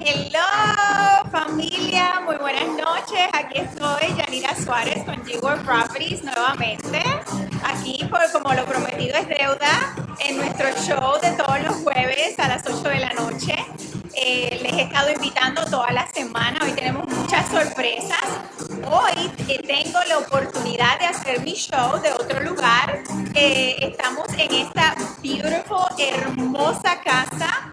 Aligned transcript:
Hello 0.00 0.38
familia, 1.30 2.20
muy 2.24 2.36
buenas 2.36 2.68
noches. 2.68 3.28
Aquí 3.32 3.58
estoy, 3.58 4.14
Yanira 4.16 4.54
Suárez 4.54 5.04
con 5.04 5.16
G-World 5.24 5.64
Properties 5.64 6.22
nuevamente. 6.22 7.02
Aquí, 7.64 8.04
por, 8.08 8.20
como 8.32 8.54
lo 8.54 8.64
prometido 8.64 9.16
es 9.16 9.28
deuda, 9.28 9.94
en 10.20 10.36
nuestro 10.36 10.68
show 10.82 11.20
de 11.20 11.32
todos 11.32 11.60
los 11.62 11.76
jueves 11.82 12.38
a 12.38 12.48
las 12.48 12.64
8 12.66 12.88
de 12.88 13.00
la 13.00 13.12
noche. 13.14 13.56
Eh, 14.14 14.58
les 14.62 14.72
he 14.72 14.82
estado 14.82 15.10
invitando 15.10 15.64
toda 15.64 15.90
la 15.90 16.06
semana. 16.08 16.58
Hoy 16.62 16.72
tenemos 16.72 17.06
muchas 17.08 17.48
sorpresas. 17.48 18.24
Hoy 18.90 19.30
eh, 19.48 19.62
tengo 19.66 19.98
la 20.08 20.18
oportunidad 20.18 20.98
de 20.98 21.06
hacer 21.06 21.40
mi 21.40 21.54
show 21.54 22.00
de 22.00 22.12
otro 22.12 22.40
lugar. 22.40 23.02
Eh, 23.34 23.76
estamos 23.80 24.28
en 24.36 24.54
esta 24.54 24.94
beautiful, 25.22 25.86
hermosa 25.98 27.00
casa 27.02 27.72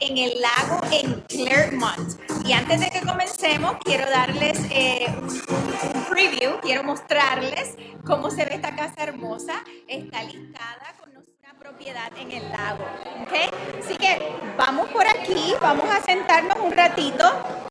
en 0.00 0.18
el 0.18 0.40
lago 0.40 0.80
en 0.90 1.20
Claremont. 1.28 2.20
Y 2.44 2.52
antes 2.52 2.80
de 2.80 2.90
que 2.90 3.00
comencemos, 3.00 3.76
quiero 3.84 4.08
darles 4.10 4.58
un, 4.58 6.04
preview, 6.08 6.60
quiero 6.60 6.82
mostrarles 6.84 7.76
cómo 8.04 8.30
se 8.30 8.44
ve 8.44 8.54
esta 8.54 8.74
casa 8.74 9.02
hermosa. 9.02 9.64
Está 9.86 10.22
listada 10.24 10.94
con 10.98 11.10
propiedad 11.58 12.10
en 12.18 12.32
el 12.32 12.48
lago. 12.50 12.84
¿okay? 13.22 13.50
Así 13.78 13.96
que 13.96 14.18
vamos 14.56 14.88
por 14.88 15.06
aquí, 15.06 15.54
vamos 15.60 15.84
a 15.90 16.02
sentarnos 16.02 16.56
un 16.58 16.72
ratito 16.72 17.24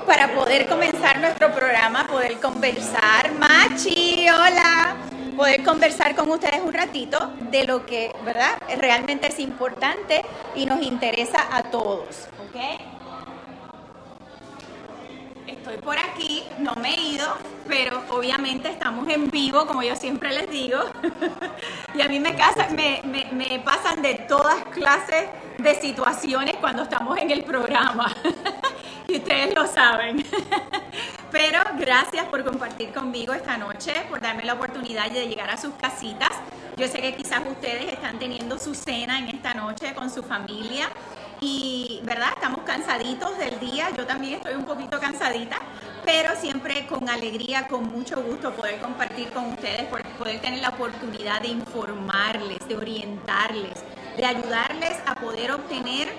para 0.06 0.34
poder 0.34 0.68
comenzar 0.68 1.20
nuestro 1.20 1.54
programa, 1.54 2.08
poder 2.08 2.40
conversar. 2.40 3.32
Machi, 3.34 4.28
hola. 4.30 5.19
Poder 5.40 5.64
conversar 5.64 6.16
con 6.16 6.30
ustedes 6.32 6.60
un 6.62 6.74
ratito 6.74 7.32
de 7.50 7.64
lo 7.64 7.86
que, 7.86 8.14
¿verdad? 8.26 8.62
Realmente 8.78 9.28
es 9.30 9.40
importante 9.40 10.22
y 10.54 10.66
nos 10.66 10.82
interesa 10.82 11.48
a 11.56 11.64
todos. 11.64 12.28
Estoy 15.60 15.78
por 15.80 15.98
aquí, 15.98 16.46
no 16.60 16.74
me 16.76 16.96
he 16.96 17.02
ido, 17.02 17.28
pero 17.68 18.02
obviamente 18.12 18.70
estamos 18.70 19.10
en 19.10 19.30
vivo, 19.30 19.68
como 19.68 19.84
yo 19.84 19.94
siempre 19.94 20.34
les 20.34 20.50
digo. 20.50 20.80
y 21.94 22.02
a 22.02 22.08
mí 22.08 22.18
me, 22.22 22.32
pasan 23.60 24.02
de 24.02 24.16
todas 24.30 24.64
clases 24.72 25.28
de 25.58 25.76
situaciones 25.76 26.56
cuando 26.62 26.84
estamos 26.84 27.18
en 27.18 27.32
el 27.32 27.44
programa. 27.44 28.16
y 29.10 29.18
ustedes 29.18 29.54
lo 29.54 29.68
saben. 29.68 30.26
pero 31.32 31.60
gracias 31.78 32.26
por 32.28 32.46
compartir 32.46 32.94
conmigo 32.94 33.34
esta 33.34 33.58
noche, 33.58 33.92
por 34.10 34.22
darme 34.22 34.46
la 34.46 34.54
oportunidad 34.54 35.12
de 35.12 35.28
llegar 35.28 35.50
a 35.50 35.58
sus 35.58 35.74
casitas. 35.74 36.32
Yo 36.78 36.88
sé 36.88 37.02
que 37.02 37.14
quizás 37.16 37.42
ustedes 37.46 37.92
están 37.92 38.18
teniendo 38.18 38.58
su 38.58 38.74
cena 38.74 39.20
en 39.20 39.28
esta 39.28 39.54
noche 39.54 39.94
con 39.94 40.10
su 40.10 40.24
familia 40.24 40.88
y, 41.42 42.00
¿verdad? 42.04 42.30
Estamos 42.36 42.62
cansaditos 42.62 43.38
del 43.38 43.60
día, 43.60 43.90
yo 43.96 44.06
también 44.06 44.36
estoy 44.36 44.56
un 44.56 44.66
poquito 44.66 45.00
cansadita, 45.00 45.58
pero 46.04 46.36
siempre 46.36 46.86
con 46.88 47.08
alegría, 47.10 47.68
con 47.68 47.92
mucho 47.92 48.22
gusto 48.22 48.54
poder 48.54 48.80
compartir 48.80 49.30
con 49.30 49.54
ustedes, 49.54 49.84
poder 50.18 50.40
tener 50.42 50.60
la 50.60 50.70
oportunidad 50.70 51.42
de 51.42 51.50
informarles, 51.50 52.68
de 52.68 52.76
orientarles, 52.76 53.84
de 54.18 54.26
ayudarles 54.26 54.98
a 55.06 55.16
poder 55.16 55.52
obtener 55.52 56.10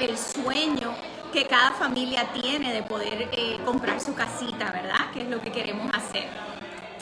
el 0.00 0.16
sueño 0.16 0.94
que 1.32 1.46
cada 1.46 1.72
familia 1.72 2.26
tiene 2.32 2.72
de 2.72 2.82
poder 2.82 3.28
eh, 3.32 3.58
comprar 3.64 4.00
su 4.00 4.14
casita, 4.14 4.70
¿verdad? 4.70 5.10
Que 5.12 5.22
es 5.22 5.28
lo 5.28 5.40
que 5.40 5.52
queremos 5.52 5.94
hacer. 5.94 6.26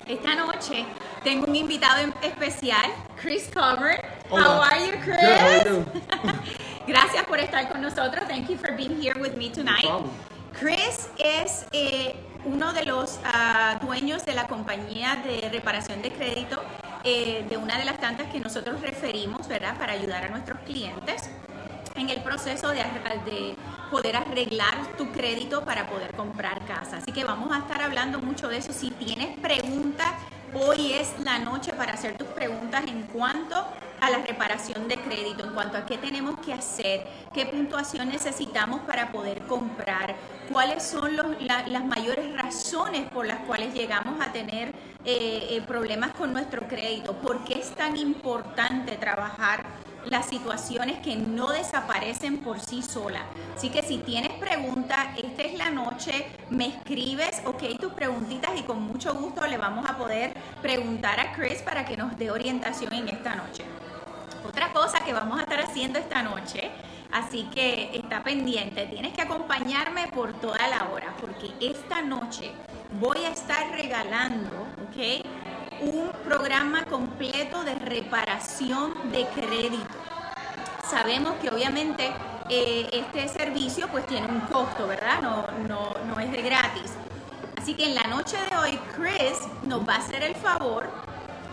Esta 0.07 0.35
noche 0.35 0.85
tengo 1.23 1.47
un 1.47 1.57
invitado 1.57 2.13
especial, 2.23 2.87
Chris 3.21 3.51
Cover. 3.53 4.05
How 4.31 4.63
are 4.63 4.87
you, 4.87 4.93
Chris? 5.03 6.57
Gracias 6.87 7.25
por 7.27 7.41
estar 7.41 7.69
con 7.69 7.83
nosotros. 7.83 8.29
Thank 8.29 8.49
you 8.49 8.57
for 8.57 8.71
being 8.77 9.01
here 9.01 9.21
with 9.21 9.37
me 9.37 9.51
tonight. 9.51 9.91
Chris 10.59 11.09
es 11.19 11.67
eh, 11.73 12.15
uno 12.45 12.73
de 12.73 12.85
los 12.85 13.19
uh, 13.25 13.85
dueños 13.85 14.25
de 14.25 14.35
la 14.35 14.47
compañía 14.47 15.17
de 15.17 15.49
reparación 15.49 16.01
de 16.01 16.13
crédito 16.13 16.63
eh, 17.03 17.45
de 17.49 17.57
una 17.57 17.77
de 17.77 17.85
las 17.85 17.99
tantas 17.99 18.29
que 18.33 18.39
nosotros 18.39 18.81
referimos, 18.81 19.49
¿verdad? 19.49 19.77
Para 19.77 19.95
ayudar 19.95 20.25
a 20.25 20.29
nuestros 20.29 20.61
clientes 20.61 21.29
en 21.97 22.09
el 22.09 22.23
proceso 22.23 22.69
de, 22.69 22.85
de, 23.25 23.57
poder 23.91 24.17
arreglar 24.17 24.97
tu 24.97 25.11
crédito 25.11 25.65
para 25.65 25.89
poder 25.89 26.15
comprar 26.15 26.65
casa. 26.67 26.99
Así 26.99 27.11
que 27.11 27.25
vamos 27.25 27.55
a 27.55 27.59
estar 27.59 27.83
hablando 27.83 28.21
mucho 28.21 28.49
de 28.49 28.59
eso. 28.59 28.73
Si 28.73 28.91
tienes 28.93 29.39
preguntas, 29.41 30.13
hoy 30.55 30.93
es 30.93 31.15
la 31.25 31.39
noche 31.41 31.73
para 31.73 31.95
hacer 31.95 32.17
tus 32.17 32.29
preguntas 32.29 32.85
en 32.87 33.03
cuanto 33.05 33.67
a 34.01 34.11
la 34.11 34.19
reparación 34.19 34.89
de 34.89 34.97
crédito, 34.97 35.45
en 35.45 35.53
cuanto 35.53 35.79
a 35.79 35.87
qué 35.87 35.99
tenemos 35.99 36.39
que 36.41 36.53
hacer, 36.53 37.07
qué 37.33 37.47
puntuación 37.47 38.09
necesitamos 38.09 38.81
para 38.81 39.11
poder 39.13 39.43
comprar, 39.47 40.17
cuáles 40.53 40.83
son 40.83 41.17
las 41.17 41.85
mayores 41.85 42.35
razones 42.37 43.09
por 43.11 43.27
las 43.27 43.39
cuales 43.41 43.75
llegamos 43.75 44.21
a 44.21 44.33
tener 44.33 44.69
eh, 45.05 45.47
eh, 45.51 45.63
problemas 45.67 46.13
con 46.13 46.33
nuestro 46.33 46.67
crédito, 46.67 47.15
por 47.15 47.45
qué 47.45 47.61
es 47.61 47.71
tan 47.75 47.97
importante 47.97 48.97
trabajar 48.97 49.65
las 50.07 50.27
situaciones 50.27 50.99
que 51.01 51.17
no 51.17 51.51
desaparecen 51.51 52.39
por 52.39 52.61
sí 52.61 52.83
solas. 52.83 53.23
Así 53.57 53.71
que 53.71 53.83
si 53.83 53.99
tienes 53.99 54.33
preguntas, 54.33 55.09
esta 55.17 55.43
es 55.43 55.59
la 55.59 55.71
noche, 55.71 56.27
me 56.51 56.69
escribes, 56.69 57.43
ok, 57.45 57.79
tus 57.81 57.93
preguntitas 57.93 58.51
y 58.57 58.63
con 58.63 58.83
mucho 58.83 59.15
gusto 59.15 59.47
le 59.47 59.57
vamos 59.57 59.89
a 59.89 59.97
poder 59.97 60.35
preguntar 60.63 61.19
a 61.21 61.33
Chris 61.33 61.63
para 61.63 61.85
que 61.85 61.97
nos 61.97 62.17
dé 62.17 62.31
orientación 62.31 62.93
en 62.93 63.09
esta 63.09 63.35
noche. 63.35 63.65
Otra 64.49 64.73
cosa 64.73 65.01
que 65.01 65.13
vamos 65.13 65.39
a 65.39 65.43
estar 65.43 65.61
haciendo 65.61 65.99
esta 65.99 66.23
noche, 66.23 66.71
así 67.13 67.45
que 67.53 67.91
está 67.93 68.23
pendiente, 68.23 68.87
tienes 68.87 69.13
que 69.13 69.23
acompañarme 69.23 70.07
por 70.09 70.33
toda 70.35 70.69
la 70.69 70.89
hora, 70.93 71.15
porque 71.21 71.53
esta 71.61 72.01
noche 72.01 72.53
voy 73.01 73.25
a 73.25 73.31
estar 73.31 73.69
regalando, 73.73 74.69
¿ok? 74.89 75.27
Un 75.81 76.11
programa 76.25 76.85
completo 76.85 77.65
de 77.65 77.75
reparación 77.75 79.11
de 79.11 79.27
crédito. 79.35 79.95
Sabemos 80.89 81.35
que 81.43 81.51
obviamente 81.51 82.13
eh, 82.49 82.89
este 82.93 83.29
servicio 83.29 83.89
pues 83.89 84.07
tiene 84.07 84.29
un 84.29 84.41
costo, 84.43 84.87
¿verdad? 84.87 85.21
No, 85.21 85.47
no, 85.67 85.93
no 86.07 86.21
es 86.21 86.31
de 86.31 86.41
gratis. 86.43 86.93
Así 87.57 87.75
que 87.75 87.87
en 87.87 87.97
la 87.97 88.05
noche 88.05 88.37
de 88.49 88.57
hoy 88.57 88.79
Chris 88.95 89.39
nos 89.65 89.87
va 89.87 89.95
a 89.95 89.99
hacer 89.99 90.23
el 90.23 90.37
favor 90.37 90.89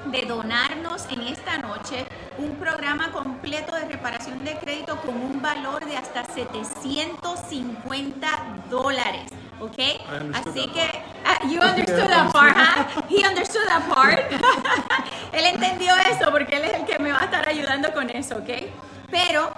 de 0.05 0.21
donarnos 0.23 1.05
en 1.09 1.21
esta 1.21 1.57
noche 1.57 2.05
un 2.37 2.55
programa 2.55 3.11
completo 3.11 3.75
de 3.75 3.85
reparación 3.85 4.43
de 4.43 4.57
crédito 4.57 4.97
con 5.01 5.15
un 5.15 5.39
valor 5.41 5.85
de 5.85 5.95
hasta 5.97 6.25
750 6.25 8.27
dólares. 8.69 9.31
¿Ok? 9.59 9.79
Así 10.33 10.67
que, 10.69 11.03
uh, 11.23 11.47
you 11.49 11.61
understood 11.61 12.09
that 12.09 12.31
part, 12.33 12.57
huh? 12.57 12.83
He 13.07 13.23
understood 13.25 13.65
that 13.67 13.87
part. 13.87 14.19
él 15.31 15.45
entendió 15.45 15.95
eso 16.11 16.31
porque 16.31 16.57
él 16.57 16.65
es 16.65 16.73
el 16.73 16.85
que 16.85 16.99
me 16.99 17.11
va 17.11 17.21
a 17.21 17.25
estar 17.25 17.47
ayudando 17.47 17.93
con 17.93 18.09
eso, 18.09 18.37
¿ok? 18.37 18.49
Pero 19.09 19.53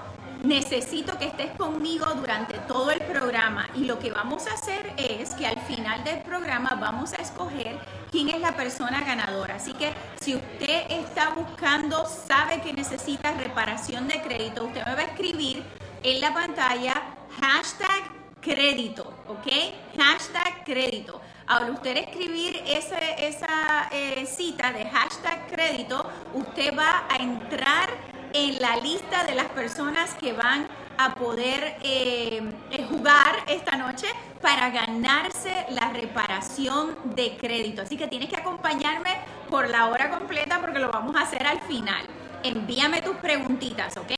necesito 0.46 1.18
que 1.18 1.26
estés 1.26 1.52
conmigo 1.58 2.06
durante 2.16 2.58
todo 2.60 2.92
el 2.92 3.02
programa 3.02 3.68
y 3.76 3.86
lo 3.86 4.00
que 4.00 4.12
vamos 4.12 4.48
a 4.48 4.54
hacer 4.54 4.94
es 4.98 5.34
que 5.34 5.48
al 5.48 5.60
final 5.62 6.04
del 6.04 6.22
programa 6.22 6.78
vamos 6.80 7.14
a 7.14 7.18
escoger 7.18 7.78
quién 8.12 8.30
es 8.30 8.40
la 8.40 8.56
persona 8.56 9.02
ganadora. 9.02 9.56
Así 9.56 9.74
que 9.74 9.92
si 10.20 10.36
usted 10.36 10.84
está 10.90 11.30
buscando, 11.30 12.06
sabe 12.06 12.62
que 12.62 12.74
necesita 12.74 13.32
reparación 13.34 14.08
de 14.08 14.22
crédito, 14.22 14.66
usted 14.66 14.86
me 14.86 14.96
va 14.96 15.02
a 15.02 15.06
escribir 15.06 15.64
en 16.04 16.22
la 16.22 16.34
pantalla 16.34 17.02
hashtag 17.42 18.04
crédito, 18.40 19.12
¿ok? 19.28 19.48
Hashtag 19.98 20.64
crédito. 20.64 21.20
Al 21.48 21.72
usted 21.72 21.98
escribir 21.98 22.62
esa, 22.66 23.00
esa 23.00 23.90
eh, 23.92 24.26
cita 24.26 24.72
de 24.72 24.86
hashtag 24.86 25.48
crédito, 25.48 26.10
usted 26.34 26.76
va 26.78 27.06
a 27.10 27.18
entrar 27.18 28.15
en 28.36 28.62
la 28.62 28.76
lista 28.76 29.24
de 29.24 29.34
las 29.34 29.46
personas 29.46 30.14
que 30.16 30.34
van 30.34 30.68
a 30.98 31.16
poder 31.16 31.78
eh, 31.84 32.42
eh, 32.70 32.86
jugar 32.90 33.34
esta 33.48 33.78
noche 33.78 34.08
para 34.42 34.70
ganarse 34.72 35.66
la 35.70 35.90
reparación 35.92 36.98
de 37.16 37.38
crédito. 37.38 37.84
Así 37.84 37.96
que 37.96 38.08
tienes 38.08 38.28
que 38.28 38.36
acompañarme 38.36 39.12
por 39.50 39.70
la 39.70 39.88
hora 39.88 40.10
completa 40.10 40.60
porque 40.60 40.80
lo 40.80 40.92
vamos 40.92 41.16
a 41.16 41.22
hacer 41.22 41.48
al 41.48 41.62
final. 41.62 42.06
Envíame 42.44 43.02
tus 43.02 43.16
preguntitas, 43.18 43.96
¿ok? 43.96 44.12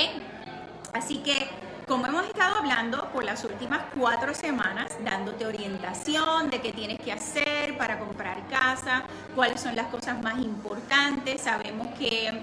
Así 0.93 1.17
que, 1.19 1.47
como 1.87 2.07
hemos 2.07 2.25
estado 2.25 2.57
hablando 2.57 3.11
por 3.11 3.23
las 3.23 3.43
últimas 3.43 3.81
cuatro 3.95 4.33
semanas, 4.33 4.97
dándote 5.05 5.45
orientación 5.45 6.49
de 6.49 6.59
qué 6.59 6.73
tienes 6.73 6.99
que 6.99 7.11
hacer 7.11 7.77
para 7.77 7.99
comprar 7.99 8.47
casa, 8.47 9.03
cuáles 9.35 9.61
son 9.61 9.75
las 9.75 9.87
cosas 9.87 10.19
más 10.23 10.39
importantes, 10.39 11.41
sabemos 11.41 11.87
que 11.99 12.41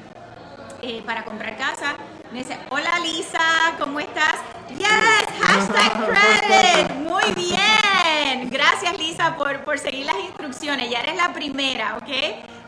eh, 0.87 1.03
para 1.07 1.25
comprar 1.25 1.57
casa. 1.57 1.97
Me 2.31 2.41
dice, 2.41 2.59
hola 2.69 2.99
Lisa, 2.99 3.75
¿cómo 3.79 4.01
estás? 4.01 4.37
Yes, 4.77 5.27
hashtag 5.41 5.93
credit. 6.07 6.95
Muy 6.97 7.25
bien. 7.35 8.51
Gracias 8.51 8.99
Lisa 8.99 9.35
por, 9.37 9.65
por 9.65 9.79
seguir 9.79 10.05
las 10.05 10.19
instrucciones. 10.19 10.91
Ya 10.91 11.01
eres 11.01 11.17
la 11.17 11.33
primera, 11.33 11.97
¿ok? 11.97 12.11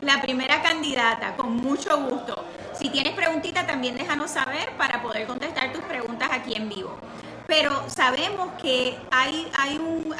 La 0.01 0.19
primera 0.21 0.63
candidata, 0.63 1.35
con 1.35 1.57
mucho 1.57 1.95
gusto. 2.09 2.43
Si 2.73 2.89
tienes 2.89 3.13
preguntita, 3.13 3.67
también 3.67 3.95
déjanos 3.95 4.31
saber 4.31 4.71
para 4.77 5.03
poder 5.03 5.27
contestar 5.27 5.71
tus 5.71 5.83
preguntas 5.83 6.29
aquí 6.31 6.55
en 6.55 6.69
vivo. 6.69 6.97
pero 7.45 7.87
sabemos 7.87 8.49
que 8.61 8.97
hay, 9.11 9.47
hay 9.57 9.77
un... 9.77 10.15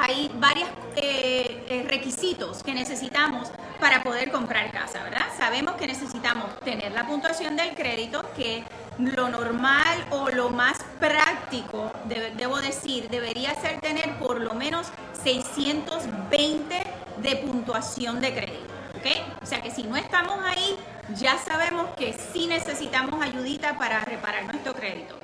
hay 0.00 0.30
varios 0.34 0.68
eh, 0.96 1.64
eh, 1.68 1.86
requisitos 1.88 2.62
que 2.62 2.72
necesitamos 2.72 3.50
para 3.80 4.02
poder 4.02 4.30
comprar 4.30 4.70
casa, 4.70 5.02
¿verdad? 5.02 5.26
Sabemos 5.36 5.74
que 5.74 5.86
necesitamos 5.86 6.58
tener 6.60 6.92
la 6.92 7.06
puntuación 7.06 7.56
del 7.56 7.74
crédito, 7.74 8.24
que 8.36 8.64
lo 8.98 9.28
normal 9.28 10.04
o 10.10 10.28
lo 10.28 10.50
más 10.50 10.78
práctico, 10.98 11.92
debo 12.36 12.60
decir, 12.60 13.08
debería 13.08 13.54
ser 13.54 13.80
tener 13.80 14.18
por 14.18 14.40
lo 14.40 14.54
menos 14.54 14.88
620 15.22 16.82
de 17.22 17.36
puntuación 17.36 18.20
de 18.20 18.32
crédito, 18.32 18.74
¿ok? 18.96 19.42
O 19.42 19.46
sea 19.46 19.62
que 19.62 19.70
si 19.70 19.84
no 19.84 19.96
estamos 19.96 20.38
ahí, 20.44 20.76
ya 21.14 21.38
sabemos 21.38 21.86
que 21.96 22.16
sí 22.32 22.46
necesitamos 22.46 23.22
ayudita 23.22 23.78
para 23.78 24.00
reparar 24.04 24.44
nuestro 24.46 24.74
crédito. 24.74 25.16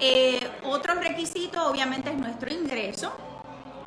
Eh, 0.00 0.46
otro 0.64 0.94
requisito 0.94 1.66
obviamente 1.66 2.10
es 2.10 2.16
nuestro 2.16 2.52
ingreso. 2.52 3.12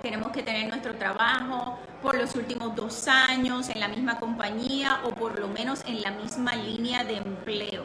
Tenemos 0.08 0.32
que 0.32 0.42
tener 0.42 0.70
nuestro 0.70 0.96
trabajo 0.96 1.78
por 2.02 2.18
los 2.18 2.34
últimos 2.36 2.74
dos 2.74 3.10
años 3.10 3.68
en 3.68 3.82
la 3.82 3.90
misma 3.90 4.18
compañía 4.18 5.02
o 5.04 5.10
por 5.10 5.38
lo 5.38 5.50
menos 5.50 5.84
en 5.86 6.02
la 6.02 6.12
misma 6.12 6.56
línea 6.56 7.04
de 7.04 7.18
empleo. 7.18 7.84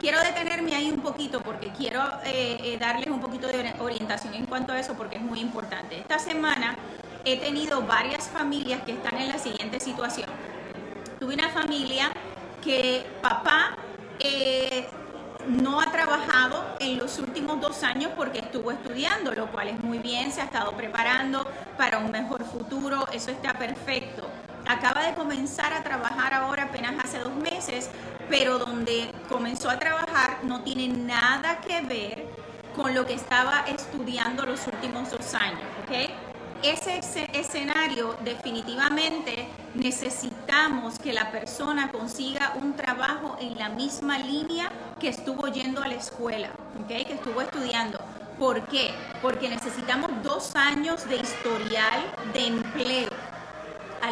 Quiero 0.00 0.18
detenerme 0.20 0.74
ahí 0.74 0.90
un 0.90 1.00
poquito 1.00 1.40
porque 1.40 1.68
quiero 1.68 2.02
eh, 2.24 2.58
eh, 2.64 2.76
darles 2.80 3.06
un 3.06 3.20
poquito 3.20 3.46
de 3.46 3.72
orientación 3.78 4.34
en 4.34 4.46
cuanto 4.46 4.72
a 4.72 4.80
eso 4.80 4.94
porque 4.94 5.18
es 5.18 5.22
muy 5.22 5.38
importante. 5.38 6.00
Esta 6.00 6.18
semana 6.18 6.76
he 7.24 7.36
tenido 7.38 7.82
varias 7.82 8.26
familias 8.26 8.82
que 8.82 8.90
están 8.90 9.16
en 9.18 9.28
la 9.28 9.38
siguiente 9.38 9.78
situación. 9.78 10.28
Tuve 11.20 11.34
una 11.34 11.50
familia 11.50 12.10
que 12.64 13.06
papá 13.22 13.76
eh, 14.18 14.88
no 15.46 15.80
ha 15.80 15.90
trabajado 15.90 16.76
en 16.80 16.98
los 16.98 17.18
últimos 17.18 17.60
dos 17.60 17.82
años 17.82 18.12
porque 18.16 18.40
estuvo 18.40 18.70
estudiando, 18.70 19.32
lo 19.34 19.50
cual 19.50 19.68
es 19.68 19.80
muy 19.82 19.98
bien, 19.98 20.32
se 20.32 20.40
ha 20.40 20.44
estado 20.44 20.72
preparando 20.72 21.46
para 21.76 21.98
un 21.98 22.10
mejor 22.10 22.44
futuro, 22.44 23.06
eso 23.12 23.30
está 23.30 23.54
perfecto. 23.54 24.28
Acaba 24.66 25.02
de 25.02 25.14
comenzar 25.14 25.72
a 25.72 25.82
trabajar 25.82 26.34
ahora 26.34 26.64
apenas 26.64 26.94
hace 27.02 27.18
dos 27.18 27.34
meses, 27.34 27.90
pero 28.28 28.58
donde 28.58 29.10
comenzó 29.28 29.70
a 29.70 29.78
trabajar 29.78 30.38
no 30.42 30.62
tiene 30.62 30.88
nada 30.88 31.60
que 31.60 31.80
ver 31.80 32.26
con 32.76 32.94
lo 32.94 33.04
que 33.06 33.14
estaba 33.14 33.64
estudiando 33.66 34.46
los 34.46 34.66
últimos 34.66 35.10
dos 35.10 35.34
años, 35.34 35.60
¿ok? 35.84 36.29
Ese 36.62 37.00
escenario 37.32 38.16
definitivamente 38.22 39.48
necesitamos 39.74 40.98
que 40.98 41.12
la 41.12 41.30
persona 41.30 41.90
consiga 41.90 42.52
un 42.60 42.74
trabajo 42.74 43.36
en 43.40 43.58
la 43.58 43.70
misma 43.70 44.18
línea 44.18 44.70
que 44.98 45.08
estuvo 45.08 45.48
yendo 45.48 45.82
a 45.82 45.88
la 45.88 45.94
escuela, 45.94 46.50
¿okay? 46.84 47.04
que 47.04 47.14
estuvo 47.14 47.40
estudiando. 47.40 47.98
¿Por 48.38 48.66
qué? 48.68 48.90
Porque 49.22 49.48
necesitamos 49.48 50.10
dos 50.22 50.54
años 50.54 51.08
de 51.08 51.16
historial 51.16 52.02
de 52.32 52.46
empleo. 52.46 53.10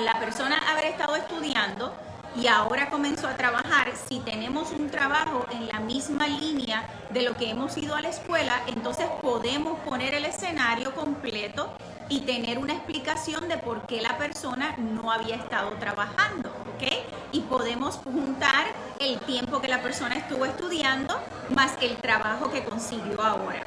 La 0.04 0.18
persona 0.20 0.58
haber 0.70 0.86
estado 0.86 1.16
estudiando 1.16 1.94
y 2.36 2.46
ahora 2.46 2.88
comenzó 2.88 3.26
a 3.26 3.36
trabajar, 3.36 3.92
si 4.08 4.20
tenemos 4.20 4.70
un 4.72 4.90
trabajo 4.90 5.46
en 5.50 5.66
la 5.68 5.80
misma 5.80 6.28
línea 6.28 6.88
de 7.10 7.22
lo 7.22 7.34
que 7.34 7.50
hemos 7.50 7.76
ido 7.76 7.94
a 7.94 8.02
la 8.02 8.10
escuela, 8.10 8.62
entonces 8.66 9.06
podemos 9.20 9.78
poner 9.80 10.14
el 10.14 10.24
escenario 10.24 10.94
completo 10.94 11.72
y 12.08 12.20
tener 12.20 12.58
una 12.58 12.72
explicación 12.72 13.48
de 13.48 13.58
por 13.58 13.86
qué 13.86 14.00
la 14.00 14.16
persona 14.16 14.74
no 14.78 15.12
había 15.12 15.36
estado 15.36 15.70
trabajando, 15.72 16.48
¿ok? 16.48 16.92
Y 17.32 17.40
podemos 17.40 17.96
juntar 17.96 18.66
el 18.98 19.18
tiempo 19.20 19.60
que 19.60 19.68
la 19.68 19.82
persona 19.82 20.16
estuvo 20.16 20.44
estudiando 20.46 21.20
más 21.54 21.76
el 21.80 21.96
trabajo 21.96 22.50
que 22.50 22.64
consiguió 22.64 23.20
ahora. 23.20 23.62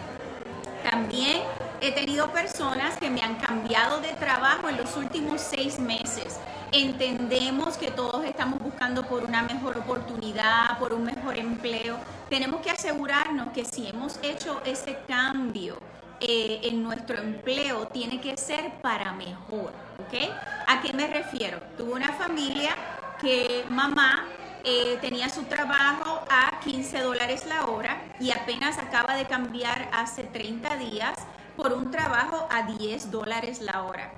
También 0.89 1.43
he 1.79 1.91
tenido 1.91 2.31
personas 2.31 2.97
que 2.97 3.09
me 3.09 3.21
han 3.21 3.35
cambiado 3.35 4.01
de 4.01 4.13
trabajo 4.13 4.69
en 4.69 4.77
los 4.77 4.95
últimos 4.97 5.41
seis 5.41 5.79
meses. 5.79 6.39
Entendemos 6.71 7.77
que 7.77 7.91
todos 7.91 8.23
estamos 8.25 8.59
buscando 8.59 9.03
por 9.03 9.23
una 9.23 9.43
mejor 9.43 9.77
oportunidad, 9.77 10.79
por 10.79 10.93
un 10.93 11.03
mejor 11.03 11.38
empleo. 11.38 11.97
Tenemos 12.29 12.61
que 12.61 12.71
asegurarnos 12.71 13.49
que 13.49 13.65
si 13.65 13.88
hemos 13.88 14.17
hecho 14.23 14.61
ese 14.65 14.97
cambio, 15.07 15.77
eh, 16.21 16.62
en 16.63 16.83
nuestro 16.83 17.18
empleo 17.18 17.88
tiene 17.88 18.21
que 18.21 18.38
ser 18.38 18.79
para 18.81 19.12
mejor, 19.13 19.73
¿ok? 19.97 20.31
¿A 20.68 20.79
qué 20.81 20.94
me 20.94 21.07
refiero? 21.07 21.59
Tuve 21.75 21.94
una 21.94 22.13
familia 22.13 22.75
que 23.19 23.65
mamá 23.69 24.27
eh, 24.63 25.00
tenía 25.01 25.29
su 25.29 25.44
trabajo 25.44 26.23
a 26.29 26.59
15 26.59 27.01
dólares 27.01 27.47
la 27.47 27.65
hora 27.65 28.00
y 28.19 28.29
apenas 28.29 28.77
acaba 28.77 29.15
de 29.15 29.25
cambiar 29.25 29.89
hace 29.91 30.23
30 30.23 30.77
días 30.77 31.18
por 31.57 31.73
un 31.73 31.89
trabajo 31.89 32.47
a 32.51 32.63
10 32.63 33.09
dólares 33.09 33.59
la 33.59 33.81
hora. 33.81 34.13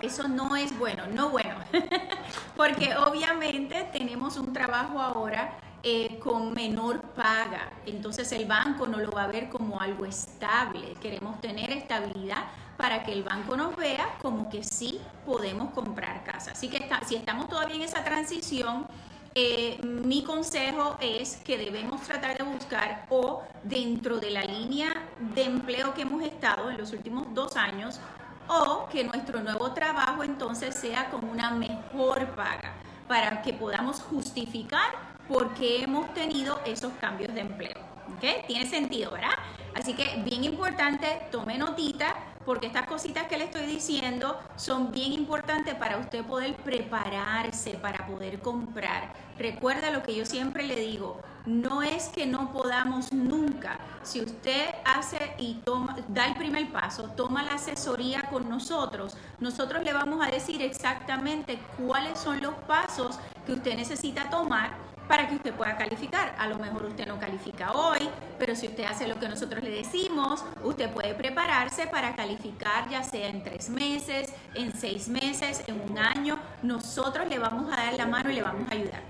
Eso 0.00 0.28
no 0.28 0.56
es 0.56 0.78
bueno, 0.78 1.06
no 1.06 1.28
bueno, 1.28 1.56
porque 2.56 2.96
obviamente 2.96 3.86
tenemos 3.92 4.38
un 4.38 4.54
trabajo 4.54 5.00
ahora 5.00 5.58
eh, 5.88 6.18
con 6.18 6.52
menor 6.52 7.00
paga. 7.14 7.70
Entonces 7.86 8.32
el 8.32 8.44
banco 8.46 8.88
no 8.88 8.98
lo 8.98 9.12
va 9.12 9.22
a 9.22 9.26
ver 9.28 9.48
como 9.48 9.80
algo 9.80 10.04
estable. 10.04 10.94
Queremos 11.00 11.40
tener 11.40 11.70
estabilidad 11.70 12.42
para 12.76 13.04
que 13.04 13.12
el 13.12 13.22
banco 13.22 13.56
nos 13.56 13.76
vea 13.76 14.18
como 14.20 14.50
que 14.50 14.64
sí 14.64 15.00
podemos 15.24 15.70
comprar 15.70 16.24
casa. 16.24 16.50
Así 16.50 16.68
que 16.68 16.90
si 17.06 17.14
estamos 17.14 17.48
todavía 17.48 17.76
en 17.76 17.82
esa 17.82 18.02
transición, 18.02 18.88
eh, 19.36 19.78
mi 19.80 20.24
consejo 20.24 20.96
es 21.00 21.36
que 21.36 21.56
debemos 21.56 22.00
tratar 22.00 22.36
de 22.36 22.42
buscar 22.42 23.06
o 23.08 23.44
dentro 23.62 24.18
de 24.18 24.32
la 24.32 24.42
línea 24.42 24.92
de 25.36 25.44
empleo 25.44 25.94
que 25.94 26.02
hemos 26.02 26.24
estado 26.24 26.68
en 26.68 26.78
los 26.78 26.92
últimos 26.92 27.32
dos 27.32 27.54
años 27.54 28.00
o 28.48 28.88
que 28.90 29.04
nuestro 29.04 29.40
nuevo 29.40 29.70
trabajo 29.70 30.24
entonces 30.24 30.74
sea 30.74 31.10
con 31.10 31.22
una 31.28 31.52
mejor 31.52 32.26
paga 32.34 32.72
para 33.06 33.40
que 33.42 33.52
podamos 33.52 34.00
justificar 34.00 35.15
porque 35.28 35.82
hemos 35.82 36.12
tenido 36.14 36.60
esos 36.64 36.92
cambios 37.00 37.34
de 37.34 37.40
empleo. 37.40 37.76
¿Ok? 38.14 38.46
Tiene 38.46 38.66
sentido, 38.66 39.10
¿verdad? 39.10 39.34
Así 39.74 39.94
que 39.94 40.22
bien 40.24 40.44
importante, 40.44 41.28
tome 41.30 41.58
notita 41.58 42.14
porque 42.46 42.68
estas 42.68 42.86
cositas 42.86 43.24
que 43.24 43.36
le 43.36 43.44
estoy 43.44 43.66
diciendo 43.66 44.40
son 44.54 44.92
bien 44.92 45.12
importantes 45.12 45.74
para 45.74 45.98
usted 45.98 46.24
poder 46.24 46.54
prepararse 46.54 47.72
para 47.72 48.06
poder 48.06 48.38
comprar. 48.38 49.12
Recuerda 49.36 49.90
lo 49.90 50.02
que 50.04 50.14
yo 50.14 50.24
siempre 50.24 50.62
le 50.62 50.76
digo, 50.76 51.20
no 51.44 51.82
es 51.82 52.08
que 52.08 52.24
no 52.24 52.52
podamos 52.52 53.12
nunca. 53.12 53.78
Si 54.02 54.20
usted 54.20 54.76
hace 54.84 55.34
y 55.38 55.54
toma, 55.64 55.96
da 56.08 56.26
el 56.26 56.36
primer 56.36 56.70
paso, 56.72 57.10
toma 57.16 57.42
la 57.42 57.54
asesoría 57.54 58.22
con 58.30 58.48
nosotros, 58.48 59.16
nosotros 59.40 59.82
le 59.82 59.92
vamos 59.92 60.24
a 60.24 60.30
decir 60.30 60.62
exactamente 60.62 61.58
cuáles 61.84 62.18
son 62.18 62.40
los 62.40 62.54
pasos 62.66 63.18
que 63.44 63.52
usted 63.52 63.76
necesita 63.76 64.30
tomar 64.30 64.85
para 65.08 65.28
que 65.28 65.36
usted 65.36 65.54
pueda 65.54 65.76
calificar. 65.76 66.34
A 66.38 66.48
lo 66.48 66.58
mejor 66.58 66.84
usted 66.84 67.06
no 67.06 67.18
califica 67.18 67.72
hoy, 67.72 68.08
pero 68.38 68.54
si 68.54 68.68
usted 68.68 68.84
hace 68.84 69.06
lo 69.06 69.18
que 69.18 69.28
nosotros 69.28 69.62
le 69.62 69.70
decimos, 69.70 70.44
usted 70.62 70.90
puede 70.90 71.14
prepararse 71.14 71.86
para 71.86 72.14
calificar 72.14 72.88
ya 72.88 73.02
sea 73.02 73.28
en 73.28 73.42
tres 73.42 73.68
meses, 73.68 74.32
en 74.54 74.72
seis 74.72 75.08
meses, 75.08 75.62
en 75.66 75.80
un 75.80 75.98
año. 75.98 76.38
Nosotros 76.62 77.28
le 77.28 77.38
vamos 77.38 77.72
a 77.72 77.76
dar 77.76 77.94
la 77.94 78.06
mano 78.06 78.30
y 78.30 78.34
le 78.34 78.42
vamos 78.42 78.70
a 78.70 78.74
ayudar. 78.74 79.02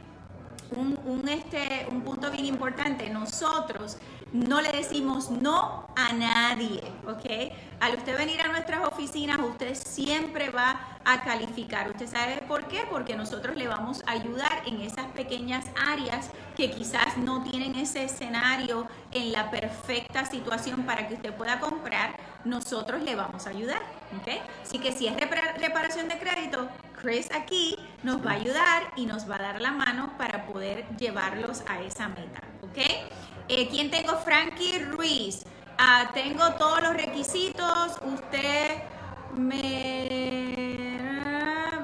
Un, 0.77 0.99
un, 1.05 1.29
este, 1.29 1.87
un 1.91 2.03
punto 2.03 2.31
bien 2.31 2.45
importante, 2.45 3.09
nosotros 3.09 3.99
no 4.33 4.61
le 4.61 4.73
decimos 4.73 5.31
no 5.31 5.89
a 5.95 6.13
nadie, 6.13 6.83
¿ok? 7.07 7.53
Al 7.79 7.95
usted 7.97 8.17
venir 8.17 8.41
a 8.41 8.49
nuestras 8.49 8.87
oficinas, 8.87 9.39
usted 9.39 9.75
siempre 9.75 10.51
va 10.51 10.99
a 11.05 11.23
calificar. 11.23 11.91
¿Usted 11.91 12.09
sabe 12.09 12.43
por 12.49 12.67
qué? 12.69 12.85
Porque 12.91 13.17
nosotros 13.17 13.55
le 13.55 13.69
vamos 13.69 14.03
a 14.07 14.13
ayudar 14.13 14.63
en 14.67 14.81
esas 14.81 15.07
pequeñas 15.13 15.67
áreas 15.77 16.31
que 16.57 16.71
quizás 16.71 17.19
no 17.19 17.43
tienen 17.45 17.75
ese 17.75 18.05
escenario 18.05 18.89
en 19.13 19.31
la 19.31 19.51
perfecta 19.51 20.25
situación 20.25 20.85
para 20.85 21.07
que 21.07 21.15
usted 21.15 21.35
pueda 21.35 21.61
comprar. 21.61 22.17
Nosotros 22.45 23.03
le 23.03 23.15
vamos 23.15 23.47
a 23.47 23.51
ayudar, 23.51 23.83
¿ok? 24.21 24.43
Así 24.63 24.79
que 24.79 24.93
si 24.93 25.07
es 25.07 25.15
reparación 25.17 26.09
de 26.09 26.19
crédito, 26.19 26.69
Chris 27.01 27.29
aquí 27.33 27.79
nos 28.03 28.25
va 28.25 28.33
a 28.33 28.35
ayudar 28.35 28.83
y 28.97 29.05
nos 29.05 29.31
va 29.31 29.37
a 29.37 29.43
dar 29.43 29.61
la 29.61 29.71
mano 29.71 30.17
para 30.17 30.47
poder 30.47 30.87
llevarlos 30.97 31.63
a 31.69 31.83
esa 31.83 32.09
meta. 32.09 32.41
Eh, 33.49 33.69
¿Quién 33.71 33.91
tengo? 33.91 34.17
Frankie 34.19 34.81
Ruiz. 34.81 35.45
Ah, 35.79 36.11
tengo 36.15 36.53
todos 36.55 36.83
los 36.83 36.95
requisitos. 36.95 37.99
Usted 38.03 38.83
me, 39.35 40.99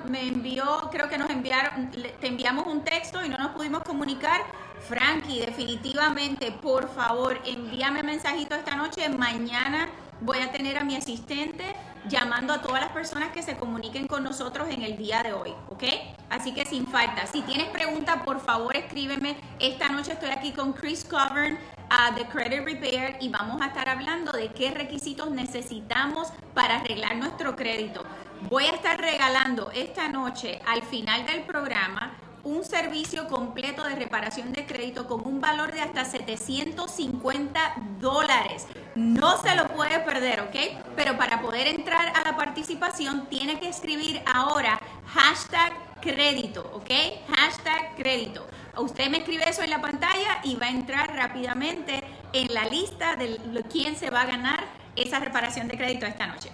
me 0.08 0.28
envió, 0.28 0.88
creo 0.90 1.08
que 1.08 1.18
nos 1.18 1.28
enviaron, 1.28 1.90
te 1.90 2.26
enviamos 2.26 2.66
un 2.66 2.84
texto 2.84 3.22
y 3.24 3.28
no 3.28 3.36
nos 3.36 3.50
pudimos 3.50 3.82
comunicar. 3.82 4.40
Frankie, 4.88 5.40
definitivamente, 5.40 6.50
por 6.52 6.88
favor, 6.88 7.38
envíame 7.44 8.02
mensajito 8.02 8.54
esta 8.54 8.76
noche. 8.76 9.08
Mañana 9.10 9.88
voy 10.22 10.38
a 10.38 10.50
tener 10.50 10.78
a 10.78 10.84
mi 10.84 10.96
asistente 10.96 11.64
llamando 12.08 12.52
a 12.52 12.62
todas 12.62 12.80
las 12.80 12.92
personas 12.92 13.30
que 13.30 13.42
se 13.42 13.56
comuniquen 13.56 14.06
con 14.06 14.24
nosotros 14.24 14.68
en 14.70 14.82
el 14.82 14.96
día 14.96 15.22
de 15.22 15.34
hoy, 15.34 15.54
¿ok? 15.68 15.84
Así 16.30 16.52
que 16.52 16.64
sin 16.64 16.86
falta, 16.86 17.26
si 17.26 17.42
tienes 17.42 17.68
preguntas, 17.68 18.22
por 18.24 18.40
favor 18.40 18.76
escríbeme. 18.76 19.36
Esta 19.60 19.88
noche 19.88 20.12
estoy 20.12 20.30
aquí 20.30 20.52
con 20.52 20.72
Chris 20.72 21.04
Covern 21.04 21.58
a 21.94 22.14
The 22.14 22.24
Credit 22.24 22.64
Repair 22.64 23.18
y 23.20 23.28
vamos 23.28 23.60
a 23.60 23.66
estar 23.66 23.86
hablando 23.86 24.32
de 24.32 24.48
qué 24.48 24.70
requisitos 24.70 25.30
necesitamos 25.30 26.28
para 26.54 26.76
arreglar 26.76 27.16
nuestro 27.16 27.54
crédito. 27.54 28.02
Voy 28.48 28.64
a 28.64 28.70
estar 28.70 28.98
regalando 28.98 29.70
esta 29.72 30.08
noche 30.08 30.62
al 30.66 30.82
final 30.82 31.26
del 31.26 31.42
programa 31.42 32.16
un 32.44 32.64
servicio 32.64 33.28
completo 33.28 33.84
de 33.84 33.94
reparación 33.94 34.52
de 34.52 34.64
crédito 34.64 35.06
con 35.06 35.26
un 35.26 35.42
valor 35.42 35.70
de 35.70 35.82
hasta 35.82 36.06
750 36.06 37.74
dólares. 38.00 38.66
No 38.94 39.36
se 39.42 39.54
lo 39.54 39.68
puede 39.68 40.00
perder, 40.00 40.40
¿ok? 40.40 40.56
Pero 40.96 41.18
para 41.18 41.42
poder 41.42 41.68
entrar 41.68 42.10
a 42.16 42.24
la 42.24 42.36
participación 42.38 43.26
tiene 43.26 43.60
que 43.60 43.68
escribir 43.68 44.22
ahora 44.24 44.80
hashtag 45.08 45.74
crédito, 46.00 46.68
¿ok? 46.72 46.90
Hashtag 47.28 47.96
crédito. 47.96 48.46
Usted 48.76 49.10
me 49.10 49.18
escribe 49.18 49.48
eso 49.48 49.62
en 49.62 49.70
la 49.70 49.80
pantalla 49.80 50.40
y 50.44 50.56
va 50.56 50.66
a 50.66 50.70
entrar 50.70 51.14
rápidamente 51.14 52.02
en 52.32 52.52
la 52.54 52.64
lista 52.64 53.16
de 53.16 53.38
quién 53.70 53.96
se 53.96 54.10
va 54.10 54.22
a 54.22 54.26
ganar 54.26 54.64
esa 54.96 55.18
reparación 55.18 55.68
de 55.68 55.76
crédito 55.76 56.06
esta 56.06 56.26
noche. 56.26 56.50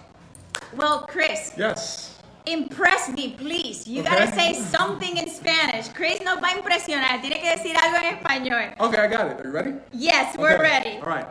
Well, 0.73 1.05
Chris. 1.07 1.53
Yes. 1.55 2.15
Impress 2.45 3.09
me, 3.09 3.35
please. 3.37 3.87
You 3.87 4.03
gotta 4.03 4.31
say 4.33 4.53
something 4.53 5.17
in 5.17 5.29
Spanish. 5.29 5.91
Chris 5.93 6.21
nos 6.21 6.41
va 6.41 6.49
a 6.49 6.57
impresionar. 6.57 7.21
Tiene 7.21 7.39
que 7.39 7.49
decir 7.49 7.75
algo 7.77 7.97
en 7.97 8.17
español. 8.17 8.75
Okay, 8.79 8.99
I 8.99 9.07
got 9.07 9.31
it. 9.31 9.39
Are 9.39 9.43
you 9.43 9.51
ready? 9.51 9.73
Yes, 9.93 10.35
we're 10.37 10.59
ready. 10.59 10.99
All 11.01 11.07
right. 11.07 11.27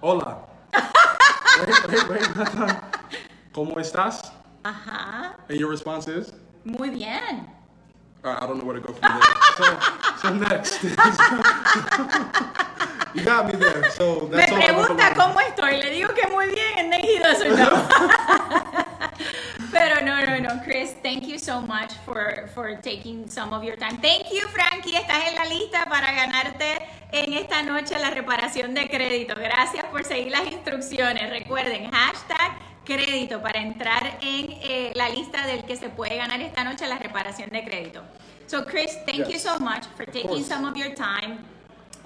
Hola. 0.00 0.38
wait, 1.66 1.88
wait, 1.88 2.08
wait. 2.08 2.22
¿Cómo 3.52 3.78
estás? 3.80 4.30
Ajá. 4.64 5.34
And 5.48 5.58
your 5.58 5.70
response 5.70 6.08
is? 6.08 6.32
Muy 6.64 6.90
bien. 6.90 7.48
All 8.24 8.32
right, 8.32 8.42
I 8.42 8.46
don't 8.46 8.58
know 8.58 8.64
where 8.64 8.78
to 8.78 8.80
go 8.80 8.92
from 8.92 9.12
there. 9.12 9.34
so, 10.22 10.28
so 10.28 10.34
next. 10.34 10.82
you 13.14 13.22
got 13.24 13.46
me 13.46 13.58
there. 13.58 13.90
So 13.90 14.28
Me 14.30 14.36
that's 14.36 14.52
pregunta 14.52 15.14
cómo 15.14 15.40
estoy. 15.40 15.78
Le 15.82 15.90
digo 15.90 16.14
que 16.14 16.28
muy 16.28 16.46
bien 16.46 16.78
and 16.78 16.92
then 16.92 17.00
he 17.02 17.18
doesn't 17.18 17.56
know. 17.56 17.88
Pero 19.72 20.00
no, 20.04 20.24
no, 20.24 20.38
no, 20.38 20.62
Chris, 20.64 20.94
thank 21.02 21.26
you 21.26 21.38
so 21.38 21.60
much 21.60 21.92
for, 22.06 22.48
for 22.54 22.76
taking 22.80 23.28
some 23.28 23.52
of 23.52 23.64
your 23.64 23.76
time. 23.76 23.98
Thank 24.00 24.30
you, 24.32 24.46
Frankie. 24.48 24.96
Estás 24.96 25.28
en 25.28 25.34
la 25.34 25.44
lista 25.44 25.84
para 25.86 26.12
ganarte 26.12 26.78
en 27.12 27.32
esta 27.32 27.62
noche 27.62 27.98
la 27.98 28.10
reparación 28.10 28.74
de 28.74 28.88
crédito. 28.88 29.34
Gracias 29.34 29.84
por 29.86 30.04
seguir 30.04 30.30
las 30.32 30.46
instrucciones. 30.46 31.30
Recuerden, 31.30 31.90
hashtag 31.90 32.58
crédito 32.84 33.42
para 33.42 33.60
entrar 33.60 34.18
en 34.22 34.50
eh, 34.62 34.92
la 34.94 35.10
lista 35.10 35.46
del 35.46 35.64
que 35.64 35.76
se 35.76 35.90
puede 35.90 36.16
ganar 36.16 36.40
esta 36.40 36.64
noche 36.64 36.86
la 36.86 36.98
reparación 36.98 37.50
de 37.50 37.62
crédito. 37.64 38.02
So, 38.48 38.62
Chris, 38.62 38.96
thank 39.04 39.28
you 39.30 39.38
so 39.38 39.58
much 39.58 39.84
for 39.94 40.06
taking 40.06 40.28
course. 40.30 40.46
some 40.46 40.64
of 40.64 40.74
your 40.74 40.94
time 40.94 41.44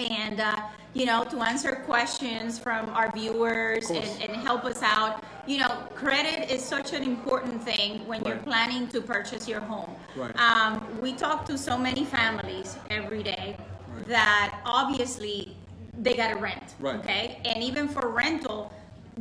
and 0.00 0.40
uh, 0.40 0.56
you 0.92 1.06
know 1.06 1.22
to 1.22 1.38
answer 1.40 1.76
questions 1.86 2.58
from 2.58 2.88
our 2.90 3.12
viewers 3.12 3.90
and, 3.90 4.04
and 4.22 4.32
help 4.42 4.64
us 4.64 4.82
out 4.82 5.22
you 5.46 5.58
know 5.58 5.68
credit 5.94 6.50
is 6.50 6.64
such 6.64 6.92
an 6.94 7.02
important 7.04 7.62
thing 7.62 8.04
when 8.08 8.24
you're 8.24 8.38
planning 8.38 8.88
to 8.88 9.00
purchase 9.00 9.46
your 9.46 9.60
home 9.60 9.94
Right. 10.16 10.34
um, 10.40 10.84
we 11.00 11.12
talk 11.12 11.44
to 11.46 11.56
so 11.58 11.78
many 11.78 12.04
families 12.04 12.76
every 12.90 13.22
day 13.22 13.56
Right. 13.94 14.06
that 14.08 14.60
obviously 14.64 15.54
they 15.98 16.14
gotta 16.14 16.36
rent 16.40 16.74
Right. 16.80 16.96
okay 16.96 17.38
and 17.44 17.62
even 17.62 17.86
for 17.86 18.08
rental 18.08 18.72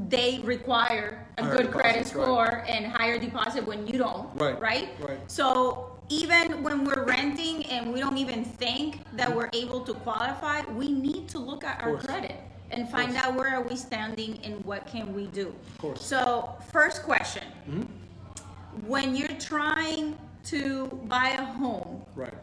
they 0.10 0.40
require 0.44 1.28
a 1.38 1.44
Higher 1.44 1.58
good 1.58 1.72
credit 1.72 2.06
deposits, 2.06 2.16
right. 2.16 2.24
score 2.26 2.66
and 2.68 2.86
higher 2.88 3.20
deposit 3.20 3.66
when 3.68 3.86
you 3.86 3.98
don't 4.00 4.28
Right, 4.36 4.60
right 4.60 4.90
right. 5.02 5.20
so 5.30 5.91
even 6.12 6.62
when 6.62 6.84
we're 6.84 7.06
renting 7.06 7.66
and 7.68 7.94
we 7.94 8.00
don't 8.02 8.18
even 8.18 8.44
think 8.44 9.00
that 9.14 9.34
we're 9.34 9.50
able 9.54 9.80
to 9.80 9.94
qualify, 9.94 10.62
we 10.76 10.92
need 10.92 11.30
to 11.30 11.40
look 11.40 11.64
at 11.64 11.82
our 11.82 11.96
credit 11.96 12.36
and 12.72 12.90
find 12.90 13.16
out 13.16 13.34
where 13.36 13.48
are 13.56 13.62
we 13.64 13.76
standing 13.78 14.38
and 14.44 14.64
what 14.66 14.86
can 14.86 15.14
we 15.14 15.28
do. 15.28 15.48
Of 15.48 15.78
course. 15.78 16.00
Mm-hmm. 16.00 16.26
So 16.26 16.56
first 16.72 17.04
question. 17.04 17.44
When 18.86 19.16
you're 19.16 19.40
trying 19.40 20.18
to 20.46 20.88
buy 21.08 21.30
a 21.40 21.46
home, 21.46 22.04
Right. 22.16 22.34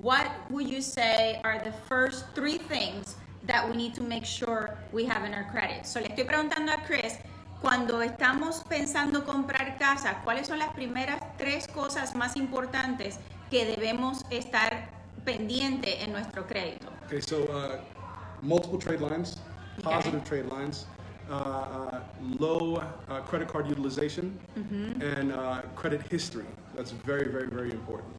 what 0.00 0.26
would 0.50 0.68
you 0.68 0.80
say 0.80 1.40
are 1.44 1.60
the 1.62 1.72
first 1.88 2.24
three 2.34 2.58
things 2.58 3.16
that 3.46 3.68
we 3.68 3.76
need 3.76 3.94
to 3.94 4.02
make 4.02 4.24
sure 4.24 4.76
we 4.92 5.04
have 5.04 5.24
in 5.24 5.34
our 5.34 5.44
credit? 5.50 5.86
So 5.86 6.00
le 6.00 6.08
estoy 6.08 6.24
preguntando 6.26 6.72
a 6.74 6.80
Chris, 6.86 7.18
cuando 7.64 8.02
estamos 8.02 8.62
pensando 8.68 9.24
comprar 9.24 9.78
casa, 9.78 10.20
¿cuáles 10.22 10.46
son 10.48 10.58
las 10.58 10.74
primeras 10.74 11.18
tres 11.38 11.66
cosas 11.66 12.14
más 12.14 12.36
importantes 12.36 13.18
que 13.50 13.64
debemos 13.64 14.22
estar 14.28 14.90
pendiente 15.24 16.04
en 16.04 16.12
nuestro 16.12 16.46
crédito? 16.46 16.88
Okay, 17.06 17.22
so 17.22 17.44
uh, 17.44 17.78
multiple 18.42 18.78
trade 18.78 19.00
lines, 19.00 19.38
Okay. 19.78 19.92
positive 19.96 20.22
trade 20.24 20.46
lines, 20.52 20.86
uh, 21.28 21.32
uh, 21.32 22.00
low 22.38 22.76
uh, 22.76 23.20
credit 23.28 23.48
card 23.50 23.66
utilization, 23.66 24.38
Mm-hmm. 24.58 25.00
and 25.02 25.32
uh, 25.32 25.62
credit 25.74 26.02
history. 26.12 26.44
That's 26.76 26.92
very, 26.92 27.28
very, 27.32 27.48
very 27.48 27.70
important. 27.70 28.12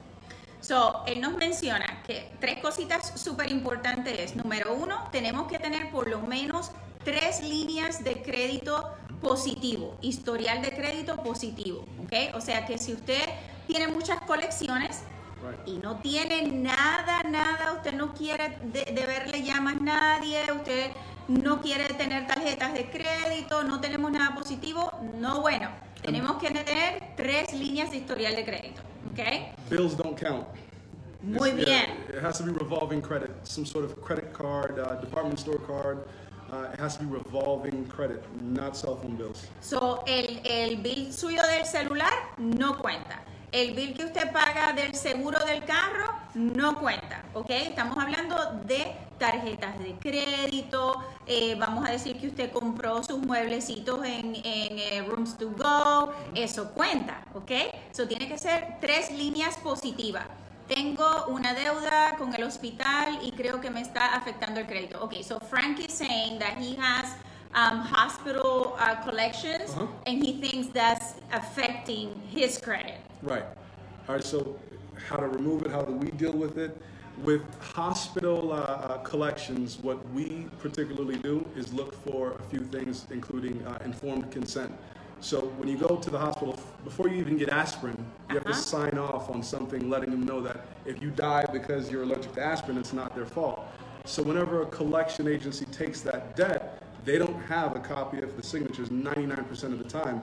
So, 0.59 1.03
él 1.05 1.21
nos 1.21 1.37
menciona 1.37 2.01
que 2.03 2.31
tres 2.41 2.59
cositas 2.63 3.13
súper 3.15 3.51
importantes 3.51 4.19
es, 4.19 4.35
número 4.35 4.73
uno, 4.73 5.07
tenemos 5.11 5.47
que 5.47 5.59
tener 5.59 5.91
por 5.91 6.09
lo 6.09 6.19
menos 6.21 6.71
tres 7.05 7.41
líneas 7.43 8.03
de 8.03 8.21
crédito 8.23 8.83
positivo, 9.22 9.98
historial 10.01 10.62
de 10.62 10.72
crédito 10.72 11.15
positivo, 11.24 11.86
¿ok? 12.03 12.36
O 12.36 12.41
sea 12.41 12.65
que 12.65 12.77
si 12.77 12.93
usted 12.93 13.22
tiene 13.67 13.88
muchas 13.88 14.22
colecciones 14.22 15.01
y 15.65 15.77
no 15.77 15.98
tiene 15.98 16.43
nada, 16.43 17.24
nada, 17.24 17.74
usted 17.74 17.93
no 17.93 18.13
quiere 18.13 18.57
de- 18.63 18.91
deberle 18.93 19.43
ya 19.43 19.62
más 19.62 19.79
nadie, 19.81 20.41
usted 20.51 20.91
no 21.27 21.62
quiere 21.62 21.86
tener 21.95 22.27
tarjetas 22.27 22.74
de 22.74 22.89
crédito, 22.89 23.63
no 23.63 23.79
tenemos 23.81 24.12
nada 24.12 24.36
positivo, 24.36 24.91
no 25.19 25.41
bueno, 25.41 25.69
tenemos 26.01 26.38
que 26.38 26.50
tener 26.51 27.13
tres 27.15 27.51
líneas 27.53 27.91
de 27.91 27.98
historial 27.98 28.36
de 28.36 28.45
crédito, 28.45 28.81
¿ok? 29.12 29.69
Bills 29.69 29.95
don't 29.98 30.19
count. 30.19 30.45
Muy 31.22 31.50
It's- 31.50 31.65
yeah, 31.65 31.86
bien. 31.86 32.17
it 32.19 32.24
has 32.24 32.38
to 32.38 32.43
be 32.43 32.51
revolving 32.51 33.01
credit, 33.01 33.31
some 33.43 33.65
sort 33.65 33.86
of 33.86 34.00
credit 34.03 34.31
card, 34.31 34.77
uh, 34.79 35.01
department 35.01 35.39
store 35.39 35.60
card. 35.65 35.98
Uh, 36.51 36.69
it 36.71 36.79
has 36.79 36.95
to 36.97 37.03
be 37.03 37.11
revolving 37.11 37.85
credit, 37.87 38.23
not 38.41 38.77
cell 38.77 38.95
phone 38.97 39.15
bills. 39.15 39.47
So, 39.61 40.03
el, 40.05 40.41
el 40.43 40.77
bill 40.77 41.11
suyo 41.11 41.41
del 41.41 41.65
celular 41.65 42.13
no 42.37 42.77
cuenta. 42.77 43.23
El 43.51 43.73
bill 43.73 43.93
que 43.95 44.05
usted 44.05 44.31
paga 44.31 44.73
del 44.73 44.93
seguro 44.95 45.39
del 45.45 45.63
carro 45.63 46.13
no 46.35 46.77
cuenta, 46.77 47.23
¿ok? 47.33 47.49
Estamos 47.49 47.97
hablando 47.97 48.35
de 48.65 48.93
tarjetas 49.17 49.79
de 49.79 49.95
crédito, 49.95 51.01
eh, 51.25 51.55
vamos 51.57 51.87
a 51.87 51.91
decir 51.91 52.19
que 52.19 52.27
usted 52.27 52.51
compró 52.51 53.01
sus 53.01 53.19
mueblecitos 53.19 54.05
en, 54.05 54.35
en, 54.35 54.77
eh, 54.77 55.05
Rooms 55.07 55.37
to 55.37 55.51
Go, 55.51 56.11
eso 56.35 56.71
cuenta, 56.73 57.23
¿ok? 57.33 57.51
So, 57.91 58.07
tiene 58.07 58.27
que 58.27 58.37
ser 58.37 58.77
tres 58.81 59.09
líneas 59.11 59.57
positivas. 59.57 60.25
Tengo 60.67 61.25
una 61.27 61.53
deuda 61.53 62.15
con 62.17 62.34
el 62.34 62.43
hospital 62.43 63.19
y 63.22 63.31
creo 63.31 63.62
que 63.62 63.69
me 63.69 63.81
está 63.81 64.15
afectando 64.15 64.60
el 64.60 64.65
crédito. 64.65 65.00
Ok, 65.03 65.22
so 65.22 65.39
Frank 65.39 65.79
is 65.79 65.93
saying 65.93 66.39
that 66.39 66.57
he 66.57 66.75
has 66.75 67.13
um, 67.53 67.81
hospital 67.81 68.75
uh, 68.79 68.95
collections 69.03 69.69
Uh-huh. 69.75 69.88
and 70.07 70.24
he 70.24 70.34
thinks 70.41 70.67
that's 70.74 71.15
affecting 71.31 72.10
his 72.31 72.57
credit. 72.57 73.00
Right. 73.22 73.45
All 74.10 74.15
right. 74.15 74.24
So, 74.24 74.57
how 75.07 75.17
to 75.17 75.27
remove 75.27 75.65
it? 75.65 75.72
How 75.72 75.84
do 75.84 75.93
we 75.93 76.10
deal 76.12 76.34
with 76.34 76.57
it? 76.57 76.75
With 77.24 77.43
hospital 77.62 78.51
uh, 78.51 78.55
uh, 78.55 78.98
collections, 79.03 79.77
what 79.81 79.98
we 80.13 80.48
particularly 80.60 81.17
do 81.17 81.45
is 81.55 81.72
look 81.74 81.93
for 82.03 82.34
a 82.39 82.43
few 82.50 82.62
things, 82.62 83.05
including 83.12 83.63
uh, 83.65 83.77
informed 83.86 84.31
consent. 84.31 84.72
So, 85.22 85.39
when 85.57 85.67
you 85.67 85.77
go 85.77 85.95
to 85.95 86.10
the 86.10 86.19
hospital, 86.19 86.57
before 86.84 87.07
you 87.07 87.15
even 87.15 87.38
get 87.38 87.50
aspirin, 87.50 87.95
you 88.29 88.36
have 88.36 88.43
to 88.43 88.51
Uh-huh. 88.51 88.60
sign 88.62 88.98
off 88.98 89.29
on 89.29 89.41
something 89.41 89.89
letting 89.89 90.12
them 90.12 90.24
know 90.24 90.39
that 90.41 90.65
if 90.86 91.01
you 91.01 91.10
die 91.10 91.45
because 91.51 91.89
you're 91.89 92.03
allergic 92.03 92.34
to 92.34 92.43
aspirin, 92.43 92.77
it's 92.77 92.93
not 92.93 93.15
their 93.15 93.25
fault. 93.25 93.65
So, 94.05 94.22
whenever 94.22 94.62
a 94.62 94.65
collection 94.67 95.27
agency 95.27 95.65
takes 95.65 96.01
that 96.01 96.36
debt, 96.36 96.84
they 97.03 97.17
don't 97.17 97.39
have 97.48 97.75
a 97.75 97.79
copy 97.79 98.19
of 98.22 98.36
the 98.38 98.43
signatures 98.43 98.89
99% 98.89 99.74
of 99.74 99.79
the 99.79 99.89
time. 99.89 100.22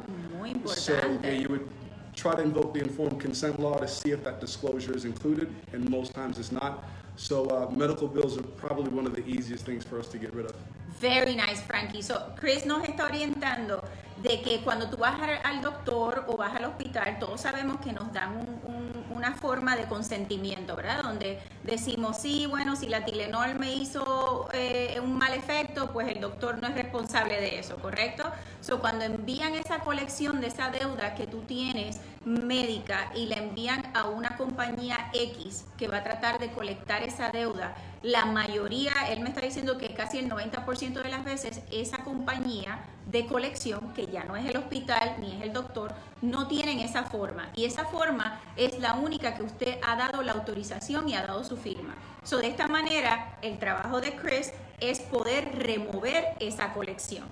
So 0.66 0.94
yeah, 1.24 1.30
you 1.32 1.48
would 1.48 1.68
try 2.14 2.34
to 2.34 2.42
invoke 2.42 2.74
the 2.74 2.80
informed 2.80 3.20
consent 3.20 3.58
law 3.60 3.76
to 3.78 3.88
see 3.88 4.10
if 4.10 4.22
that 4.24 4.40
disclosure 4.40 4.94
is 4.94 5.04
included, 5.04 5.52
and 5.72 5.88
most 5.88 6.12
times 6.14 6.38
it's 6.38 6.52
not. 6.52 6.84
So 7.16 7.46
uh, 7.46 7.70
medical 7.70 8.08
bills 8.08 8.36
are 8.38 8.42
probably 8.42 8.90
one 8.90 9.06
of 9.06 9.14
the 9.14 9.24
easiest 9.26 9.64
things 9.64 9.84
for 9.84 9.98
us 9.98 10.08
to 10.08 10.18
get 10.18 10.32
rid 10.34 10.46
of. 10.46 10.54
Very 11.00 11.34
nice, 11.34 11.60
Frankie. 11.60 12.02
So, 12.02 12.32
Chris 12.36 12.64
nos 12.64 12.84
está 12.86 13.06
orientando 13.06 13.82
de 14.22 14.40
que 14.40 14.60
cuando 14.60 14.88
tú 14.88 14.96
vas 14.96 15.16
al- 15.44 15.60
doctor 15.62 16.24
o 16.28 16.36
vas 16.36 16.54
al 16.56 16.64
hospital, 16.64 17.18
todos 17.18 17.40
sabemos 17.40 17.78
que 17.80 17.92
nos 17.92 18.12
dan 18.12 18.36
un- 18.36 19.04
una 19.14 19.34
forma 19.34 19.76
de 19.76 19.84
consentimiento, 19.84 20.74
¿verdad? 20.74 21.02
Donde 21.02 21.38
decimos, 21.62 22.16
sí, 22.18 22.46
bueno, 22.46 22.74
si 22.76 22.88
la 22.88 23.04
Tilenol 23.04 23.56
me 23.58 23.72
hizo 23.74 24.48
eh, 24.52 24.98
un 25.02 25.16
mal 25.18 25.34
efecto, 25.34 25.92
pues 25.92 26.08
el 26.08 26.20
doctor 26.20 26.60
no 26.60 26.66
es 26.68 26.74
responsable 26.74 27.40
de 27.40 27.58
eso, 27.58 27.76
¿correcto? 27.76 28.24
So, 28.60 28.80
cuando 28.80 29.04
envían 29.04 29.54
esa 29.54 29.80
colección 29.80 30.40
de 30.40 30.48
esa 30.48 30.70
deuda 30.70 31.14
que 31.14 31.26
tú 31.26 31.42
tienes 31.42 32.00
médica 32.24 33.10
y 33.14 33.26
la 33.26 33.36
envían 33.36 33.90
a 33.94 34.06
una 34.08 34.36
compañía 34.36 35.10
X 35.12 35.66
que 35.76 35.88
va 35.88 35.98
a 35.98 36.02
tratar 36.04 36.38
de 36.38 36.50
colectar 36.50 37.02
esa 37.02 37.30
deuda, 37.30 37.74
la 38.02 38.24
mayoría, 38.24 38.92
él 39.10 39.20
me 39.20 39.28
está 39.28 39.40
diciendo 39.40 39.78
que 39.78 39.94
casi 39.94 40.18
el 40.18 40.28
90% 40.28 41.02
de 41.02 41.08
las 41.08 41.24
veces 41.24 41.60
esa 41.70 41.98
compañía 41.98 42.80
de 43.06 43.26
colección, 43.26 43.92
que 43.94 44.06
ya 44.06 44.24
no 44.24 44.36
es 44.36 44.44
el 44.46 44.56
hospital 44.56 45.16
ni 45.20 45.36
es 45.36 45.42
el 45.42 45.52
doctor, 45.52 45.94
no 46.20 46.48
tienen 46.48 46.80
esa 46.80 47.04
forma. 47.04 47.50
Y 47.54 47.64
esa 47.64 47.84
forma 47.84 48.40
es 48.56 48.78
la 48.80 48.94
única 48.94 49.34
que 49.34 49.42
usted 49.42 49.78
ha 49.82 49.96
dado 49.96 50.22
la 50.22 50.32
autorización 50.32 51.08
y 51.08 51.14
ha 51.14 51.26
dado 51.26 51.44
su 51.44 51.56
firma. 51.56 51.94
So, 52.24 52.38
de 52.38 52.48
esta 52.48 52.66
manera, 52.66 53.38
el 53.42 53.58
trabajo 53.58 54.00
de 54.00 54.16
Chris 54.16 54.52
es 54.80 55.00
poder 55.00 55.58
remover 55.58 56.34
esa 56.40 56.72
colección. 56.72 57.24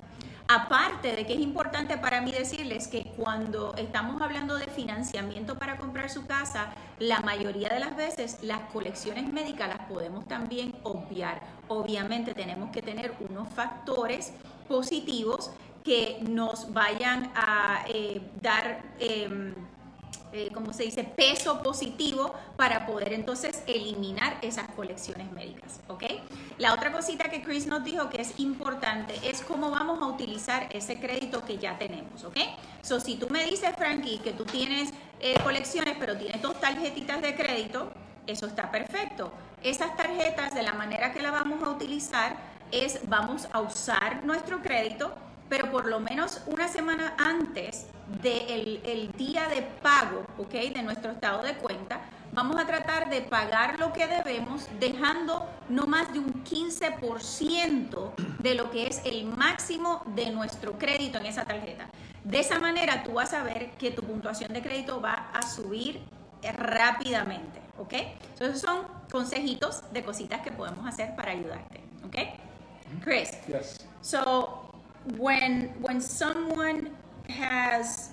Aparte 0.52 1.14
de 1.14 1.24
que 1.24 1.34
es 1.34 1.38
importante 1.38 1.96
para 1.96 2.20
mí 2.20 2.32
decirles 2.32 2.88
que 2.88 3.04
cuando 3.16 3.72
estamos 3.76 4.20
hablando 4.20 4.56
de 4.56 4.66
financiamiento 4.66 5.56
para 5.56 5.76
comprar 5.76 6.10
su 6.10 6.26
casa, 6.26 6.74
la 6.98 7.20
mayoría 7.20 7.68
de 7.68 7.78
las 7.78 7.94
veces 7.94 8.38
las 8.42 8.58
colecciones 8.72 9.32
médicas 9.32 9.68
las 9.68 9.86
podemos 9.86 10.26
también 10.26 10.74
obviar. 10.82 11.40
Obviamente 11.68 12.34
tenemos 12.34 12.70
que 12.70 12.82
tener 12.82 13.14
unos 13.20 13.48
factores 13.50 14.32
positivos 14.66 15.52
que 15.84 16.18
nos 16.28 16.72
vayan 16.72 17.30
a 17.36 17.84
eh, 17.86 18.20
dar... 18.42 18.82
Em, 18.98 19.54
eh, 20.32 20.50
como 20.52 20.72
se 20.72 20.84
dice, 20.84 21.04
peso 21.04 21.62
positivo 21.62 22.34
para 22.56 22.86
poder 22.86 23.12
entonces 23.12 23.62
eliminar 23.66 24.38
esas 24.42 24.68
colecciones 24.70 25.30
médicas. 25.32 25.80
La 26.58 26.74
otra 26.74 26.92
cosita 26.92 27.28
que 27.30 27.42
Chris 27.42 27.66
nos 27.66 27.84
dijo 27.84 28.08
que 28.10 28.20
es 28.20 28.38
importante 28.38 29.14
es 29.22 29.42
cómo 29.42 29.70
vamos 29.70 30.00
a 30.02 30.06
utilizar 30.06 30.68
ese 30.70 31.00
crédito 31.00 31.44
que 31.44 31.58
ya 31.58 31.78
tenemos, 31.78 32.24
¿ok? 32.24 32.36
So, 32.82 33.00
si 33.00 33.16
tú 33.16 33.28
me 33.28 33.44
dices, 33.44 33.70
Frankie, 33.76 34.18
que 34.18 34.32
tú 34.32 34.44
tienes 34.44 34.90
eh, 35.20 35.34
colecciones, 35.42 35.96
pero 35.98 36.16
tienes 36.16 36.40
dos 36.40 36.60
tarjetitas 36.60 37.20
de 37.22 37.34
crédito, 37.34 37.92
eso 38.26 38.46
está 38.46 38.70
perfecto. 38.70 39.32
Esas 39.62 39.96
tarjetas, 39.96 40.54
de 40.54 40.62
la 40.62 40.74
manera 40.74 41.12
que 41.12 41.20
la 41.20 41.30
vamos 41.30 41.62
a 41.62 41.70
utilizar, 41.70 42.36
es 42.72 43.00
vamos 43.08 43.48
a 43.52 43.60
usar 43.60 44.24
nuestro 44.24 44.62
crédito 44.62 45.12
pero 45.50 45.70
por 45.70 45.86
lo 45.86 46.00
menos 46.00 46.40
una 46.46 46.68
semana 46.68 47.14
antes 47.18 47.88
del 48.22 48.80
el 48.84 49.12
día 49.12 49.48
de 49.48 49.62
pago, 49.82 50.24
¿ok? 50.38 50.52
De 50.52 50.82
nuestro 50.82 51.10
estado 51.10 51.42
de 51.42 51.54
cuenta, 51.54 52.00
vamos 52.32 52.56
a 52.56 52.66
tratar 52.66 53.10
de 53.10 53.20
pagar 53.20 53.78
lo 53.80 53.92
que 53.92 54.06
debemos, 54.06 54.68
dejando 54.78 55.50
no 55.68 55.86
más 55.86 56.12
de 56.12 56.20
un 56.20 56.44
15% 56.44 58.12
de 58.38 58.54
lo 58.54 58.70
que 58.70 58.86
es 58.86 59.02
el 59.04 59.24
máximo 59.24 60.02
de 60.14 60.30
nuestro 60.30 60.78
crédito 60.78 61.18
en 61.18 61.26
esa 61.26 61.44
tarjeta. 61.44 61.88
De 62.22 62.38
esa 62.38 62.60
manera 62.60 63.02
tú 63.02 63.14
vas 63.14 63.34
a 63.34 63.42
ver 63.42 63.72
que 63.72 63.90
tu 63.90 64.02
puntuación 64.02 64.52
de 64.52 64.62
crédito 64.62 65.00
va 65.00 65.30
a 65.34 65.42
subir 65.42 66.00
rápidamente, 66.42 67.60
¿ok? 67.76 67.94
Entonces 68.34 68.60
son 68.60 68.86
consejitos 69.10 69.82
de 69.92 70.04
cositas 70.04 70.42
que 70.42 70.52
podemos 70.52 70.86
hacer 70.86 71.16
para 71.16 71.32
ayudarte, 71.32 71.80
¿ok? 72.04 72.16
Chris. 73.02 73.32
Yes. 73.46 73.86
So 74.00 74.59
when 75.16 75.72
when 75.80 76.00
someone 76.00 76.90
has 77.28 78.10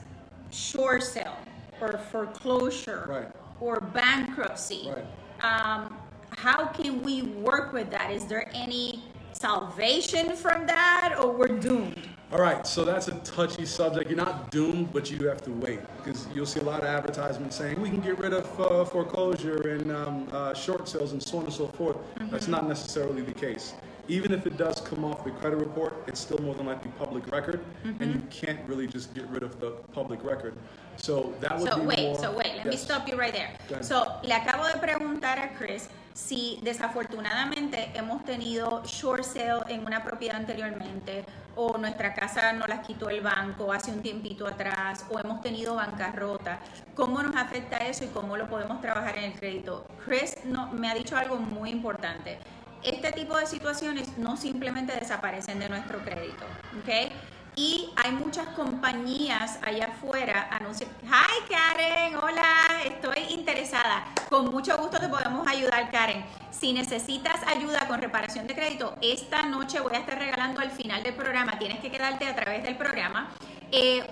short 0.52 1.04
sale 1.04 1.38
or 1.82 1.98
foreclosure 2.12 3.06
Right. 3.10 3.32
or 3.60 3.80
bankruptcy, 3.80 4.90
Right. 4.94 5.06
um, 5.44 5.98
how 6.38 6.66
can 6.68 7.02
we 7.04 7.24
work 7.24 7.74
with 7.74 7.90
that? 7.92 8.12
Is 8.12 8.26
there 8.26 8.50
any 8.54 9.04
salvation 9.34 10.36
from 10.36 10.66
that, 10.68 11.16
or 11.20 11.32
we're 11.32 11.48
doomed? 11.60 11.98
All 12.32 12.40
right, 12.42 12.68
so 12.68 12.84
that's 12.84 13.08
a 13.08 13.14
touchy 13.20 13.66
subject. 13.66 14.10
You're 14.10 14.18
not 14.18 14.52
doomed, 14.52 14.92
but 14.92 15.10
you 15.10 15.28
have 15.30 15.42
to 15.44 15.52
wait 15.52 15.80
because 15.98 16.28
you'll 16.36 16.46
see 16.46 16.60
a 16.60 16.64
lot 16.64 16.82
of 16.82 16.86
advertisements 16.88 17.56
saying 17.56 17.80
we 17.82 17.90
can 17.90 18.02
get 18.02 18.18
rid 18.20 18.34
of 18.34 18.46
uh, 18.60 18.84
foreclosure 18.84 19.70
and 19.70 19.92
um, 19.92 20.28
uh, 20.34 20.54
short 20.54 20.90
sales 20.90 21.14
and 21.14 21.24
so 21.24 21.38
on 21.38 21.46
and 21.46 21.54
so 21.54 21.68
forth. 21.68 21.98
That's 22.30 22.48
not 22.50 22.68
necessarily 22.68 23.22
the 23.22 23.34
case. 23.34 23.74
Even 24.10 24.32
if 24.32 24.46
it 24.48 24.58
does 24.58 24.80
come 24.82 25.04
off 25.04 25.24
the 25.26 25.32
credit 25.32 25.58
report, 25.58 25.94
it's 26.08 26.20
still 26.20 26.38
more 26.40 26.56
than 26.56 26.66
likely 26.66 26.92
public 26.98 27.30
record, 27.32 27.60
and 27.84 28.14
you 28.14 28.22
can't 28.30 28.60
really 28.68 28.88
just 28.88 29.14
get 29.14 29.28
rid 29.30 29.44
of 29.44 29.60
the 29.60 29.72
public 29.94 30.24
record. 30.24 30.54
So 30.96 31.34
that 31.42 31.60
would 31.60 31.70
So 31.70 31.80
be 31.80 31.86
wait, 31.88 32.04
more. 32.12 32.20
so 32.20 32.32
wait, 32.32 32.56
let 32.56 32.66
me 32.66 32.72
Yes. 32.72 32.84
stop 32.84 33.08
you 33.08 33.18
right 33.18 33.34
there. 33.34 33.52
So 33.84 34.06
le 34.24 34.34
acabo 34.34 34.66
de 34.68 34.80
preguntar 34.80 35.38
a 35.40 35.50
Chris 35.58 35.90
si 36.14 36.60
desafortunadamente 36.64 37.92
hemos 37.96 38.24
tenido 38.26 38.82
short 38.86 39.24
sale 39.24 39.62
en 39.68 39.86
una 39.86 40.04
propiedad 40.04 40.38
anteriormente 40.38 41.26
o 41.56 41.78
nuestra 41.78 42.14
casa 42.14 42.54
nos 42.54 42.68
las 42.70 42.86
quitó 42.88 43.10
el 43.10 43.22
banco 43.22 43.72
hace 43.74 43.92
un 43.92 44.02
tiempito 44.02 44.48
atrás 44.48 45.06
o 45.12 45.20
hemos 45.20 45.42
tenido 45.42 45.76
bancarrota. 45.76 46.60
¿Cómo 46.96 47.22
nos 47.22 47.36
afecta 47.36 47.78
eso 47.78 48.04
y 48.06 48.08
cómo 48.08 48.38
lo 48.38 48.48
podemos 48.48 48.80
trabajar 48.82 49.18
en 49.18 49.26
el 49.26 49.34
crédito? 49.40 49.86
Chris 50.06 50.36
no, 50.46 50.72
me 50.72 50.90
ha 50.90 50.96
dicho 50.96 51.16
algo 51.18 51.36
muy 51.38 51.70
importante. 51.70 52.40
Este 52.84 53.12
tipo 53.12 53.36
de 53.38 53.46
situaciones 53.46 54.18
no 54.18 54.38
simplemente 54.38 54.94
desaparecen 54.94 55.60
de 55.60 55.70
nuestro 55.70 56.00
crédito, 56.00 56.46
¿ok? 56.82 57.12
Y 57.56 57.90
hay 57.96 58.12
muchas 58.12 58.48
compañías 58.50 59.58
allá 59.64 59.88
afuera 59.88 60.48
anuncian, 60.52 60.92
hi 61.04 61.50
Karen, 61.50 62.16
hola, 62.16 62.84
estoy 62.86 63.34
interesada. 63.34 64.06
Con 64.30 64.52
mucho 64.52 64.78
gusto 64.78 65.00
te 65.00 65.08
podemos 65.08 65.48
ayudar 65.48 65.90
Karen. 65.90 66.24
Si 66.52 66.72
necesitas 66.72 67.42
ayuda 67.48 67.88
con 67.88 68.00
reparación 68.00 68.46
de 68.46 68.54
crédito, 68.54 68.96
esta 69.02 69.42
noche 69.44 69.80
voy 69.80 69.96
a 69.96 70.00
estar 70.00 70.20
regalando 70.20 70.60
al 70.60 70.70
final 70.70 71.02
del 71.02 71.16
programa, 71.16 71.58
tienes 71.58 71.80
que 71.80 71.90
quedarte 71.90 72.28
a 72.28 72.36
través 72.36 72.62
del 72.62 72.78
programa, 72.78 73.32
eh, 73.72 74.08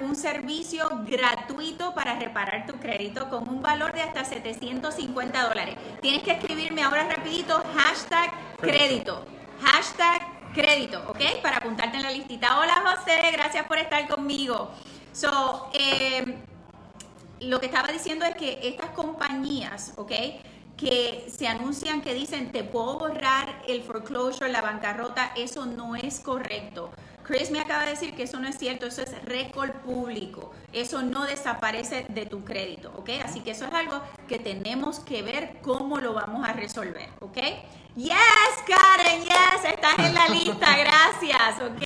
un 0.00 0.16
servicio 0.16 0.88
gratuito 1.06 1.94
para 1.94 2.18
reparar 2.18 2.66
tu 2.66 2.74
crédito 2.74 3.28
con 3.28 3.48
un 3.48 3.62
valor 3.62 3.92
de 3.92 4.02
hasta 4.02 4.24
750 4.24 5.48
dólares. 5.48 5.76
Tienes 6.00 6.22
que 6.22 6.32
escribirme 6.32 6.82
ahora 6.82 7.08
rapidito, 7.08 7.62
hashtag 7.74 8.30
crédito, 8.60 9.24
hashtag 9.62 10.22
crédito, 10.52 11.02
¿ok? 11.08 11.40
Para 11.42 11.58
apuntarte 11.58 11.96
en 11.96 12.02
la 12.02 12.10
listita. 12.10 12.58
Hola 12.58 12.82
José, 12.84 13.30
gracias 13.32 13.66
por 13.66 13.78
estar 13.78 14.06
conmigo. 14.08 14.70
So, 15.12 15.70
eh, 15.72 16.42
lo 17.40 17.60
que 17.60 17.66
estaba 17.66 17.88
diciendo 17.88 18.24
es 18.24 18.34
que 18.34 18.60
estas 18.62 18.90
compañías, 18.90 19.92
¿ok? 19.96 20.12
Que 20.76 21.26
se 21.30 21.48
anuncian 21.48 22.02
que 22.02 22.14
dicen 22.14 22.52
te 22.52 22.62
puedo 22.62 22.98
borrar 22.98 23.62
el 23.66 23.82
foreclosure, 23.82 24.50
la 24.50 24.60
bancarrota, 24.60 25.32
eso 25.36 25.66
no 25.66 25.96
es 25.96 26.20
correcto. 26.20 26.90
Chris 27.28 27.50
me 27.50 27.60
acaba 27.60 27.84
de 27.84 27.90
decir 27.90 28.14
que 28.14 28.22
eso 28.22 28.40
no 28.40 28.48
es 28.48 28.56
cierto, 28.56 28.86
eso 28.86 29.02
es 29.02 29.12
récord 29.26 29.70
público, 29.84 30.50
eso 30.72 31.02
no 31.02 31.26
desaparece 31.26 32.06
de 32.08 32.24
tu 32.24 32.42
crédito, 32.42 32.90
¿ok? 32.96 33.10
Así 33.22 33.40
que 33.40 33.50
eso 33.50 33.66
es 33.66 33.72
algo 33.74 34.00
que 34.26 34.38
tenemos 34.38 35.00
que 35.00 35.20
ver 35.20 35.58
cómo 35.60 35.98
lo 35.98 36.14
vamos 36.14 36.48
a 36.48 36.54
resolver, 36.54 37.10
¿ok? 37.20 37.36
Yes, 37.96 38.14
Karen, 38.66 39.22
yes, 39.24 39.70
estás 39.74 39.98
en 39.98 40.14
la 40.14 40.26
lista, 40.28 40.74
gracias, 40.78 41.60
¿ok? 41.60 41.82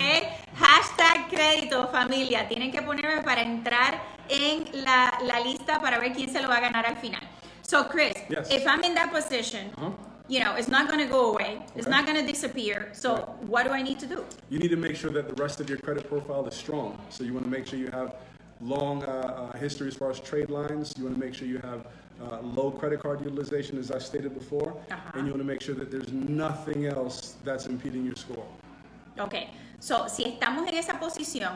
Hashtag 0.56 1.28
crédito, 1.28 1.88
familia, 1.88 2.46
tienen 2.46 2.70
que 2.70 2.80
ponerme 2.80 3.22
para 3.22 3.42
entrar 3.42 4.00
en 4.28 4.84
la, 4.84 5.18
la 5.24 5.40
lista 5.40 5.80
para 5.80 5.98
ver 5.98 6.12
quién 6.12 6.30
se 6.30 6.40
lo 6.40 6.48
va 6.48 6.58
a 6.58 6.60
ganar 6.60 6.86
al 6.86 6.98
final. 6.98 7.20
So, 7.62 7.88
Chris, 7.88 8.14
Yes. 8.28 8.48
if 8.48 8.64
I'm 8.64 8.84
in 8.84 8.94
that 8.94 9.10
position, 9.10 9.72
Uh-huh. 9.76 9.92
You 10.32 10.40
know, 10.42 10.54
it's 10.56 10.68
not 10.76 10.88
going 10.88 10.98
to 11.06 11.10
go 11.18 11.22
away, 11.32 11.52
it's 11.76 11.86
Okay. 11.86 11.90
not 11.96 12.06
going 12.06 12.18
to 12.22 12.26
disappear, 12.34 12.88
so 13.02 13.08
Right. 13.12 13.28
what 13.52 13.62
do 13.66 13.70
I 13.80 13.82
need 13.88 13.98
to 14.04 14.06
do? 14.14 14.18
You 14.48 14.58
need 14.62 14.70
to 14.70 14.80
make 14.86 14.96
sure 14.96 15.10
that 15.18 15.26
the 15.32 15.36
rest 15.44 15.60
of 15.60 15.66
your 15.68 15.78
credit 15.86 16.04
profile 16.08 16.44
is 16.50 16.54
strong. 16.64 16.90
So 17.14 17.18
you 17.26 17.32
want 17.36 17.44
to 17.44 17.50
make 17.56 17.66
sure 17.68 17.78
you 17.78 17.90
have 18.00 18.10
long 18.76 18.96
uh, 19.04 19.10
uh, 19.10 19.58
history 19.66 19.88
as 19.92 19.96
far 20.02 20.10
as 20.14 20.18
trade 20.30 20.48
lines. 20.48 20.94
You 20.96 21.04
want 21.06 21.16
to 21.18 21.22
make 21.26 21.34
sure 21.38 21.46
you 21.56 21.60
have 21.70 21.80
uh, 22.24 22.40
low 22.58 22.70
credit 22.70 22.98
card 23.04 23.18
utilization, 23.30 23.74
as 23.78 23.90
I 23.90 23.98
stated 24.10 24.32
before, 24.42 24.70
Uh-huh. 24.72 25.16
and 25.16 25.22
you 25.26 25.30
want 25.34 25.42
to 25.46 25.50
make 25.54 25.60
sure 25.66 25.74
that 25.80 25.88
there's 25.92 26.10
nothing 26.44 26.80
else 26.86 27.16
that's 27.46 27.66
impeding 27.66 28.02
your 28.08 28.16
score. 28.24 28.46
Ok, 29.26 29.34
so 29.80 29.94
si 30.08 30.22
estamos 30.24 30.66
en 30.66 30.74
esa 30.82 30.94
posición 30.98 31.52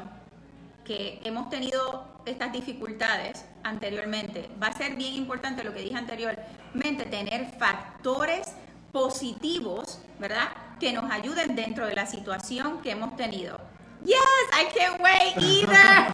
que 0.85 1.19
hemos 1.25 1.49
tenido 1.49 2.05
estas 2.27 2.53
dificultades 2.53 3.45
anteriormente, 3.65 4.39
va 4.63 4.67
a 4.69 4.73
ser 4.77 4.95
bien 4.97 5.15
importante 5.15 5.65
lo 5.65 5.73
que 5.73 5.81
dije 5.81 5.97
anteriormente, 5.97 7.07
tener 7.07 7.41
factores 7.59 8.53
positivos, 8.97 9.99
¿verdad? 10.19 10.49
Que 10.81 10.91
nos 10.91 11.11
ayuden 11.11 11.55
dentro 11.55 11.87
de 11.87 11.95
la 11.95 12.07
situación 12.07 12.81
que 12.81 12.93
hemos 12.93 13.15
tenido. 13.15 13.61
Yes, 14.03 14.17
I 14.53 14.65
can't 14.75 14.99
wait 15.03 15.37
either. 15.37 16.13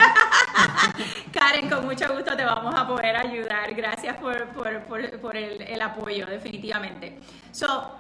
Karen, 1.33 1.69
con 1.71 1.85
mucho 1.87 2.13
gusto 2.13 2.37
te 2.37 2.45
vamos 2.45 2.75
a 2.75 2.85
poder 2.89 3.15
ayudar. 3.15 3.73
Gracias 3.75 4.17
por, 4.17 4.49
por- 4.49 4.83
por- 5.21 5.37
el, 5.37 5.63
el 5.63 5.81
apoyo, 5.81 6.27
definitivamente. 6.27 7.21
So, 7.53 7.93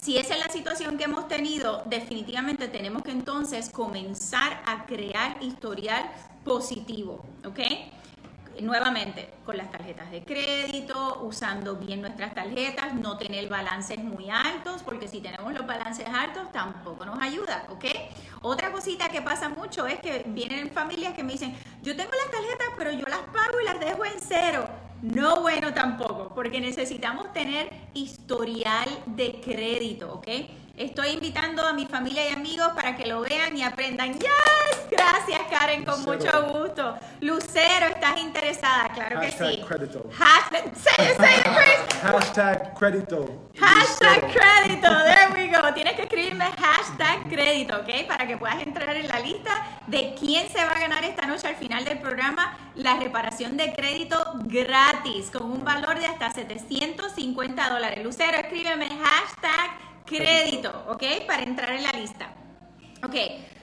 si 0.00 0.18
esa 0.18 0.34
es 0.34 0.40
la 0.46 0.52
situación 0.52 0.96
que 0.96 1.04
hemos 1.04 1.26
tenido, 1.26 1.82
definitivamente 1.86 2.68
tenemos 2.68 3.02
que 3.02 3.10
entonces 3.10 3.70
comenzar 3.70 4.62
a 4.66 4.86
crear 4.86 5.42
historial 5.42 6.08
positivo, 6.44 7.24
¿ok? 7.44 7.58
Nuevamente, 8.62 9.28
con 9.44 9.56
las 9.56 9.72
tarjetas 9.72 10.08
de 10.12 10.22
crédito, 10.22 11.20
usando 11.24 11.74
bien 11.74 12.00
nuestras 12.00 12.32
tarjetas, 12.32 12.94
no 12.94 13.18
tener 13.18 13.48
balances 13.48 13.98
muy 13.98 14.30
altos, 14.30 14.84
porque 14.84 15.08
si 15.08 15.20
tenemos 15.20 15.52
los 15.52 15.66
balances 15.66 16.06
altos 16.06 16.52
tampoco 16.52 17.04
nos 17.04 17.20
ayuda, 17.20 17.66
¿ok? 17.70 17.84
Otra 18.40 18.70
cosita 18.70 19.08
que 19.08 19.20
pasa 19.20 19.48
mucho 19.48 19.88
es 19.88 19.98
que 19.98 20.22
vienen 20.28 20.70
familias 20.70 21.12
que 21.14 21.24
me 21.24 21.32
dicen, 21.32 21.56
yo 21.82 21.96
tengo 21.96 22.12
las 22.12 22.30
tarjetas, 22.30 22.68
pero 22.78 22.92
yo 22.92 23.04
las 23.06 23.22
pago 23.32 23.60
y 23.60 23.64
las 23.64 23.80
dejo 23.80 24.04
en 24.04 24.20
cero. 24.20 24.68
no 25.02 25.40
bueno 25.40 25.74
tampoco, 25.74 26.32
porque 26.32 26.60
necesitamos 26.60 27.32
tener 27.32 27.68
historial 27.94 28.88
de 29.06 29.40
crédito, 29.40 30.12
¿ok? 30.12 30.28
Estoy 30.76 31.10
invitando 31.10 31.66
a 31.66 31.74
mi 31.74 31.84
familia 31.86 32.30
y 32.30 32.32
amigos 32.32 32.68
para 32.74 32.96
que 32.96 33.06
lo 33.06 33.20
vean 33.20 33.56
y 33.56 33.62
aprendan. 33.62 34.14
¡Yes! 34.14 34.88
Gracias, 34.90 35.42
Karen, 35.50 35.84
con 35.84 36.02
Lucero. 36.04 36.42
mucho 36.42 36.58
gusto. 36.58 36.98
Lucero, 37.20 37.86
¿estás 37.86 38.18
interesada? 38.18 38.88
Claro 38.94 39.20
que 39.20 39.30
sí. 39.30 39.62
credito. 39.68 40.08
Hashtag, 40.12 40.72
say. 40.74 41.14
Hashtag 42.02 42.74
credito. 42.74 43.50
Hashtag 43.58 44.22
Lucero. 44.22 44.40
crédito, 44.40 44.88
there 45.04 45.32
we 45.34 45.48
go. 45.54 45.74
Tienes 45.74 45.94
que 45.94 46.02
escribirme 46.02 46.46
hashtag 46.58 47.28
crédito, 47.28 47.76
¿ok? 47.76 48.06
Para 48.08 48.26
que 48.26 48.38
puedas 48.38 48.62
entrar 48.62 48.96
en 48.96 49.08
la 49.08 49.20
lista 49.20 49.50
de 49.86 50.14
quién 50.18 50.48
se 50.48 50.64
va 50.64 50.72
a 50.72 50.78
ganar 50.78 51.04
esta 51.04 51.26
noche 51.26 51.48
al 51.48 51.56
final 51.56 51.84
del 51.84 51.98
programa 51.98 52.56
la 52.74 52.96
reparación 52.96 53.58
de 53.58 53.74
crédito 53.74 54.16
gratis 54.44 55.30
con 55.30 55.50
un 55.50 55.64
valor 55.64 55.98
de 55.98 56.06
hasta 56.06 56.32
750 56.32 57.68
dólares. 57.68 58.02
Lucero, 58.02 58.38
escríbeme 58.38 58.88
hashtag 58.88 59.91
crédito, 60.06 60.84
¿ok? 60.88 61.02
Para 61.26 61.42
entrar 61.42 61.70
en 61.72 61.82
la 61.82 61.92
lista. 61.92 62.28
Ok, 63.04 63.14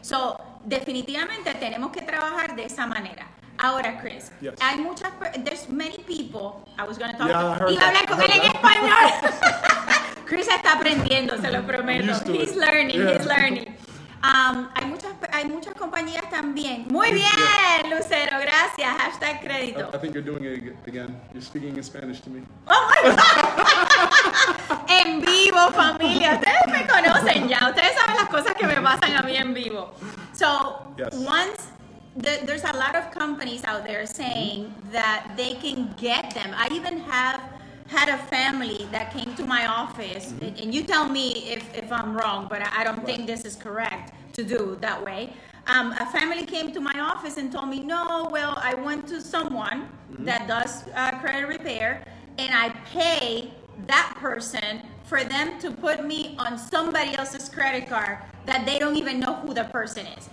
so 0.02 0.39
definitivamente 0.65 1.54
tenemos 1.56 1.91
que 1.91 2.02
trabajar 2.02 2.56
de 2.56 2.65
esa 2.65 2.86
manera. 2.86 3.28
Ahora, 3.58 3.99
Chris, 3.99 4.32
Yes. 4.41 4.54
hay 4.62 4.78
muchas, 4.78 5.12
there's 5.43 5.67
many 5.69 5.97
people, 6.08 6.63
I 6.78 6.84
was 6.88 6.97
going 6.97 7.12
to 7.12 7.17
talk, 7.17 7.28
Yeah, 7.28 7.56
heard 7.56 7.71
iba 7.71 7.84
a 7.84 7.88
hablar 7.89 8.06
con 8.08 8.21
él 8.21 8.32
en 8.32 8.43
español. 8.43 9.12
Chris 10.25 10.47
está 10.47 10.73
aprendiendo, 10.73 11.38
se 11.38 11.52
lo 11.52 11.63
prometo. 11.65 12.13
He's 12.32 12.56
learning, 12.56 12.99
Yeah. 13.02 13.17
he's 13.17 13.25
learning. 13.25 13.75
Um, 14.21 14.67
hay, 14.75 14.86
muchas, 14.86 15.13
hay 15.32 15.45
muchas 15.45 15.73
compañías 15.75 16.30
también. 16.30 16.86
Muy 16.89 17.12
bien, 17.13 17.89
Lucero, 17.89 18.38
gracias. 18.39 18.97
Hashtag 18.97 19.39
crédito. 19.39 19.89
I, 19.93 19.95
I 19.95 19.99
think 19.99 20.13
you're 20.13 20.21
doing 20.25 20.43
it 20.43 20.75
again. 20.88 21.19
You're 21.34 21.41
speaking 21.41 21.78
in 21.78 21.84
Spanish 21.84 22.19
to 22.21 22.30
me. 22.30 22.41
Oh 22.67 22.89
my 22.89 23.12
God. 23.12 23.17
en 24.87 25.21
vivo, 25.21 25.71
familia. 25.71 26.33
Ustedes 26.35 26.67
me 26.67 26.87
conocen 26.87 27.47
ya. 27.47 27.69
Ustedes 27.69 27.93
saben 27.97 28.15
las 28.15 28.29
cosas 28.29 28.53
que 28.55 28.67
me 28.67 28.75
pasan 28.81 29.15
a 29.15 29.21
mí 29.21 29.35
en 29.35 29.53
vivo. 29.53 29.91
So, 30.33 30.93
Yes. 30.97 31.13
once 31.15 31.67
the, 32.15 32.39
there's 32.45 32.63
a 32.63 32.73
lot 32.73 32.95
of 32.95 33.11
companies 33.11 33.63
out 33.63 33.85
there 33.85 34.05
saying 34.05 34.73
that 34.91 35.31
they 35.37 35.55
can 35.55 35.93
get 35.97 36.33
them. 36.33 36.51
I 36.55 36.67
even 36.71 36.99
have 36.99 37.41
had 37.87 38.09
a 38.09 38.17
family 38.17 38.87
that 38.91 39.11
came 39.11 39.33
to 39.35 39.43
my 39.45 39.65
office, 39.67 40.31
and, 40.41 40.59
and 40.59 40.73
you 40.73 40.83
tell 40.83 41.07
me 41.07 41.49
if, 41.51 41.63
if 41.75 41.91
I'm 41.91 42.15
wrong, 42.15 42.47
but 42.49 42.61
I, 42.61 42.81
I 42.81 42.83
don't 42.83 43.03
think 43.05 43.25
this 43.25 43.45
is 43.45 43.55
correct 43.55 44.13
to 44.33 44.43
do 44.43 44.77
that 44.81 45.03
way. 45.03 45.33
Um, 45.67 45.93
a 45.99 46.05
family 46.07 46.45
came 46.45 46.71
to 46.73 46.79
my 46.79 46.99
office 46.99 47.37
and 47.37 47.51
told 47.51 47.69
me, 47.69 47.79
no, 47.79 48.27
well, 48.31 48.53
I 48.61 48.73
went 48.75 49.07
to 49.07 49.21
someone 49.21 49.87
that 50.19 50.47
does 50.47 50.83
uh, 50.95 51.11
credit 51.19 51.47
repair, 51.47 52.03
and 52.37 52.53
I 52.53 52.69
pay 52.91 53.51
that 53.87 54.15
person 54.19 54.81
for 55.03 55.23
them 55.23 55.59
to 55.59 55.71
put 55.71 56.05
me 56.05 56.35
on 56.37 56.57
somebody 56.57 57.15
else's 57.15 57.49
credit 57.49 57.89
card 57.89 58.19
that 58.45 58.65
they 58.65 58.79
don't 58.79 58.95
even 58.95 59.19
know 59.19 59.35
who 59.35 59.53
the 59.53 59.65
person 59.65 60.05
is. 60.05 60.29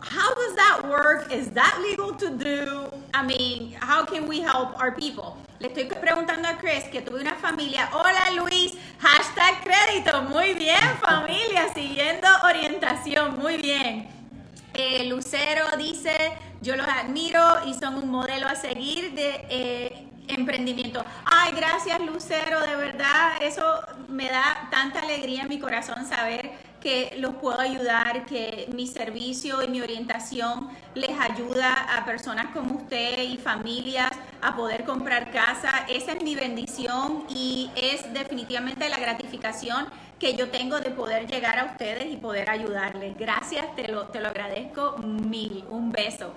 How 0.00 0.34
does 0.34 0.54
that 0.56 0.82
work? 0.88 1.32
Is 1.32 1.50
that 1.50 1.78
legal 1.80 2.12
to 2.14 2.30
do? 2.30 2.90
I 3.14 3.24
mean, 3.24 3.72
how 3.78 4.04
can 4.04 4.26
we 4.26 4.40
help 4.40 4.78
our 4.82 4.90
people? 4.90 5.38
Le 5.60 5.68
estoy 5.68 5.84
preguntando 5.84 6.48
a 6.48 6.58
Chris 6.58 6.84
que 6.90 7.02
tuve 7.02 7.20
una 7.20 7.36
familia. 7.36 7.88
Hola 7.92 8.34
Luis, 8.34 8.76
hashtag 8.98 9.62
crédito. 9.62 10.22
Muy 10.22 10.54
bien 10.54 10.82
familia, 11.00 11.72
siguiendo 11.72 12.26
orientación. 12.42 13.38
Muy 13.38 13.58
bien. 13.58 14.08
Eh, 14.74 15.04
Lucero 15.04 15.76
dice, 15.78 16.32
yo 16.62 16.74
los 16.74 16.88
admiro 16.88 17.64
y 17.64 17.74
son 17.74 17.94
un 17.94 18.10
modelo 18.10 18.48
a 18.48 18.56
seguir 18.56 19.14
de 19.14 19.46
eh, 19.50 20.08
emprendimiento. 20.32 21.04
Ay, 21.24 21.52
gracias 21.56 22.00
Lucero, 22.00 22.60
de 22.60 22.76
verdad, 22.76 23.32
eso 23.40 23.62
me 24.08 24.28
da 24.28 24.68
tanta 24.70 25.00
alegría 25.00 25.42
en 25.42 25.48
mi 25.48 25.58
corazón 25.58 26.06
saber 26.06 26.50
que 26.82 27.14
los 27.18 27.36
puedo 27.36 27.60
ayudar, 27.60 28.26
que 28.26 28.68
mi 28.74 28.86
servicio 28.86 29.62
y 29.62 29.68
mi 29.68 29.80
orientación 29.80 30.68
les 30.94 31.18
ayuda 31.18 31.72
a 31.96 32.04
personas 32.04 32.46
como 32.52 32.74
usted 32.74 33.22
y 33.22 33.36
familias 33.36 34.10
a 34.40 34.56
poder 34.56 34.84
comprar 34.84 35.30
casa. 35.30 35.86
Esa 35.88 36.12
es 36.12 36.22
mi 36.24 36.34
bendición 36.34 37.24
y 37.28 37.70
es 37.76 38.12
definitivamente 38.12 38.88
la 38.88 38.98
gratificación 38.98 39.86
que 40.18 40.34
yo 40.34 40.50
tengo 40.50 40.80
de 40.80 40.90
poder 40.90 41.26
llegar 41.26 41.58
a 41.58 41.64
ustedes 41.66 42.12
y 42.12 42.16
poder 42.16 42.50
ayudarles. 42.50 43.16
Gracias, 43.16 43.74
te 43.76 43.88
lo, 43.88 44.08
te 44.08 44.20
lo 44.20 44.28
agradezco 44.28 44.98
mil. 44.98 45.64
Un 45.70 45.92
beso. 45.92 46.32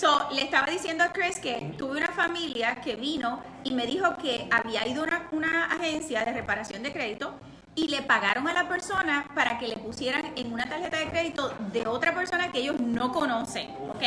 So, 0.00 0.28
le 0.32 0.44
estaba 0.44 0.66
diciendo 0.66 1.04
a 1.04 1.12
Chris 1.12 1.38
que 1.40 1.74
tuve 1.76 1.98
una 1.98 2.08
familia 2.08 2.76
que 2.76 2.96
vino 2.96 3.42
y 3.64 3.72
me 3.74 3.86
dijo 3.86 4.16
que 4.16 4.48
había 4.50 4.88
ido 4.88 5.02
a 5.02 5.06
una, 5.06 5.28
una 5.30 5.64
agencia 5.66 6.24
de 6.24 6.32
reparación 6.32 6.82
de 6.82 6.90
crédito 6.90 7.34
y 7.74 7.88
le 7.88 8.00
pagaron 8.00 8.48
a 8.48 8.54
la 8.54 8.66
persona 8.66 9.26
para 9.34 9.58
que 9.58 9.68
le 9.68 9.76
pusieran 9.76 10.32
en 10.36 10.54
una 10.54 10.66
tarjeta 10.66 10.96
de 10.96 11.10
crédito 11.10 11.52
de 11.70 11.86
otra 11.86 12.14
persona 12.14 12.50
que 12.50 12.60
ellos 12.60 12.80
no 12.80 13.12
conocen, 13.12 13.68
¿ok? 13.90 14.02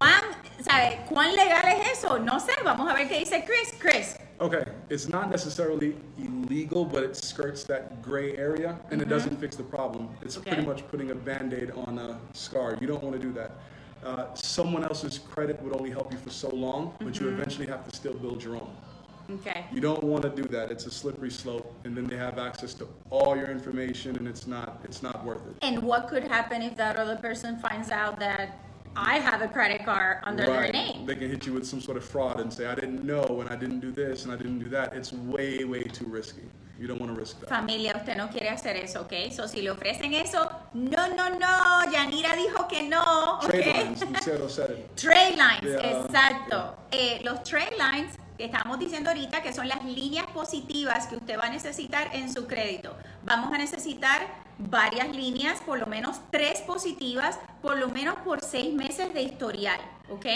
¿Cuán, 0.00 0.22
sabe, 0.60 0.98
¿Cuán 1.08 1.36
legal 1.36 1.64
es 1.68 1.98
eso? 1.98 2.18
No 2.18 2.40
sé, 2.40 2.50
vamos 2.64 2.90
a 2.90 2.94
ver 2.94 3.06
qué 3.06 3.20
dice 3.20 3.44
Chris. 3.46 3.72
Chris, 3.78 4.16
Okay, 4.38 4.64
it's 4.90 5.08
not 5.08 5.30
necessarily 5.30 5.96
illegal, 6.18 6.84
but 6.84 7.04
it 7.04 7.14
skirts 7.16 7.62
that 7.64 8.02
gray 8.02 8.36
area 8.36 8.78
and 8.90 9.00
it 9.00 9.08
doesn't 9.08 9.38
fix 9.38 9.56
the 9.56 9.62
problem. 9.62 10.08
It's 10.22 10.36
Okay. 10.36 10.50
pretty 10.50 10.66
much 10.66 10.86
putting 10.88 11.12
a 11.12 11.14
band 11.14 11.54
aid 11.54 11.70
on 11.86 11.98
a 11.98 12.18
scar. 12.34 12.76
You 12.80 12.88
don't 12.88 13.02
want 13.02 13.14
to 13.14 13.22
do 13.22 13.32
that. 13.34 13.52
Uh, 14.06 14.32
someone 14.34 14.84
else's 14.84 15.18
credit 15.18 15.60
would 15.62 15.74
only 15.74 15.90
help 15.90 16.12
you 16.12 16.18
for 16.18 16.30
so 16.30 16.48
long, 16.50 16.94
but 17.00 17.18
you 17.18 17.28
eventually 17.28 17.66
have 17.66 17.84
to 17.90 17.96
still 17.96 18.14
build 18.14 18.40
your 18.40 18.54
own. 18.54 18.70
okay. 19.28 19.64
You 19.72 19.80
don't 19.80 20.04
want 20.04 20.22
to 20.22 20.30
do 20.30 20.44
that. 20.44 20.70
It's 20.70 20.86
a 20.86 20.92
slippery 20.92 21.30
slope, 21.30 21.74
and 21.82 21.96
then 21.96 22.06
they 22.06 22.16
have 22.16 22.38
access 22.38 22.72
to 22.74 22.86
all 23.10 23.36
your 23.36 23.50
information, 23.50 24.14
and 24.16 24.28
it's 24.28 24.46
not 24.46 24.78
it's 24.84 25.02
not 25.02 25.24
worth 25.24 25.44
it. 25.48 25.56
And 25.60 25.82
what 25.82 26.06
could 26.06 26.22
happen 26.22 26.62
if 26.62 26.76
that 26.76 26.94
other 26.96 27.16
person 27.16 27.58
finds 27.58 27.90
out 27.90 28.20
that 28.20 28.60
I 28.94 29.18
have 29.18 29.42
a 29.42 29.48
credit 29.48 29.84
card 29.84 30.18
under 30.22 30.46
their 30.46 30.70
name? 30.70 31.04
They 31.04 31.16
can 31.16 31.28
hit 31.28 31.44
you 31.44 31.54
with 31.54 31.66
some 31.66 31.80
sort 31.80 31.96
of 31.96 32.04
fraud 32.04 32.38
and 32.38 32.52
say, 32.52 32.66
I 32.66 32.76
didn't 32.76 33.02
know, 33.04 33.40
and 33.40 33.50
I 33.50 33.56
didn't 33.56 33.80
do 33.80 33.90
this, 33.90 34.22
and 34.22 34.32
I 34.32 34.36
didn't 34.36 34.60
do 34.60 34.68
that. 34.68 34.94
It's 34.94 35.12
way, 35.12 35.64
way 35.64 35.82
too 35.82 36.06
risky. 36.06 36.44
You 36.78 36.86
don't 36.86 37.00
want 37.00 37.14
to 37.14 37.18
risk 37.18 37.40
that. 37.40 37.48
Familia, 37.48 37.94
usted 37.96 38.16
no 38.16 38.28
quiere 38.28 38.50
hacer 38.50 38.76
eso, 38.76 39.02
¿ok? 39.02 39.32
So, 39.32 39.48
si 39.48 39.62
le 39.62 39.70
ofrecen 39.70 40.12
eso, 40.12 40.50
no, 40.74 41.08
no, 41.14 41.30
no, 41.30 41.90
Yanira 41.90 42.36
dijo 42.36 42.68
que 42.68 42.82
no, 42.82 43.38
¿ok? 43.38 43.46
Trade 43.46 43.84
lines, 43.84 44.10
Lucero 44.10 44.48
said 44.48 44.70
it. 44.70 44.94
Trade 44.96 45.36
lines, 45.36 45.62
Yeah, 45.62 46.02
exacto. 46.02 46.76
Eh, 46.90 47.20
los 47.24 47.42
trade 47.44 47.76
lines 47.78 48.18
que 48.36 48.44
estamos 48.44 48.78
diciendo 48.78 49.10
ahorita 49.10 49.42
que 49.42 49.52
son 49.54 49.68
las 49.68 49.82
líneas 49.84 50.26
positivas 50.26 51.06
que 51.06 51.16
usted 51.16 51.38
va 51.38 51.44
a 51.46 51.50
necesitar 51.50 52.10
en 52.14 52.30
su 52.32 52.46
crédito. 52.46 52.94
Vamos 53.24 53.52
a 53.54 53.58
necesitar 53.58 54.26
varias 54.58 55.08
líneas, 55.16 55.60
por 55.60 55.78
lo 55.78 55.86
menos 55.86 56.20
tres 56.30 56.60
positivas, 56.60 57.38
por 57.62 57.78
lo 57.78 57.88
menos 57.88 58.16
por 58.16 58.42
seis 58.42 58.74
meses 58.74 59.14
de 59.14 59.22
historial, 59.22 59.80
¿ok? 60.10 60.26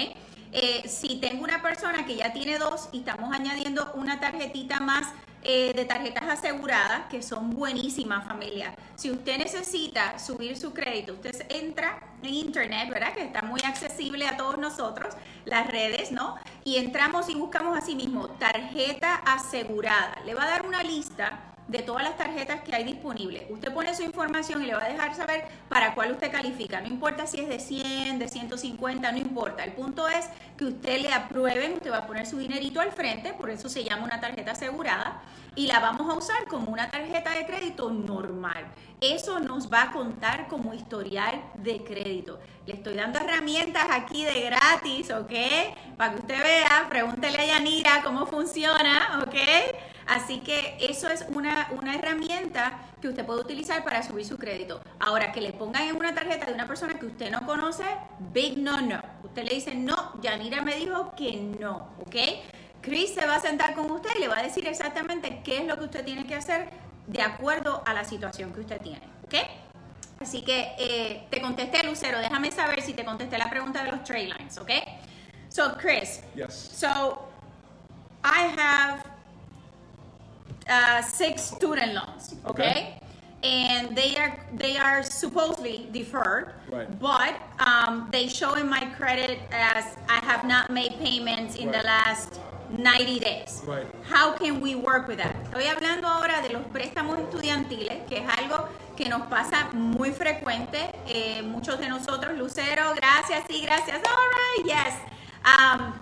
Eh, 0.52 0.88
si 0.88 1.16
tengo 1.16 1.44
una 1.44 1.62
persona 1.62 2.04
que 2.06 2.16
ya 2.16 2.32
tiene 2.32 2.58
dos 2.58 2.88
y 2.92 3.00
estamos 3.00 3.32
añadiendo 3.32 3.92
una 3.94 4.18
tarjetita 4.18 4.80
más 4.80 5.06
eh, 5.42 5.72
de 5.74 5.84
tarjetas 5.84 6.24
aseguradas, 6.24 7.06
que 7.10 7.22
son 7.22 7.50
buenísimas 7.50 8.26
familia. 8.26 8.74
Si 8.94 9.10
usted 9.10 9.38
necesita 9.38 10.18
subir 10.18 10.56
su 10.58 10.74
crédito, 10.74 11.14
usted 11.14 11.46
entra 11.48 11.98
en 12.22 12.34
internet, 12.34 12.90
¿verdad? 12.90 13.14
Que 13.14 13.24
está 13.24 13.42
muy 13.42 13.60
accesible 13.62 14.26
a 14.26 14.36
todos 14.36 14.58
nosotros, 14.58 15.14
las 15.46 15.66
redes, 15.66 16.12
¿no? 16.12 16.36
Y 16.64 16.76
entramos 16.76 17.28
y 17.30 17.34
buscamos 17.34 17.78
así 17.78 17.94
mismo, 17.94 18.28
tarjeta 18.28 19.14
asegurada. 19.14 20.18
Le 20.26 20.34
va 20.34 20.44
a 20.44 20.50
dar 20.50 20.66
una 20.66 20.82
lista 20.82 21.49
de 21.70 21.82
todas 21.82 22.02
las 22.02 22.16
tarjetas 22.16 22.62
que 22.62 22.74
hay 22.74 22.84
disponibles. 22.84 23.44
Usted 23.48 23.72
pone 23.72 23.94
su 23.94 24.02
información 24.02 24.62
y 24.62 24.66
le 24.66 24.74
va 24.74 24.84
a 24.84 24.88
dejar 24.88 25.14
saber 25.14 25.44
para 25.68 25.94
cuál 25.94 26.12
usted 26.12 26.30
califica. 26.30 26.80
No 26.80 26.88
importa 26.88 27.26
si 27.26 27.38
es 27.38 27.48
de 27.48 27.60
100, 27.60 28.18
de 28.18 28.28
150, 28.28 29.12
no 29.12 29.18
importa. 29.18 29.62
El 29.62 29.72
punto 29.72 30.08
es 30.08 30.28
que 30.56 30.64
usted 30.64 31.00
le 31.00 31.12
aprueben, 31.12 31.74
usted 31.74 31.92
va 31.92 31.98
a 31.98 32.06
poner 32.06 32.26
su 32.26 32.38
dinerito 32.38 32.80
al 32.80 32.90
frente, 32.90 33.32
por 33.34 33.50
eso 33.50 33.68
se 33.68 33.84
llama 33.84 34.04
una 34.04 34.20
tarjeta 34.20 34.52
asegurada, 34.52 35.22
y 35.54 35.66
la 35.66 35.80
vamos 35.80 36.08
a 36.08 36.16
usar 36.16 36.46
como 36.48 36.72
una 36.72 36.90
tarjeta 36.90 37.30
de 37.30 37.46
crédito 37.46 37.90
normal. 37.90 38.66
Eso 39.00 39.38
nos 39.40 39.72
va 39.72 39.84
a 39.84 39.92
contar 39.92 40.48
como 40.48 40.74
historial 40.74 41.40
de 41.54 41.82
crédito. 41.84 42.38
Le 42.66 42.74
estoy 42.74 42.94
dando 42.94 43.18
herramientas 43.18 43.86
aquí 43.90 44.24
de 44.24 44.42
gratis, 44.42 45.10
¿ok? 45.10 45.32
Para 45.96 46.12
que 46.12 46.20
usted 46.20 46.42
vea, 46.42 46.86
pregúntele 46.88 47.38
a 47.38 47.46
Yanira 47.46 48.02
cómo 48.02 48.26
funciona, 48.26 49.20
¿ok? 49.22 49.36
Así 50.10 50.40
que 50.40 50.76
eso 50.80 51.08
es 51.08 51.24
una, 51.28 51.68
una 51.70 51.94
herramienta 51.94 52.80
que 53.00 53.08
usted 53.08 53.24
puede 53.24 53.42
utilizar 53.42 53.84
para 53.84 54.02
subir 54.02 54.26
su 54.26 54.38
crédito. 54.38 54.80
Ahora, 54.98 55.30
que 55.30 55.40
le 55.40 55.52
pongan 55.52 55.84
en 55.84 55.94
una 55.96 56.12
tarjeta 56.12 56.46
de 56.46 56.52
una 56.52 56.66
persona 56.66 56.98
que 56.98 57.06
usted 57.06 57.30
no 57.30 57.46
conoce, 57.46 57.84
big 58.32 58.58
no, 58.58 58.80
no. 58.80 59.00
Usted 59.22 59.44
le 59.44 59.54
dice, 59.54 59.72
no, 59.76 60.20
Yanira 60.20 60.62
me 60.62 60.74
dijo 60.74 61.14
que 61.14 61.36
no, 61.36 61.90
¿ok? 62.00 62.16
Chris 62.80 63.14
se 63.14 63.24
va 63.24 63.36
a 63.36 63.40
sentar 63.40 63.74
con 63.74 63.88
usted 63.88 64.10
y 64.16 64.20
le 64.20 64.28
va 64.28 64.38
a 64.38 64.42
decir 64.42 64.66
exactamente 64.66 65.42
qué 65.44 65.58
es 65.58 65.66
lo 65.66 65.78
que 65.78 65.84
usted 65.84 66.04
tiene 66.04 66.26
que 66.26 66.34
hacer 66.34 66.70
de 67.06 67.22
acuerdo 67.22 67.82
a 67.86 67.94
la 67.94 68.04
situación 68.04 68.52
que 68.52 68.60
usted 68.60 68.80
tiene, 68.80 69.02
¿ok? 69.24 69.34
Así 70.20 70.42
que 70.42 70.74
eh, 70.76 71.26
te 71.30 71.40
contesté, 71.40 71.84
Lucero. 71.84 72.18
Déjame 72.18 72.50
saber 72.50 72.82
si 72.82 72.94
te 72.94 73.04
contesté 73.04 73.38
la 73.38 73.48
pregunta 73.48 73.84
de 73.84 73.92
los 73.92 74.02
trade 74.02 74.26
lines, 74.26 74.58
¿ok? 74.58 74.70
So, 75.48 75.76
Chris, 75.78 76.20
Yes. 76.34 76.52
so 76.52 77.28
I 78.24 78.52
have 78.58 79.02
uh, 80.70 81.02
six 81.02 81.42
student 81.42 81.94
loans, 81.94 82.34
okay? 82.46 82.96
And 83.42 83.96
they 83.96 84.16
are 84.16 84.36
they 84.56 84.76
are 84.76 85.02
supposedly 85.02 85.88
deferred, 85.92 86.52
Right. 86.70 86.88
but 87.00 87.34
um, 87.58 88.08
they 88.12 88.28
show 88.28 88.54
in 88.54 88.68
my 88.68 88.84
credit 88.98 89.40
as 89.50 89.96
I 90.08 90.20
have 90.24 90.44
not 90.44 90.68
made 90.70 90.98
payments 91.00 91.56
in 91.56 91.70
the 91.72 91.82
last 91.82 92.38
90 92.70 93.18
days. 93.18 93.62
Right. 93.66 93.86
How 94.04 94.32
can 94.36 94.60
we 94.60 94.74
work 94.76 95.08
with 95.08 95.18
that? 95.18 95.34
Estoy 95.50 95.66
hablando 95.66 96.06
ahora 96.06 96.42
de 96.42 96.50
los 96.52 96.62
préstamos 96.66 97.18
estudiantiles, 97.18 98.04
que 98.08 98.18
es 98.18 98.28
algo 98.38 98.68
que 98.96 99.08
nos 99.08 99.22
pasa 99.28 99.70
muy 99.72 100.12
frecuente. 100.12 100.92
Eh, 101.08 101.40
muchos 101.42 101.80
de 101.80 101.88
nosotros, 101.88 102.36
Lucero, 102.36 102.92
gracias, 102.94 103.44
sí, 103.48 103.62
gracias. 103.62 104.00
All 104.04 104.62
right, 104.62 104.66
yes. 104.66 104.94
Um, 105.46 105.92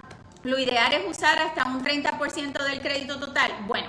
lo 0.42 0.59
ideal 0.59 0.92
es 0.92 1.07
usar 1.09 1.38
hasta 1.38 1.64
un 1.66 1.85
30% 1.85 2.64
del 2.64 2.81
crédito 2.81 3.18
total. 3.20 3.52
Bueno, 3.68 3.87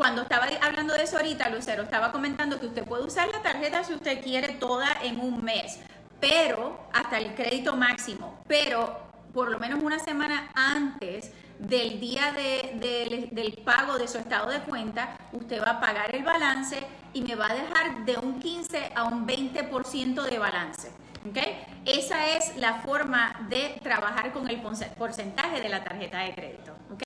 cuando 0.00 0.22
estaba 0.22 0.46
hablando 0.62 0.94
de 0.94 1.02
eso 1.02 1.18
ahorita, 1.18 1.50
Lucero, 1.50 1.82
estaba 1.82 2.10
comentando 2.10 2.58
que 2.58 2.64
usted 2.68 2.84
puede 2.86 3.04
usar 3.04 3.28
la 3.28 3.42
tarjeta 3.42 3.84
si 3.84 3.92
usted 3.92 4.22
quiere 4.22 4.54
toda 4.54 4.86
en 5.02 5.20
un 5.20 5.44
mes, 5.44 5.78
pero 6.18 6.88
hasta 6.94 7.18
el 7.18 7.34
crédito 7.34 7.76
máximo, 7.76 8.40
pero 8.48 8.98
por 9.34 9.50
lo 9.50 9.58
menos 9.58 9.82
una 9.82 9.98
semana 9.98 10.48
antes 10.54 11.30
del 11.58 12.00
día 12.00 12.32
de- 12.32 12.76
de- 12.80 13.28
del 13.30 13.52
pago 13.62 13.98
de 13.98 14.08
su 14.08 14.16
estado 14.16 14.48
de 14.50 14.60
cuenta, 14.60 15.18
usted 15.32 15.62
va 15.62 15.72
a 15.72 15.80
pagar 15.80 16.14
el 16.16 16.22
balance 16.24 16.78
y 17.12 17.20
me 17.20 17.34
va 17.34 17.50
a 17.50 17.54
dejar 17.54 18.06
de 18.06 18.16
un 18.16 18.40
15 18.40 18.92
a 18.94 19.04
un 19.04 19.26
20% 19.26 20.22
de 20.22 20.38
balance. 20.38 20.90
¿ok? 21.28 21.36
Esa 21.84 22.26
es 22.38 22.56
la 22.56 22.76
forma 22.76 23.46
de 23.50 23.78
trabajar 23.82 24.32
con 24.32 24.48
el 24.48 24.62
porcentaje 24.96 25.60
de 25.60 25.68
la 25.68 25.84
tarjeta 25.84 26.20
de 26.20 26.34
crédito. 26.34 26.72
¿ok? 26.94 27.02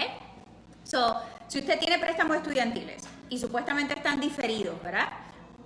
So, 0.85 1.21
si 1.49 1.59
usted 1.59 1.79
tiene 1.79 1.99
préstamos 1.99 2.37
estudiantiles 2.37 3.03
y 3.29 3.39
supuestamente 3.39 3.95
están 3.95 4.21
diferidos, 4.21 4.81
¿verdad? 4.83 5.09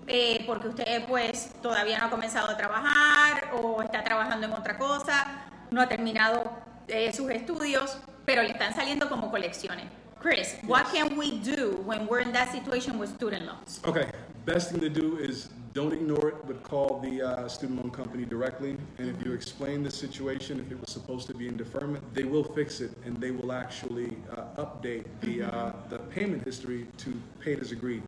Eh, 0.06 0.42
porque 0.46 0.68
usted 0.68 1.04
pues 1.06 1.52
todavía 1.60 1.98
no 1.98 2.06
ha 2.06 2.10
comenzado 2.10 2.50
a 2.50 2.56
trabajar 2.56 3.50
o 3.60 3.82
está 3.82 4.02
trabajando 4.02 4.46
en 4.46 4.52
otra 4.54 4.78
cosa, 4.78 5.26
no 5.70 5.82
ha 5.82 5.88
terminado 5.88 6.50
eh, 6.86 7.12
sus 7.12 7.30
estudios, 7.30 7.98
pero 8.24 8.42
le 8.42 8.50
están 8.50 8.74
saliendo 8.74 9.08
como 9.08 9.30
colecciones. 9.30 9.86
Chris, 10.20 10.56
what 10.66 10.84
can 10.92 11.16
we 11.16 11.38
do 11.44 11.82
when 11.84 12.08
we're 12.08 12.22
in 12.22 12.32
that 12.32 12.50
situation 12.50 12.98
with 12.98 13.08
student 13.10 13.44
loans? 13.44 13.80
Okay, 13.84 14.06
best 14.48 14.70
thing 14.70 14.80
to 14.80 14.88
do 14.88 15.18
is 15.18 15.50
don't 15.74 15.92
ignore 15.92 16.30
it, 16.30 16.36
but 16.46 16.62
call 16.62 17.00
the 17.00 17.20
uh, 17.20 17.46
student 17.48 17.82
loan 17.82 17.90
company 17.90 18.24
directly. 18.24 18.78
And 18.96 19.06
if 19.10 19.22
you 19.24 19.34
explain 19.34 19.82
the 19.82 19.90
situation, 19.90 20.58
if 20.58 20.72
it 20.72 20.80
was 20.80 20.90
supposed 20.90 21.26
to 21.26 21.34
be 21.34 21.48
in 21.48 21.56
deferment, 21.58 22.02
they 22.14 22.24
will 22.24 22.44
fix 22.44 22.80
it 22.80 22.90
and 23.04 23.18
they 23.18 23.30
will 23.30 23.52
actually 23.52 24.16
uh, 24.34 24.64
update 24.64 25.04
the, 25.20 25.42
uh, 25.42 25.72
the 25.90 25.98
payment 26.16 26.44
history 26.44 26.86
to 26.96 27.12
paid 27.40 27.60
as 27.60 27.72
agreed. 27.72 28.02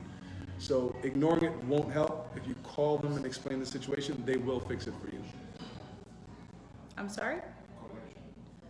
So 0.58 0.96
ignoring 1.02 1.44
it 1.44 1.64
won't 1.64 1.92
help. 1.92 2.32
If 2.34 2.48
you 2.48 2.54
call 2.62 2.96
them 2.96 3.18
and 3.18 3.26
explain 3.26 3.60
the 3.60 3.66
situation, 3.66 4.22
they 4.24 4.38
will 4.38 4.60
fix 4.60 4.86
it 4.86 4.94
for 5.02 5.10
you. 5.14 5.22
I'm 6.96 7.10
sorry? 7.10 7.40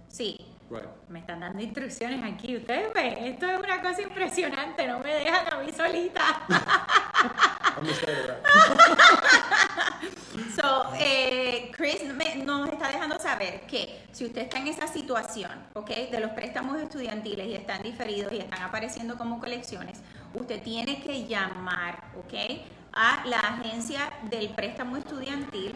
Sí, 0.08 0.40
Right. 0.68 0.88
me 1.08 1.20
están 1.20 1.40
dando 1.40 1.60
instrucciones 1.62 2.20
aquí. 2.22 2.56
Ustedes 2.56 2.92
ven, 2.94 3.16
esto 3.18 3.46
es 3.46 3.58
una 3.58 3.80
cosa 3.80 4.02
impresionante, 4.02 4.86
no 4.88 4.98
me 4.98 5.14
dejan 5.14 5.52
a 5.52 5.58
mí 5.62 5.72
solita. 5.72 7.56
So, 10.54 10.92
eh, 10.98 11.70
Chris 11.76 12.02
nos 12.44 12.68
está 12.68 12.88
dejando 12.88 13.18
saber 13.18 13.62
que 13.62 14.06
si 14.12 14.26
usted 14.26 14.42
está 14.42 14.58
en 14.58 14.68
esa 14.68 14.86
situación, 14.86 15.50
¿ok? 15.74 15.90
De 16.10 16.20
los 16.20 16.30
préstamos 16.32 16.80
estudiantiles 16.80 17.46
y 17.46 17.54
están 17.54 17.82
diferidos 17.82 18.32
y 18.32 18.38
están 18.38 18.62
apareciendo 18.62 19.16
como 19.16 19.38
colecciones, 19.38 20.00
usted 20.34 20.62
tiene 20.62 21.02
que 21.02 21.26
llamar, 21.26 22.02
¿ok? 22.18 22.60
A 22.92 23.24
la 23.26 23.40
agencia 23.40 24.12
del 24.30 24.50
préstamo 24.50 24.96
estudiantil, 24.96 25.74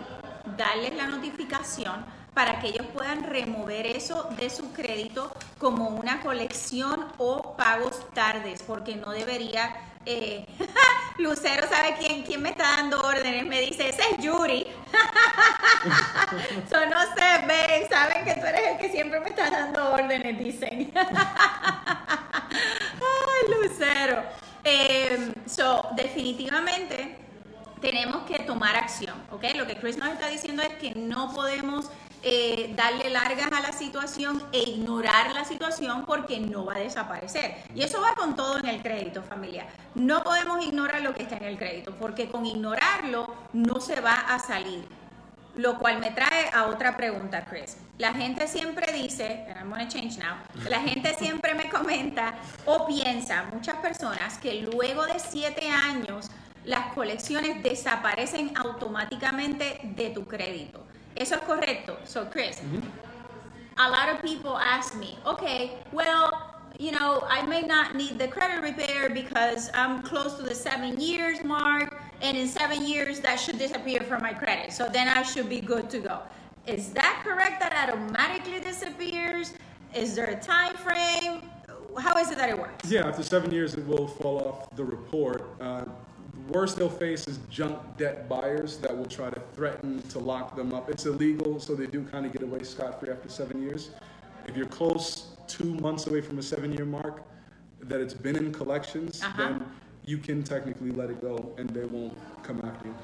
darles 0.57 0.95
la 0.95 1.07
notificación 1.07 2.05
para 2.33 2.61
que 2.61 2.69
ellos 2.69 2.87
puedan 2.93 3.25
remover 3.25 3.87
eso 3.87 4.29
de 4.37 4.51
su 4.51 4.73
crédito 4.73 5.33
como 5.59 5.89
una 5.89 6.21
colección 6.21 7.07
o 7.19 7.57
pagos 7.57 8.09
tardes, 8.13 8.63
porque 8.63 8.97
no 8.97 9.11
debería... 9.11 9.91
eh, 10.07 10.47
Lucero 11.19 11.69
sabe 11.69 11.97
quién, 11.99 12.23
quién 12.23 12.43
me 12.43 12.51
está 12.51 12.77
dando 12.77 13.01
órdenes, 13.01 13.47
me 13.47 13.61
dice, 13.61 13.89
ese 13.89 14.03
es 14.11 14.19
Yuri. 14.19 14.67
so, 16.71 16.87
no 16.87 17.01
sé, 17.15 17.47
ven, 17.47 17.89
saben 17.89 18.25
que 18.25 18.35
tú 18.35 18.47
eres 18.47 18.73
el 18.73 18.79
que 18.79 18.89
siempre 18.91 19.21
me 19.21 19.29
está 19.29 19.51
dando 19.51 19.93
órdenes, 19.93 20.39
dicen. 20.39 20.93
Ay, 22.51 23.43
Lucero. 23.49 24.23
Eh, 24.65 25.33
so, 25.47 25.89
definitivamente 25.95 27.19
tenemos 27.81 28.25
que 28.25 28.39
tomar 28.41 28.77
acción, 28.77 29.15
¿ok? 29.31 29.45
Lo 29.57 29.67
que 29.67 29.77
Chris 29.77 29.99
nos 29.99 30.09
está 30.09 30.29
diciendo 30.29 30.63
es 30.63 30.75
que 30.77 30.95
no 30.95 31.35
podemos 31.35 31.91
eh, 32.27 32.73
darle 32.75 33.11
largas 33.11 33.53
a 33.53 33.61
la 33.61 33.73
situación 33.73 34.43
e 34.51 34.61
ignorar 34.61 35.35
la 35.35 35.45
situación 35.45 36.07
porque 36.07 36.41
no 36.41 36.65
va 36.65 36.77
a 36.77 36.79
desaparecer. 36.79 37.57
Y 37.75 37.83
eso 37.83 38.01
va 38.01 38.15
con 38.15 38.35
todo 38.35 38.59
en 38.59 38.67
el 38.67 38.83
crédito, 38.83 39.23
familia. 39.23 39.67
No 39.95 40.25
podemos 40.25 40.65
ignorar 40.65 41.03
lo 41.03 41.13
que 41.13 41.23
está 41.25 41.37
en 41.37 41.45
el 41.45 41.59
crédito 41.59 41.95
porque 42.01 42.29
con 42.29 42.47
ignorarlo 42.47 43.35
no 43.53 43.79
se 43.79 44.01
va 44.01 44.15
a 44.15 44.39
salir. 44.39 44.89
Lo 45.57 45.79
cual 45.79 45.99
me 46.01 46.13
trae 46.13 46.49
a 46.53 46.65
otra 46.65 46.97
pregunta, 46.97 47.45
Chris. 47.45 47.77
La 47.99 48.15
gente 48.15 48.49
siempre 48.49 48.91
dice, 48.93 49.45
and 49.49 49.59
I'm 49.59 49.69
gonna 49.69 49.87
change 49.87 50.17
now, 50.17 50.37
la 50.69 50.81
gente 50.81 51.15
siempre 51.17 51.55
me 51.55 51.69
comenta 51.69 52.35
o 52.65 52.87
piensa, 52.87 53.45
muchas 53.53 53.77
personas, 53.77 54.39
que 54.39 54.63
luego 54.63 55.05
de 55.07 55.21
siete 55.21 55.69
años 55.69 56.31
las 56.65 56.93
colecciones 56.95 57.63
desaparecen 57.63 58.53
automáticamente 58.57 59.81
de 59.85 60.11
tu 60.11 60.25
crédito. 60.27 60.84
Eso 61.17 61.37
es 61.37 61.43
correcto. 61.43 61.97
So, 62.05 62.25
Chris, 62.25 62.61
a 63.79 63.89
lot 63.89 64.09
of 64.09 64.21
people 64.23 64.57
ask 64.57 64.97
me, 64.97 65.17
okay, 65.27 65.79
well, 65.93 66.51
you 66.79 66.91
know, 66.91 67.25
I 67.29 67.47
may 67.47 67.63
not 67.63 67.95
need 67.95 68.19
the 68.19 68.27
credit 68.27 68.61
repair 68.63 69.09
because 69.09 69.71
I'm 69.75 70.03
close 70.03 70.35
to 70.35 70.43
the 70.43 70.55
seven 70.55 71.01
years 71.01 71.43
mark, 71.45 72.03
and 72.21 72.37
in 72.37 72.49
seven 72.49 72.85
years 72.85 73.21
that 73.21 73.39
should 73.39 73.59
disappear 73.59 74.01
from 74.01 74.23
my 74.23 74.33
credit. 74.33 74.73
So 74.73 74.89
then 74.89 75.07
I 75.09 75.23
should 75.23 75.49
be 75.49 75.61
good 75.61 75.89
to 75.91 76.01
go. 76.01 76.19
Is 76.67 76.91
that 76.95 77.23
correct? 77.25 77.61
That 77.61 77.89
automatically 77.89 78.61
disappears? 78.61 79.55
Is 79.95 80.17
there 80.17 80.27
a 80.27 80.41
time 80.41 80.75
frame? 80.77 81.43
How 81.99 82.19
is 82.19 82.33
it 82.33 82.39
that 82.39 82.49
it 82.49 82.59
works? 82.59 82.91
Yeah, 82.91 83.07
after 83.07 83.23
seven 83.23 83.53
years, 83.53 83.75
it 83.75 83.87
will 83.87 84.09
fall 84.09 84.41
off 84.49 84.75
the 84.75 84.85
report. 84.85 85.47
Uh, 85.61 85.85
worst 86.49 86.77
they'll 86.77 86.89
face 86.89 87.27
is 87.27 87.39
junk 87.51 87.79
debt 87.97 88.29
buyers 88.29 88.77
that 88.79 88.97
will 88.97 89.07
try 89.07 89.31
to 89.31 89.41
threaten 89.55 90.03
to 90.09 90.19
lock 90.19 90.57
them 90.57 90.73
up. 90.75 90.91
It's 90.91 91.07
illegal, 91.07 91.59
so 91.61 91.75
they 91.75 91.87
do 91.87 92.05
kind 92.05 92.27
of 92.27 92.33
get 92.33 92.43
away 92.43 92.63
scot 92.63 93.01
free 93.01 93.11
after 93.11 93.29
seven 93.29 93.63
years. 93.63 93.91
If 94.47 94.57
you're 94.57 94.67
close 94.67 95.29
two 95.47 95.75
months 95.75 96.07
away 96.07 96.21
from 96.21 96.39
a 96.39 96.43
seven 96.43 96.73
year 96.73 96.85
mark, 96.85 97.23
that 97.81 98.01
it's 98.01 98.15
been 98.15 98.37
in 98.37 98.53
collections, 98.53 99.23
Uh-huh. 99.23 99.37
then 99.43 99.67
you 100.05 100.19
can 100.19 100.43
technically 100.43 100.91
let 100.91 101.11
it 101.11 101.21
go 101.21 101.55
and 101.59 101.69
they 101.71 101.85
won't 101.85 102.17
come 102.43 102.61
after 102.65 102.89
you. 102.89 102.95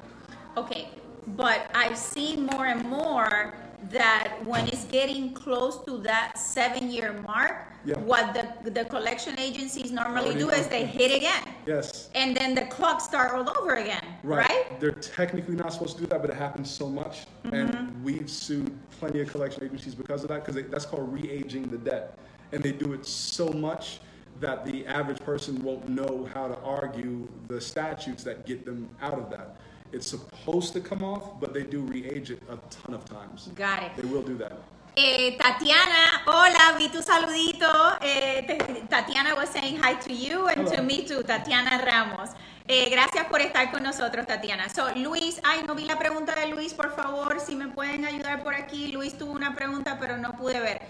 Okay, 0.57 0.89
but 1.27 1.69
I've 1.73 1.97
seen 1.97 2.45
more 2.45 2.65
and 2.67 2.83
more 2.87 3.53
that 3.89 4.37
when 4.45 4.67
it's 4.67 4.85
getting 4.85 5.33
close 5.33 5.83
to 5.85 5.97
that 5.99 6.37
seven 6.37 6.91
year 6.91 7.13
mark, 7.25 7.67
Yeah. 7.83 7.97
what 7.97 8.33
the, 8.33 8.69
the 8.69 8.85
collection 8.85 9.39
agencies 9.39 9.91
normally 9.91 10.35
do 10.35 10.49
is 10.49 10.67
they 10.67 10.85
hit 10.85 11.11
again. 11.15 11.43
Yes. 11.65 12.09
And 12.13 12.37
then 12.37 12.53
the 12.53 12.65
clock 12.67 13.01
start 13.01 13.33
all 13.33 13.49
over 13.57 13.75
again, 13.75 14.05
right? 14.23 14.79
They're 14.79 14.91
technically 14.91 15.55
not 15.55 15.73
supposed 15.73 15.95
to 15.97 16.03
do 16.03 16.07
that, 16.07 16.21
but 16.21 16.29
it 16.29 16.37
happens 16.37 16.69
so 16.69 16.87
much. 16.87 17.25
Mm-hmm. 17.45 17.55
And 17.55 18.03
we've 18.03 18.29
sued 18.29 18.71
plenty 18.99 19.21
of 19.21 19.31
collection 19.31 19.63
agencies 19.63 19.95
because 19.95 20.21
of 20.23 20.29
that, 20.29 20.45
because 20.45 20.63
that's 20.69 20.85
called 20.85 21.11
re-aging 21.11 21.63
the 21.69 21.77
debt. 21.77 22.17
And 22.51 22.61
they 22.61 22.71
do 22.71 22.93
it 22.93 23.05
so 23.05 23.49
much 23.49 23.99
that 24.39 24.65
the 24.65 24.85
average 24.87 25.19
person 25.19 25.61
won't 25.63 25.87
know 25.89 26.27
how 26.33 26.47
to 26.47 26.57
argue 26.59 27.27
the 27.47 27.59
statutes 27.61 28.23
that 28.23 28.45
get 28.45 28.65
them 28.65 28.89
out 29.01 29.13
of 29.17 29.29
that. 29.31 29.55
It's 29.93 30.07
supposed 30.07 30.73
to 30.73 30.79
come 30.79 31.03
off, 31.03 31.39
but 31.39 31.53
they 31.53 31.63
do 31.63 31.81
re-age 31.81 32.31
it 32.31 32.41
a 32.49 32.57
ton 32.69 32.95
of 32.95 33.03
times. 33.05 33.49
Got 33.55 33.83
it. 33.83 33.91
They 33.97 34.07
will 34.07 34.23
do 34.23 34.37
that. 34.37 34.53
Eh, 34.95 35.37
Tatiana, 35.37 36.23
hola, 36.25 36.75
vi 36.77 36.89
tu 36.89 37.01
saludito. 37.01 37.97
Eh, 38.01 38.45
Tatiana 38.89 39.35
was 39.35 39.49
saying 39.49 39.77
hi 39.77 39.95
to 39.95 40.13
you 40.13 40.47
and 40.47 40.67
to 40.67 40.81
me 40.81 41.03
too, 41.05 41.23
Tatiana 41.23 41.81
Ramos. 41.85 42.29
Eh, 42.67 42.89
gracias 42.89 43.25
por 43.27 43.41
estar 43.41 43.71
con 43.71 43.83
nosotros, 43.83 44.25
Tatiana. 44.27 44.69
So, 44.69 44.93
Luis, 44.95 45.39
ay, 45.43 45.63
no 45.65 45.75
vi 45.75 45.85
la 45.85 45.97
pregunta 45.97 46.35
de 46.35 46.47
Luis, 46.47 46.73
por 46.73 46.93
favor, 46.95 47.39
si 47.39 47.55
me 47.55 47.67
pueden 47.69 48.05
ayudar 48.05 48.43
por 48.43 48.53
aquí. 48.53 48.91
Luis 48.91 49.17
tuvo 49.17 49.31
una 49.33 49.55
pregunta, 49.55 49.97
pero 49.99 50.17
no 50.17 50.35
pude 50.37 50.59
ver. 50.59 50.81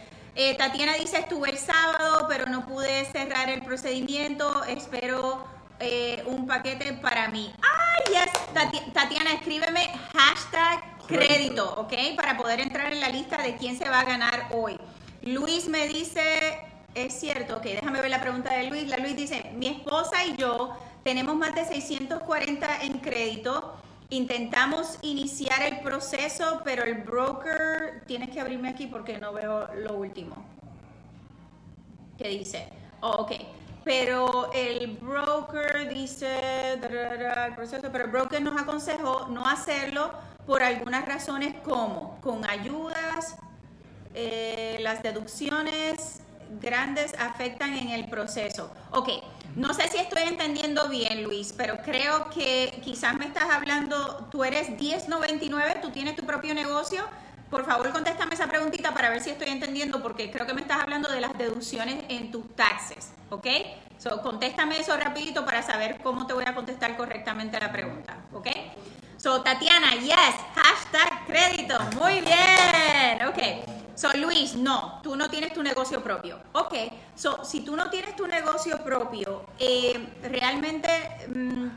Tatiana 0.58 0.94
dice, 0.96 1.20
estuve 1.20 1.50
el 1.50 1.58
sábado, 1.58 2.26
pero 2.28 2.46
no 2.46 2.66
pude 2.66 3.06
cerrar 3.06 3.50
el 3.50 3.62
procedimiento. 3.62 4.64
Espero 4.66 5.46
un 6.26 6.48
paquete 6.48 6.94
para 6.94 7.28
mí. 7.30 7.54
Ay, 7.62 7.81
yes. 8.10 8.32
Tati- 8.54 8.92
Tatiana, 8.94 9.34
escríbeme 9.34 9.88
hashtag 10.14 10.82
crédito, 11.08 11.74
¿ok? 11.78 11.94
Para 12.16 12.38
poder 12.38 12.60
entrar 12.62 12.92
en 12.94 13.00
la 13.00 13.10
lista 13.10 13.38
de 13.42 13.56
quién 13.58 13.78
se 13.78 13.90
va 13.90 14.00
a 14.02 14.04
ganar 14.06 14.48
hoy. 14.54 14.78
Luis 15.24 15.68
me 15.68 15.88
dice, 15.88 16.60
es 16.96 17.14
cierto, 17.20 17.58
ok, 17.58 17.64
déjame 17.64 18.02
ver 18.02 18.10
la 18.10 18.22
pregunta 18.22 18.54
de 18.54 18.68
Luis. 18.70 18.88
La 18.88 18.98
Luis 18.98 19.16
dice, 19.16 19.52
mi 19.56 19.68
esposa 19.68 20.24
y 20.26 20.36
yo 20.36 20.76
tenemos 21.04 21.36
más 21.36 21.54
de 21.56 21.66
640 21.66 22.82
en 22.84 23.00
crédito. 23.00 23.76
Intentamos 24.10 24.98
iniciar 25.04 25.62
el 25.64 25.80
proceso, 25.80 26.62
pero 26.66 26.84
el 26.84 26.96
broker, 26.96 28.04
tienes 28.08 28.30
que 28.30 28.42
abrirme 28.42 28.70
aquí 28.70 28.88
porque 28.88 29.18
no 29.18 29.32
veo 29.32 29.74
lo 29.76 29.94
último. 29.96 30.36
¿Qué 32.18 32.28
dice? 32.28 32.68
Oh, 33.02 33.12
ok. 33.24 33.32
Pero 33.84 34.52
el 34.54 34.98
broker 34.98 35.90
dice, 35.90 36.74
el 36.74 37.56
proceso, 37.56 37.90
pero 37.92 38.06
el 38.06 38.12
broker 38.12 38.42
nos 38.42 38.62
aconsejó 38.62 39.28
no 39.28 39.48
hacerlo 39.48 40.12
por 40.46 40.62
algunas 40.64 41.06
razones 41.08 41.56
como 41.64 42.20
con 42.22 42.48
ayudas, 42.50 43.36
eh, 44.14 44.78
las 44.82 45.02
deducciones 45.02 46.22
grandes 46.60 47.14
afectan 47.18 47.74
en 47.78 47.90
el 47.90 48.10
proceso. 48.10 48.72
Ok, 48.92 49.10
no 49.56 49.74
sé 49.74 49.88
si 49.88 49.98
estoy 49.98 50.24
entendiendo 50.24 50.90
bien, 50.90 51.24
Luis, 51.24 51.54
pero 51.56 51.78
creo 51.84 52.30
que 52.30 52.82
quizás 52.84 53.16
me 53.18 53.26
estás 53.26 53.50
hablando, 53.50 54.28
tú 54.32 54.44
eres 54.44 54.70
1099, 54.70 55.80
tú 55.82 55.92
tienes 55.92 56.16
tu 56.16 56.26
propio 56.26 56.54
negocio. 56.54 57.04
Por 57.52 57.66
favor, 57.66 57.92
contéstame 57.92 58.34
esa 58.34 58.48
preguntita 58.48 58.94
para 58.94 59.10
ver 59.10 59.20
si 59.20 59.30
estoy 59.30 59.50
entendiendo, 59.50 60.02
porque 60.02 60.32
creo 60.32 60.48
que 60.48 60.54
me 60.54 60.62
estás 60.62 60.82
hablando 60.82 61.12
de 61.12 61.20
las 61.20 61.38
deducciones 61.38 62.06
en 62.08 62.32
tus 62.32 62.56
taxes, 62.56 63.12
¿ok? 63.30 63.46
So, 63.98 64.22
contéstame 64.22 64.80
eso 64.80 64.96
rapidito 64.96 65.44
para 65.44 65.62
saber 65.62 65.98
cómo 66.02 66.26
te 66.26 66.34
voy 66.34 66.46
a 66.48 66.56
contestar 66.56 66.96
correctamente 66.96 67.60
la 67.60 67.70
pregunta, 67.70 68.16
¿ok? 68.32 68.48
So, 69.18 69.42
Tatiana, 69.42 69.96
yes, 69.96 70.36
hashtag 70.56 71.26
crédito, 71.28 71.78
muy 72.00 72.22
bien, 72.22 73.28
ok. 73.28 73.68
So, 73.96 74.14
Luis, 74.14 74.56
no, 74.56 75.02
tú 75.04 75.18
no 75.18 75.30
tienes 75.30 75.54
tu 75.54 75.62
negocio 75.62 76.02
propio. 76.02 76.40
Ok, 76.54 76.74
so, 77.16 77.44
si 77.44 77.66
tú 77.66 77.76
no 77.76 77.90
tienes 77.90 78.16
tu 78.16 78.28
negocio 78.28 78.82
propio, 78.82 79.46
eh, 79.60 80.08
realmente 80.24 80.88
mm, 81.28 81.68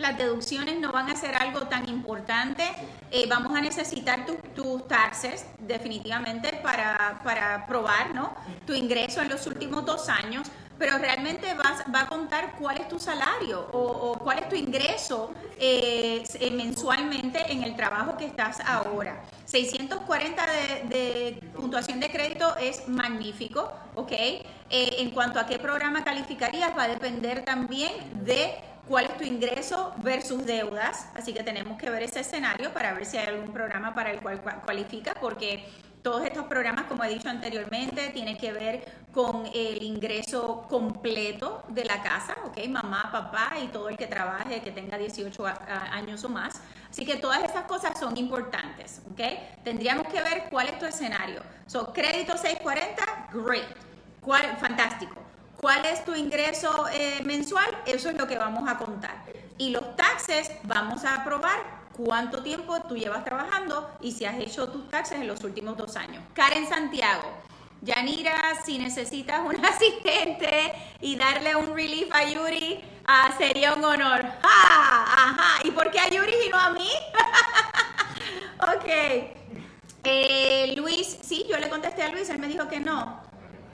las 0.00 0.18
deducciones 0.18 0.78
no 0.80 0.90
van 0.92 1.10
a 1.10 1.16
ser 1.16 1.34
algo 1.34 1.60
tan 1.68 1.88
importante. 1.88 2.64
Eh, 3.10 3.26
vamos 3.28 3.54
a 3.56 3.60
necesitar 3.60 4.26
tus 4.54 4.88
taxes 4.88 5.46
definitivamente 5.58 6.60
para, 6.62 7.20
para 7.22 7.66
probar 7.66 8.14
¿no? 8.14 8.34
tu 8.66 8.72
ingreso 8.72 9.20
en 9.22 9.28
los 9.28 9.46
últimos 9.46 9.84
dos 9.84 10.08
años 10.08 10.50
pero 10.80 10.96
realmente 10.96 11.52
vas, 11.54 11.84
va 11.94 12.00
a 12.00 12.06
contar 12.06 12.56
cuál 12.58 12.78
es 12.78 12.88
tu 12.88 12.98
salario 12.98 13.68
o, 13.70 14.18
cuál 14.18 14.38
es 14.38 14.48
tu 14.48 14.56
ingreso 14.56 15.30
eh, 15.58 16.24
eh, 16.40 16.50
mensualmente 16.50 17.52
en 17.52 17.62
el 17.62 17.76
trabajo 17.76 18.16
que 18.16 18.24
estás 18.24 18.60
ahora. 18.60 19.22
640 19.44 20.46
de, 20.88 21.38
puntuación 21.54 22.00
de 22.00 22.10
crédito 22.10 22.56
es 22.56 22.88
magnífico, 22.88 23.70
¿ok? 23.94 24.12
En 24.70 25.10
cuanto 25.10 25.38
a 25.38 25.46
qué 25.46 25.58
programa 25.58 26.02
calificarías, 26.02 26.74
va 26.76 26.84
a 26.84 26.88
depender 26.88 27.44
también 27.44 27.92
de 28.24 28.54
cuál 28.90 29.04
es 29.04 29.16
tu 29.16 29.22
ingreso 29.22 29.94
versus 29.98 30.44
deudas, 30.44 31.06
así 31.14 31.32
que 31.32 31.44
tenemos 31.44 31.78
que 31.78 31.88
ver 31.88 32.02
ese 32.02 32.18
escenario 32.20 32.72
para 32.72 32.92
ver 32.92 33.06
si 33.06 33.18
hay 33.18 33.28
algún 33.28 33.52
programa 33.52 33.94
para 33.94 34.10
el 34.10 34.20
cual 34.20 34.42
cualifica, 34.64 35.14
porque 35.20 35.64
todos 36.02 36.24
estos 36.24 36.46
programas, 36.46 36.86
como 36.86 37.04
he 37.04 37.08
dicho 37.08 37.28
anteriormente, 37.28 38.08
tienen 38.08 38.36
que 38.36 38.52
ver 38.52 38.84
con 39.12 39.46
el 39.54 39.80
ingreso 39.84 40.66
completo 40.68 41.62
de 41.68 41.84
la 41.84 42.02
casa, 42.02 42.34
¿ok? 42.44 42.66
Mamá, 42.68 43.10
papá 43.12 43.52
y 43.62 43.68
todo 43.68 43.90
el 43.90 43.96
que 43.96 44.08
trabaje, 44.08 44.60
que 44.60 44.72
tenga 44.72 44.98
18 44.98 45.46
años 45.92 46.24
o 46.24 46.28
más. 46.28 46.60
Así 46.90 47.06
que 47.06 47.14
todas 47.14 47.44
estas 47.44 47.66
cosas 47.66 47.96
son 47.96 48.16
importantes, 48.16 49.02
¿ok? 49.12 49.20
Tendríamos 49.62 50.08
que 50.08 50.20
ver 50.20 50.48
cuál 50.50 50.66
es 50.66 50.80
tu 50.80 50.86
escenario. 50.86 51.42
So, 51.66 51.92
crédito 51.92 52.36
640, 52.36 53.28
great. 53.34 53.68
¿Cuál? 54.20 54.56
Fantástico. 54.56 55.29
¿Cuál 55.60 55.84
es 55.84 56.02
tu 56.06 56.14
ingreso 56.14 56.86
eh, 56.90 57.20
mensual? 57.22 57.68
Eso 57.84 58.08
es 58.08 58.16
lo 58.16 58.26
que 58.26 58.38
vamos 58.38 58.66
a 58.66 58.78
contar. 58.78 59.24
Y 59.58 59.68
los 59.70 59.94
taxes 59.94 60.50
vamos 60.62 61.04
a 61.04 61.16
aprobar 61.16 61.58
cuánto 61.92 62.42
tiempo 62.42 62.80
tú 62.88 62.96
llevas 62.96 63.26
trabajando 63.26 63.90
y 64.00 64.12
si 64.12 64.24
has 64.24 64.38
hecho 64.40 64.70
tus 64.70 64.88
taxes 64.88 65.20
en 65.20 65.26
los 65.26 65.44
últimos 65.44 65.76
dos 65.76 65.96
años. 65.96 66.24
Karen 66.32 66.66
Santiago. 66.66 67.28
Yanira, 67.82 68.54
si 68.64 68.78
necesitas 68.78 69.40
un 69.40 69.62
asistente 69.66 70.72
y 71.02 71.16
darle 71.16 71.54
un 71.54 71.74
relief 71.74 72.08
a 72.10 72.24
Yuri, 72.24 72.80
ah, 73.06 73.34
sería 73.36 73.74
un 73.74 73.84
honor. 73.84 74.24
Ajá. 74.42 75.60
¿Y 75.62 75.72
por 75.72 75.90
qué 75.90 76.00
a 76.00 76.08
Yuri 76.08 76.36
y 76.46 76.48
no 76.48 76.58
a 76.58 76.70
mí? 76.70 76.88
ok. 78.62 78.88
Eh, 80.04 80.72
Luis, 80.74 81.18
sí, 81.20 81.44
yo 81.50 81.58
le 81.58 81.68
contesté 81.68 82.02
a 82.02 82.08
Luis, 82.08 82.30
él 82.30 82.38
me 82.38 82.48
dijo 82.48 82.66
que 82.66 82.80
no 82.80 83.29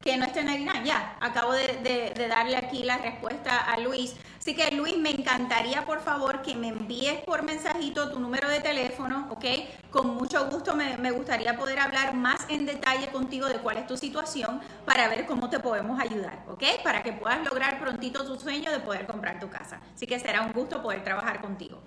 que 0.07 0.15
no 0.15 0.23
esté 0.23 0.39
en 0.39 0.85
Ya, 0.85 1.17
acabo 1.19 1.51
de, 1.51 2.13
darle 2.29 2.55
aquí 2.55 2.83
la 2.83 2.97
respuesta 2.97 3.57
a 3.57 3.77
Luis. 3.77 4.15
Así 4.39 4.55
que 4.55 4.71
Luis, 4.71 4.97
me 4.97 5.09
encantaría 5.11 5.83
por 5.83 5.99
favor 5.99 6.41
que 6.41 6.55
me 6.55 6.69
envíes 6.69 7.19
por 7.25 7.43
mensajito 7.43 8.09
tu 8.09 8.17
número 8.17 8.47
de 8.47 8.61
teléfono, 8.61 9.27
¿ok? 9.29 9.43
Con 9.91 10.15
mucho 10.15 10.49
gusto 10.49 10.77
me, 10.77 10.95
me 10.97 11.11
gustaría 11.11 11.57
poder 11.57 11.79
hablar 11.79 12.13
más 12.13 12.45
en 12.47 12.65
detalle 12.65 13.07
contigo 13.07 13.47
de 13.47 13.55
cuál 13.55 13.79
es 13.79 13.87
tu 13.87 13.97
situación 13.97 14.61
para 14.85 15.09
ver 15.09 15.25
cómo 15.25 15.49
te 15.49 15.59
podemos 15.59 15.99
ayudar, 15.99 16.41
¿ok? 16.47 16.63
Para 16.85 17.03
que 17.03 17.11
puedas 17.11 17.43
lograr 17.43 17.77
prontito 17.77 18.23
tu 18.23 18.39
sueño 18.39 18.71
de 18.71 18.79
poder 18.79 19.07
comprar 19.07 19.41
tu 19.41 19.49
casa. 19.49 19.81
Así 19.93 20.07
que 20.07 20.17
será 20.21 20.41
un 20.41 20.53
gusto 20.53 20.81
poder 20.81 21.03
trabajar 21.03 21.41
contigo. 21.41 21.81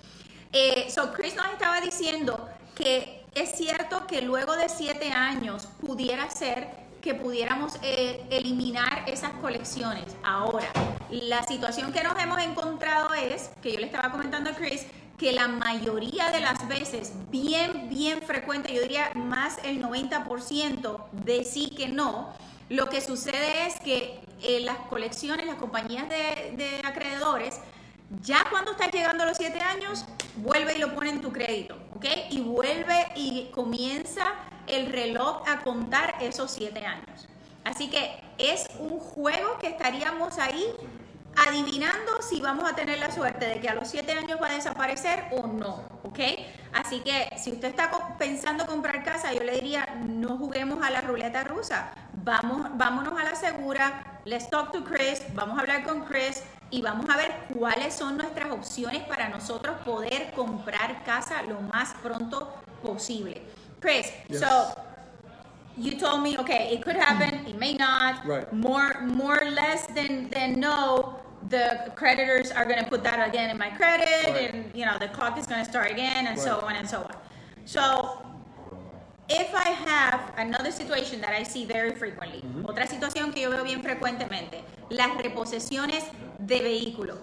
Eh, 0.53 0.91
so, 0.91 1.11
Chris 1.15 1.35
nos 1.37 1.47
estaba 1.47 1.81
diciendo 1.81 2.51
que 2.75 3.25
es 3.35 3.53
cierto 3.53 4.07
que 4.07 4.21
luego 4.21 4.57
de 4.57 4.69
siete 4.69 5.11
años 5.11 5.69
pudiera 5.81 6.29
ser 6.29 6.90
que 7.01 7.15
pudiéramos 7.15 7.77
eh, 7.83 8.27
eliminar 8.31 9.05
esas 9.07 9.33
colecciones. 9.33 10.05
Ahora, 10.23 10.69
la 11.11 11.43
situación 11.45 11.93
que 11.93 12.03
nos 12.03 12.19
hemos 12.23 12.41
encontrado 12.41 13.15
es, 13.15 13.51
que 13.63 13.73
yo 13.73 13.81
le 13.81 13.87
estaba 13.87 14.11
comentando 14.11 14.51
a 14.51 14.55
Chris, 14.55 14.87
que 15.19 15.33
la 15.33 15.49
mayoría 15.49 16.31
de 16.31 16.41
las 16.41 16.67
veces, 16.69 17.13
bien, 17.31 17.89
bien 17.89 18.23
frecuente, 18.23 18.73
yo 18.73 18.81
diría 18.83 19.11
más 19.15 19.59
el 19.65 19.83
90% 19.83 21.11
de 21.13 21.45
sí 21.45 21.71
que 21.77 21.89
no, 21.89 22.33
lo 22.69 22.89
que 22.89 23.01
sucede 23.01 23.67
es 23.67 23.81
que 23.81 24.21
eh, 24.43 24.61
las 24.61 24.79
colecciones, 24.89 25.47
las 25.47 25.57
compañías 25.57 26.09
de, 26.09 26.55
de 26.57 26.81
acreedores, 26.87 27.61
ya 28.23 28.45
cuando 28.51 28.73
estás 28.73 28.91
llegando 28.93 29.25
a 29.25 29.27
los 29.27 29.37
7 29.37 29.61
años, 29.61 30.05
vuelve 30.37 30.77
y 30.77 30.79
lo 30.79 30.95
pone 30.95 31.11
en 31.11 31.21
tu 31.21 31.33
crédito, 31.33 31.77
¿ok? 31.95 32.07
Y 32.31 32.41
vuelve 32.41 33.09
y 33.15 33.51
comienza 33.53 34.35
el 34.71 34.93
reloj 34.93 35.43
a 35.49 35.61
contar 35.61 36.15
esos 36.21 36.51
siete 36.51 36.85
años. 36.85 37.29
Así 37.65 37.91
que 37.91 38.23
es 38.39 38.67
un 38.79 38.99
juego 38.99 39.59
que 39.59 39.69
estaríamos 39.69 40.39
ahí 40.39 40.65
adivinando 41.37 42.23
si 42.23 42.41
vamos 42.41 42.71
a 42.71 42.75
tener 42.75 42.99
la 42.99 43.11
suerte 43.11 43.47
de 43.47 43.61
que 43.61 43.69
a 43.69 43.75
los 43.75 43.89
siete 43.89 44.13
años 44.13 44.39
va 44.43 44.49
a 44.49 44.55
desaparecer 44.55 45.27
o 45.33 45.47
no, 45.47 45.85
¿ok? 46.03 46.19
Así 46.73 47.01
que 47.01 47.31
si 47.39 47.53
usted 47.53 47.69
está 47.69 48.17
pensando 48.19 48.67
comprar 48.67 49.03
casa, 49.05 49.33
yo 49.33 49.43
le 49.43 49.53
diría, 49.53 49.87
no 50.07 50.37
juguemos 50.37 50.83
a 50.83 50.91
la 50.91 51.01
ruleta 51.01 51.45
rusa, 51.45 51.93
vamos, 52.13 52.67
vámonos 52.75 53.19
a 53.19 53.25
la 53.25 53.35
segura, 53.35 54.21
let's 54.25 54.51
talk 54.51 54.73
to 54.73 54.85
Chris, 54.85 55.23
vamos 55.35 55.59
a 55.59 55.61
hablar 55.61 55.85
con 55.85 56.05
Chris 56.05 56.43
y 56.71 56.83
vamos 56.83 57.09
a 57.09 57.17
ver 57.17 57.33
cuáles 57.57 57.95
son 57.95 58.17
nuestras 58.17 58.51
opciones 58.51 59.03
para 59.03 59.29
nosotros 59.29 59.77
poder 59.85 60.33
comprar 60.33 61.03
casa 61.05 61.43
lo 61.43 61.61
más 61.61 61.95
pronto 62.03 62.55
posible. 62.83 63.43
Chris, 63.81 64.13
yes. 64.29 64.41
so 64.41 64.75
you 65.77 65.99
told 65.99 66.23
me, 66.23 66.37
okay, 66.39 66.71
it 66.73 66.83
could 66.83 66.97
happen, 66.97 67.47
it 67.47 67.59
may 67.59 67.75
not. 67.75 68.27
Right. 68.27 68.53
More, 68.53 69.01
more 69.03 69.43
or 69.43 69.51
less 69.51 69.87
than 69.89 70.31
than 70.31 70.61
no. 70.61 71.17
The 71.49 71.91
creditors 71.97 72.51
are 72.51 72.67
going 72.67 72.85
to 72.85 72.91
put 72.91 73.03
that 73.03 73.27
again 73.27 73.49
in 73.49 73.57
my 73.57 73.71
credit, 73.71 74.27
right. 74.27 74.55
and 74.55 74.71
you 74.75 74.85
know 74.85 74.99
the 74.99 75.09
clock 75.09 75.39
is 75.39 75.47
going 75.47 75.65
to 75.65 75.71
start 75.71 75.91
again, 75.91 76.27
and 76.27 76.37
right. 76.37 76.39
so 76.39 76.61
on 76.61 76.77
and 76.77 76.87
so 76.87 76.99
on. 76.99 77.17
So 77.65 78.21
if 79.31 79.55
I 79.55 79.71
have 79.71 80.35
another 80.37 80.71
situation 80.71 81.21
that 81.23 81.31
I 81.31 81.43
see 81.43 81.65
very 81.65 81.95
frequently, 81.95 82.43
mm 82.43 82.53
-hmm. 82.53 82.69
otra 82.71 82.87
situación 82.87 83.33
que 83.33 83.41
yo 83.41 83.51
veo 83.51 83.65
bien 83.65 83.83
frecuentemente, 83.83 84.65
las 84.91 85.13
reposesiones 85.23 86.05
de 86.39 86.59
vehículo, 86.61 87.15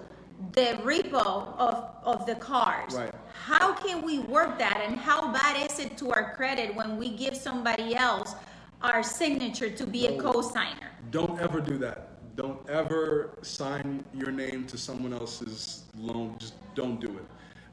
the 0.53 0.77
repo 0.85 1.55
of, 1.67 1.75
of 2.03 2.25
the 2.25 2.35
cars. 2.35 2.93
Right. 2.95 3.13
How 3.47 3.71
can 3.71 4.01
we 4.01 4.19
work 4.19 4.59
that 4.59 4.83
and 4.85 4.97
how 4.97 5.31
bad 5.31 5.71
is 5.71 5.79
it 5.79 5.97
to 5.99 6.11
our 6.11 6.35
credit 6.35 6.75
when 6.75 6.97
we 6.97 7.07
give 7.07 7.33
somebody 7.33 7.95
else 7.95 8.35
our 8.81 9.01
signature 9.01 9.69
to 9.69 9.87
be 9.87 10.05
no, 10.05 10.17
a 10.17 10.21
co-signer? 10.21 10.91
Don't 11.11 11.39
ever 11.39 11.61
do 11.61 11.77
that. 11.77 12.35
Don't 12.35 12.59
ever 12.69 13.37
sign 13.43 14.03
your 14.13 14.31
name 14.31 14.67
to 14.67 14.77
someone 14.77 15.13
else's 15.13 15.85
loan. 15.97 16.35
Just 16.37 16.55
don't 16.75 16.99
do 16.99 17.07
it. 17.07 17.25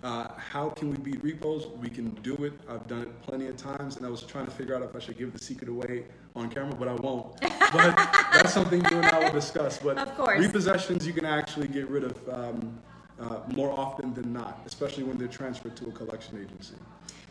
Uh, 0.05 0.29
how 0.37 0.69
can 0.69 0.93
we 0.93 0.97
beat 0.97 1.21
repos? 1.25 1.67
We 1.83 1.89
can 1.89 2.11
do 2.23 2.37
it. 2.45 2.53
I've 2.69 2.87
done 2.87 3.03
it 3.03 3.23
plenty 3.23 3.49
of 3.49 3.57
times, 3.57 3.97
and 3.97 4.07
I 4.07 4.11
was 4.11 4.23
trying 4.23 4.45
to 4.45 4.53
figure 4.53 4.77
out 4.77 4.83
if 4.83 4.95
I 4.95 5.01
should 5.01 5.19
give 5.19 5.33
the 5.33 5.41
secret 5.41 5.69
away 5.69 6.05
on 6.37 6.51
camera, 6.51 6.77
but 6.77 6.87
I 6.87 6.95
won't. 6.95 7.41
But 7.41 7.97
that's 8.33 8.53
something 8.53 8.81
you 8.93 8.99
and 8.99 9.07
I 9.07 9.19
will 9.19 9.33
discuss. 9.33 9.79
But 9.79 9.99
of 9.99 10.15
course. 10.17 10.39
repossessions 10.39 11.05
you 11.05 11.13
can 11.13 11.25
actually 11.25 11.67
get 11.67 11.89
rid 11.89 12.05
of 12.05 12.29
um, 12.29 12.79
uh, 13.21 13.41
more 13.55 13.73
often 13.79 14.13
than 14.15 14.33
not, 14.33 14.61
especially 14.67 15.05
when 15.05 15.19
they're 15.19 15.29
transferred 15.29 15.77
to 15.77 15.87
a 15.89 15.93
collection 15.93 16.39
agency. 16.39 16.75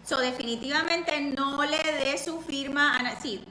So, 0.04 0.20
definitivamente 0.20 1.22
no 1.34 1.64
le 1.64 1.78
dé 1.78 2.18
su 2.18 2.42
firma 2.42 2.98
a, 2.98 3.16
sí, 3.22 3.42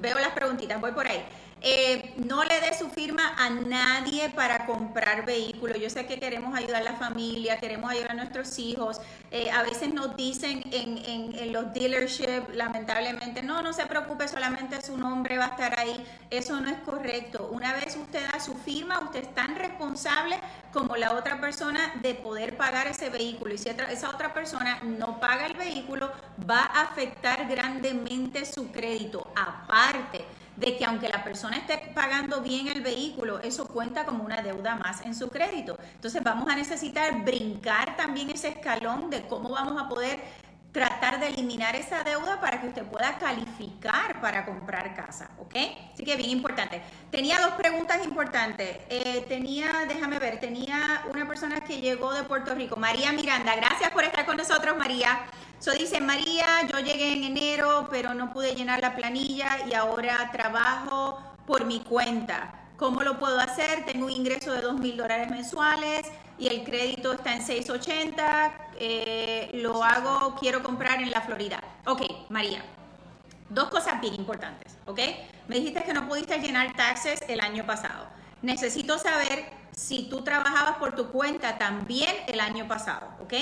veo 0.00 0.18
las 0.18 0.32
preguntitas, 0.34 0.80
voy 0.80 0.92
por 0.92 1.06
ahí. 1.06 1.22
Eh, 1.66 2.12
no 2.18 2.44
le 2.44 2.60
dé 2.60 2.76
su 2.78 2.90
firma 2.90 3.34
a 3.38 3.48
nadie 3.48 4.28
para 4.28 4.66
comprar 4.66 5.24
vehículos. 5.24 5.80
Yo 5.80 5.88
sé 5.88 6.04
que 6.04 6.20
queremos 6.20 6.54
ayudar 6.54 6.82
a 6.82 6.84
la 6.84 6.96
familia, 6.96 7.56
queremos 7.56 7.90
ayudar 7.90 8.10
a 8.10 8.14
nuestros 8.14 8.58
hijos. 8.58 9.00
Eh, 9.30 9.50
a 9.50 9.62
veces 9.62 9.94
nos 9.94 10.14
dicen 10.14 10.62
en, 10.70 10.98
en, 11.06 11.52
los 11.54 11.72
dealerships, 11.72 12.54
lamentablemente, 12.54 13.42
no, 13.42 13.62
no 13.62 13.72
se 13.72 13.86
preocupe, 13.86 14.28
solamente 14.28 14.82
su 14.82 14.98
nombre 14.98 15.38
va 15.38 15.46
a 15.46 15.48
estar 15.48 15.80
ahí. 15.80 16.04
Eso 16.28 16.60
no 16.60 16.68
es 16.68 16.76
correcto. 16.80 17.48
Una 17.50 17.72
vez 17.72 17.96
usted 17.96 18.30
da 18.30 18.40
su 18.40 18.54
firma, 18.56 19.00
usted 19.00 19.20
es 19.20 19.34
tan 19.34 19.56
responsable 19.56 20.38
como 20.70 20.96
la 20.96 21.14
otra 21.14 21.40
persona 21.40 21.94
de 22.02 22.12
poder 22.14 22.58
pagar 22.58 22.88
ese 22.88 23.08
vehículo. 23.08 23.54
Y 23.54 23.58
si 23.58 23.70
esa 23.70 24.10
otra 24.10 24.34
persona 24.34 24.80
no 24.82 25.18
paga 25.18 25.46
el 25.46 25.54
vehículo, 25.54 26.12
va 26.38 26.60
a 26.60 26.82
afectar 26.82 27.48
grandemente 27.48 28.44
su 28.44 28.70
crédito. 28.70 29.32
Aparte, 29.34 30.26
de 30.56 30.76
que 30.76 30.84
aunque 30.84 31.08
la 31.08 31.24
persona 31.24 31.56
esté 31.56 31.78
pagando 31.94 32.40
bien 32.40 32.68
el 32.68 32.82
vehículo, 32.82 33.40
eso 33.40 33.66
cuenta 33.66 34.04
como 34.04 34.24
una 34.24 34.42
deuda 34.42 34.76
más 34.76 35.00
en 35.02 35.14
su 35.14 35.28
crédito. 35.28 35.78
Entonces 35.94 36.22
vamos 36.22 36.48
a 36.48 36.56
necesitar 36.56 37.24
brincar 37.24 37.96
también 37.96 38.30
ese 38.30 38.48
escalón 38.48 39.10
de 39.10 39.26
cómo 39.26 39.50
vamos 39.50 39.80
a 39.82 39.88
poder 39.88 40.20
tratar 40.74 41.20
de 41.20 41.28
eliminar 41.28 41.76
esa 41.76 42.02
deuda 42.02 42.40
para 42.40 42.60
que 42.60 42.66
usted 42.66 42.82
pueda 42.82 43.16
calificar 43.18 44.20
para 44.20 44.44
comprar 44.44 44.96
casa, 44.96 45.30
¿ok? 45.38 45.54
Así 45.92 46.04
que 46.04 46.16
bien 46.16 46.30
importante. 46.30 46.82
Tenía 47.12 47.38
dos 47.38 47.52
preguntas 47.52 48.04
importantes. 48.04 48.78
Eh, 48.90 49.24
tenía, 49.28 49.84
déjame 49.86 50.18
ver, 50.18 50.40
tenía 50.40 51.04
una 51.08 51.28
persona 51.28 51.60
que 51.60 51.80
llegó 51.80 52.12
de 52.12 52.24
Puerto 52.24 52.56
Rico, 52.56 52.74
María 52.74 53.12
Miranda. 53.12 53.54
Gracias 53.54 53.92
por 53.92 54.02
estar 54.02 54.26
con 54.26 54.36
nosotros, 54.36 54.76
María. 54.76 55.20
So 55.64 55.72
dice 55.72 55.98
María, 55.98 56.68
yo 56.70 56.78
llegué 56.78 57.14
en 57.14 57.24
enero, 57.24 57.88
pero 57.90 58.12
no 58.12 58.34
pude 58.34 58.54
llenar 58.54 58.82
la 58.82 58.94
planilla 58.94 59.66
y 59.66 59.72
ahora 59.72 60.30
trabajo 60.30 61.18
por 61.46 61.64
mi 61.64 61.80
cuenta. 61.80 62.66
¿Cómo 62.76 63.02
lo 63.02 63.18
puedo 63.18 63.40
hacer? 63.40 63.86
Tengo 63.86 64.04
un 64.04 64.12
ingreso 64.12 64.52
de 64.52 64.60
dos 64.60 64.78
mil 64.78 64.94
dólares 64.94 65.30
mensuales 65.30 66.04
y 66.38 66.48
el 66.48 66.64
crédito 66.64 67.14
está 67.14 67.32
en 67.32 67.40
680. 67.40 68.52
Eh, 68.78 69.52
lo 69.54 69.82
hago, 69.82 70.36
quiero 70.38 70.62
comprar 70.62 71.00
en 71.00 71.10
la 71.10 71.22
Florida. 71.22 71.62
Ok, 71.86 72.02
María. 72.28 72.62
Dos 73.48 73.70
cosas 73.70 73.98
bien 74.02 74.16
importantes, 74.16 74.76
¿ok? 74.84 75.00
Me 75.48 75.56
dijiste 75.56 75.82
que 75.82 75.94
no 75.94 76.06
pudiste 76.06 76.38
llenar 76.40 76.76
taxes 76.76 77.24
el 77.26 77.40
año 77.40 77.64
pasado. 77.64 78.06
Necesito 78.42 78.98
saber 78.98 79.46
si 79.74 80.10
tú 80.10 80.22
trabajabas 80.22 80.76
por 80.76 80.94
tu 80.94 81.08
cuenta 81.08 81.56
también 81.56 82.14
el 82.26 82.40
año 82.40 82.68
pasado, 82.68 83.08
¿ok? 83.22 83.32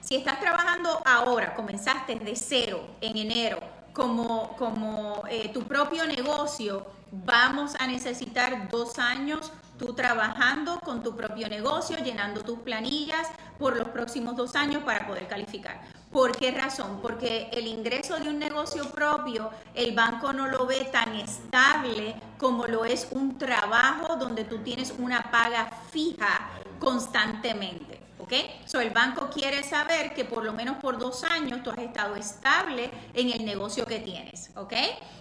Si 0.00 0.16
estás 0.16 0.40
trabajando 0.40 1.02
ahora, 1.04 1.54
comenzaste 1.54 2.16
de 2.16 2.34
cero 2.34 2.96
en 3.00 3.16
enero 3.16 3.60
como, 3.92 4.56
como 4.56 5.22
eh, 5.28 5.50
tu 5.52 5.64
propio 5.64 6.06
negocio, 6.06 6.86
vamos 7.12 7.74
a 7.78 7.86
necesitar 7.86 8.68
dos 8.70 8.98
años 8.98 9.52
tú 9.78 9.94
trabajando 9.94 10.78
con 10.80 11.02
tu 11.02 11.16
propio 11.16 11.48
negocio, 11.48 11.96
llenando 12.04 12.42
tus 12.42 12.58
planillas 12.58 13.26
por 13.58 13.76
los 13.76 13.88
próximos 13.88 14.36
dos 14.36 14.54
años 14.54 14.82
para 14.84 15.06
poder 15.06 15.26
calificar. 15.26 15.80
¿Por 16.12 16.36
qué 16.36 16.50
razón? 16.50 17.00
Porque 17.00 17.48
el 17.52 17.66
ingreso 17.66 18.18
de 18.18 18.28
un 18.28 18.38
negocio 18.38 18.90
propio, 18.90 19.50
el 19.74 19.94
banco 19.94 20.32
no 20.32 20.48
lo 20.48 20.66
ve 20.66 20.88
tan 20.92 21.14
estable 21.14 22.14
como 22.38 22.66
lo 22.66 22.84
es 22.84 23.08
un 23.10 23.38
trabajo 23.38 24.16
donde 24.16 24.44
tú 24.44 24.58
tienes 24.58 24.92
una 24.98 25.30
paga 25.30 25.70
fija 25.90 26.50
constantemente. 26.78 28.09
¿Ok? 28.30 28.36
So, 28.64 28.80
el 28.80 28.90
banco 28.90 29.28
quiere 29.28 29.64
saber 29.64 30.14
que 30.14 30.24
por 30.24 30.44
lo 30.44 30.52
menos 30.52 30.76
por 30.76 30.98
dos 30.98 31.24
años 31.24 31.64
tú 31.64 31.70
has 31.70 31.78
estado 31.78 32.14
estable 32.14 32.88
en 33.12 33.32
el 33.32 33.44
negocio 33.44 33.84
que 33.84 33.98
tienes. 33.98 34.50
¿Ok? 34.54 34.72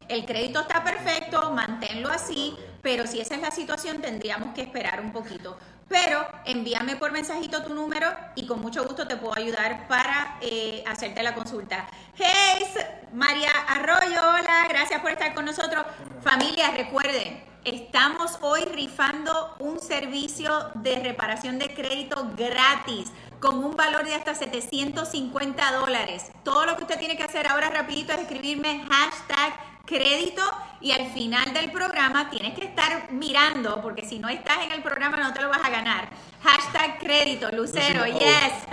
El 0.08 0.26
crédito 0.26 0.60
está 0.62 0.84
perfecto, 0.84 1.52
manténlo 1.52 2.10
así, 2.10 2.56
pero 2.84 3.08
si 3.08 3.20
esa 3.20 3.34
es 3.34 3.42
la 3.42 3.50
situación 3.50 4.00
tendríamos 4.00 4.54
que 4.54 4.62
esperar 4.62 5.02
un 5.02 5.12
poquito. 5.12 5.58
Pero 5.88 6.24
envíame 6.46 6.98
por 6.98 7.12
mensajito 7.12 7.64
tu 7.64 7.74
número 7.74 8.08
y 8.36 8.46
con 8.46 8.62
mucho 8.62 8.84
gusto 8.84 9.08
te 9.08 9.18
puedo 9.18 9.36
ayudar 9.36 9.88
para 9.88 10.38
eh, 10.42 10.84
hacerte 10.86 11.24
la 11.24 11.34
consulta. 11.34 11.88
Hey, 12.16 12.64
María 13.12 13.50
Arroyo, 13.68 14.22
hola, 14.22 14.68
gracias 14.70 15.02
por 15.02 15.10
estar 15.10 15.34
con 15.34 15.46
nosotros. 15.46 15.84
Familia, 16.22 16.70
recuerden, 16.78 17.49
estamos 17.66 18.40
hoy 18.42 18.62
rifando 18.62 19.56
un 19.60 19.80
servicio 19.80 20.72
de 20.76 21.00
reparación 21.00 21.60
de 21.60 21.74
crédito 21.74 22.32
gratis 22.38 23.12
con 23.40 23.64
un 23.64 23.76
valor 23.76 24.04
de 24.04 24.16
hasta 24.16 24.36
750 24.36 25.72
dólares. 25.74 26.32
Todo 26.44 26.66
lo 26.66 26.76
que 26.76 26.84
usted 26.84 27.00
tiene 27.00 27.18
que 27.18 27.24
hacer 27.24 27.48
ahora 27.48 27.70
rapidito 27.70 28.14
es 28.14 28.20
escribirme 28.20 28.86
hashtag 28.90 29.54
crédito 29.86 30.44
y 30.82 30.92
al 30.92 31.12
final 31.12 31.54
del 31.54 31.72
programa 31.72 32.30
tienes 32.30 32.58
que 32.58 32.66
estar 32.66 33.12
mirando, 33.12 33.82
porque 33.82 34.06
si 34.06 34.20
no 34.20 34.30
estás 34.30 34.60
en 34.64 34.72
el 34.72 34.82
programa 34.82 35.18
no 35.18 35.34
te 35.34 35.42
lo 35.42 35.50
vas 35.50 35.64
a 35.64 35.70
ganar. 35.70 36.10
Hashtag 36.42 37.00
crédito, 37.00 37.50
Lucero, 37.52 38.06
yes. 38.06 38.66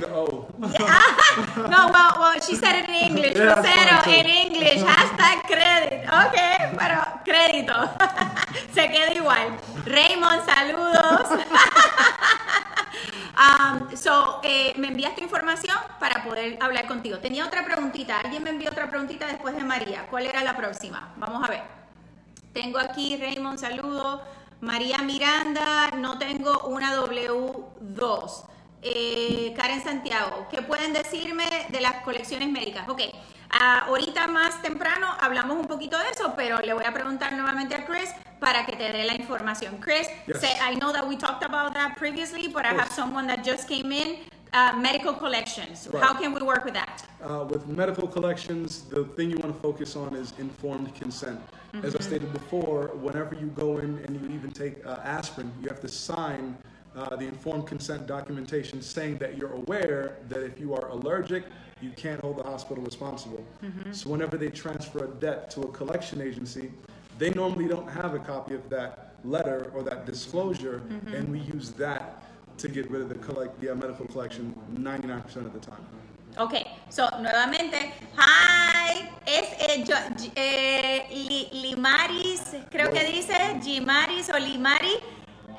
no, 0.00 1.88
well, 1.90 2.12
well, 2.20 2.40
she 2.40 2.54
said 2.54 2.84
it 2.84 2.88
in 2.88 3.16
English, 3.16 3.34
Lucero, 3.34 4.02
en 4.06 4.26
English, 4.26 4.82
hashtag 4.84 5.42
crédito. 5.46 6.06
Ok, 6.06 6.36
pero 6.78 7.02
crédito. 7.24 7.74
Se 8.74 8.88
queda 8.88 9.12
igual. 9.12 9.58
Raymond, 9.86 10.44
saludos. 10.46 11.26
Um, 13.40 13.96
so, 13.96 14.40
eh, 14.42 14.74
me 14.76 14.88
envías 14.88 15.14
tu 15.14 15.22
información 15.22 15.76
para 15.98 16.22
poder 16.24 16.58
hablar 16.60 16.86
contigo. 16.86 17.20
Tenía 17.20 17.46
otra 17.46 17.64
preguntita. 17.64 18.20
Alguien 18.20 18.42
me 18.42 18.50
envió 18.50 18.70
otra 18.70 18.90
preguntita 18.90 19.26
después 19.26 19.54
de 19.54 19.64
María. 19.64 20.06
¿Cuál 20.10 20.26
era 20.26 20.44
la 20.44 20.54
próxima? 20.54 21.14
Vamos 21.16 21.42
a 21.44 21.50
ver. 21.50 21.62
Tengo 22.52 22.78
aquí 22.78 23.16
Raymond, 23.16 23.58
saludo. 23.58 24.22
María 24.60 24.98
Miranda, 24.98 25.90
no 25.96 26.18
tengo 26.18 26.60
una 26.68 26.94
W2. 26.96 28.44
Eh, 28.82 29.54
Karen 29.56 29.82
Santiago, 29.82 30.46
¿qué 30.50 30.62
pueden 30.62 30.92
decirme 30.92 31.44
de 31.68 31.80
las 31.80 31.96
colecciones 32.02 32.48
médicas? 32.48 32.88
Ok, 32.88 33.02
Ah, 33.52 33.86
ahorita 33.88 34.28
más 34.28 34.62
temprano 34.62 35.08
hablamos 35.20 35.56
un 35.58 35.66
poquito 35.66 35.98
de 35.98 36.10
eso, 36.10 36.34
pero 36.36 36.60
le 36.60 36.72
voy 36.72 36.84
a 36.84 36.92
preguntar 36.92 37.32
nuevamente 37.32 37.74
a 37.74 37.84
Chris 37.84 38.08
para 38.38 38.64
que 38.64 38.76
te 38.76 38.92
dé 38.92 39.04
la 39.04 39.14
información. 39.14 39.78
Chris, 39.80 40.06
say, 40.38 40.52
I 40.60 40.76
know 40.76 40.92
that 40.92 41.06
we 41.06 41.16
talked 41.16 41.42
about 41.42 41.74
that 41.74 41.96
previously, 41.96 42.46
but 42.46 42.64
I 42.64 42.68
have 42.68 42.92
someone 42.92 43.26
that 43.26 43.44
just 43.44 43.68
came 43.68 43.90
in. 43.92 44.18
Uh, 44.52 44.76
medical 44.76 45.12
collections. 45.12 45.88
Right. 45.92 46.02
How 46.02 46.12
can 46.14 46.34
we 46.34 46.42
work 46.42 46.64
with 46.64 46.74
that? 46.74 47.06
Uh, 47.22 47.46
with 47.48 47.68
medical 47.68 48.08
collections, 48.08 48.82
the 48.82 49.04
thing 49.04 49.30
you 49.30 49.36
want 49.38 49.54
to 49.54 49.60
focus 49.60 49.94
on 49.94 50.16
is 50.16 50.32
informed 50.38 50.92
consent. 50.94 51.40
Mm-hmm. 51.72 51.86
As 51.86 51.94
I 51.94 52.00
stated 52.00 52.32
before, 52.32 52.88
whenever 52.96 53.34
you 53.36 53.46
go 53.48 53.78
in 53.78 53.98
and 54.04 54.20
you 54.20 54.34
even 54.34 54.50
take 54.50 54.84
uh, 54.84 54.98
aspirin, 55.04 55.52
you 55.62 55.68
have 55.68 55.80
to 55.80 55.88
sign 55.88 56.56
uh, 56.96 57.14
the 57.14 57.26
informed 57.26 57.66
consent 57.68 58.08
documentation 58.08 58.82
saying 58.82 59.18
that 59.18 59.38
you're 59.38 59.52
aware 59.52 60.16
that 60.28 60.42
if 60.42 60.58
you 60.58 60.74
are 60.74 60.88
allergic 60.88 61.44
you 61.80 61.90
can't 61.90 62.20
hold 62.20 62.38
the 62.38 62.42
hospital 62.42 62.82
responsible. 62.82 63.44
Mm-hmm. 63.64 63.92
So 63.92 64.10
whenever 64.10 64.36
they 64.36 64.50
transfer 64.50 65.04
a 65.04 65.08
debt 65.08 65.50
to 65.52 65.62
a 65.62 65.68
collection 65.68 66.20
agency, 66.20 66.70
they 67.18 67.30
normally 67.30 67.68
don't 67.68 67.88
have 67.88 68.14
a 68.14 68.18
copy 68.18 68.54
of 68.54 68.68
that 68.70 69.14
letter 69.24 69.70
or 69.74 69.82
that 69.82 70.06
disclosure, 70.06 70.82
mm-hmm. 70.88 71.14
and 71.14 71.30
we 71.30 71.40
use 71.40 71.70
that 71.72 72.22
to 72.60 72.68
get 72.68 72.90
rid 72.90 73.02
of 73.02 73.08
the 73.08 73.14
collect 73.16 73.60
the 73.60 73.74
medical 73.74 74.06
collection 74.06 74.54
99% 74.74 75.46
of 75.46 75.52
the 75.52 75.60
time. 75.60 75.84
Ok, 76.38 76.54
so 76.88 77.08
nuevamente, 77.20 77.92
hi, 78.16 79.08
es 79.26 79.48
eh, 79.58 79.84
yo, 79.84 79.96
eh, 80.36 81.48
Limaris, 81.52 82.56
creo 82.70 82.90
que 82.92 83.04
dice 83.04 83.34
Gimaris 83.62 84.30
o 84.30 84.38
Limari 84.38 85.00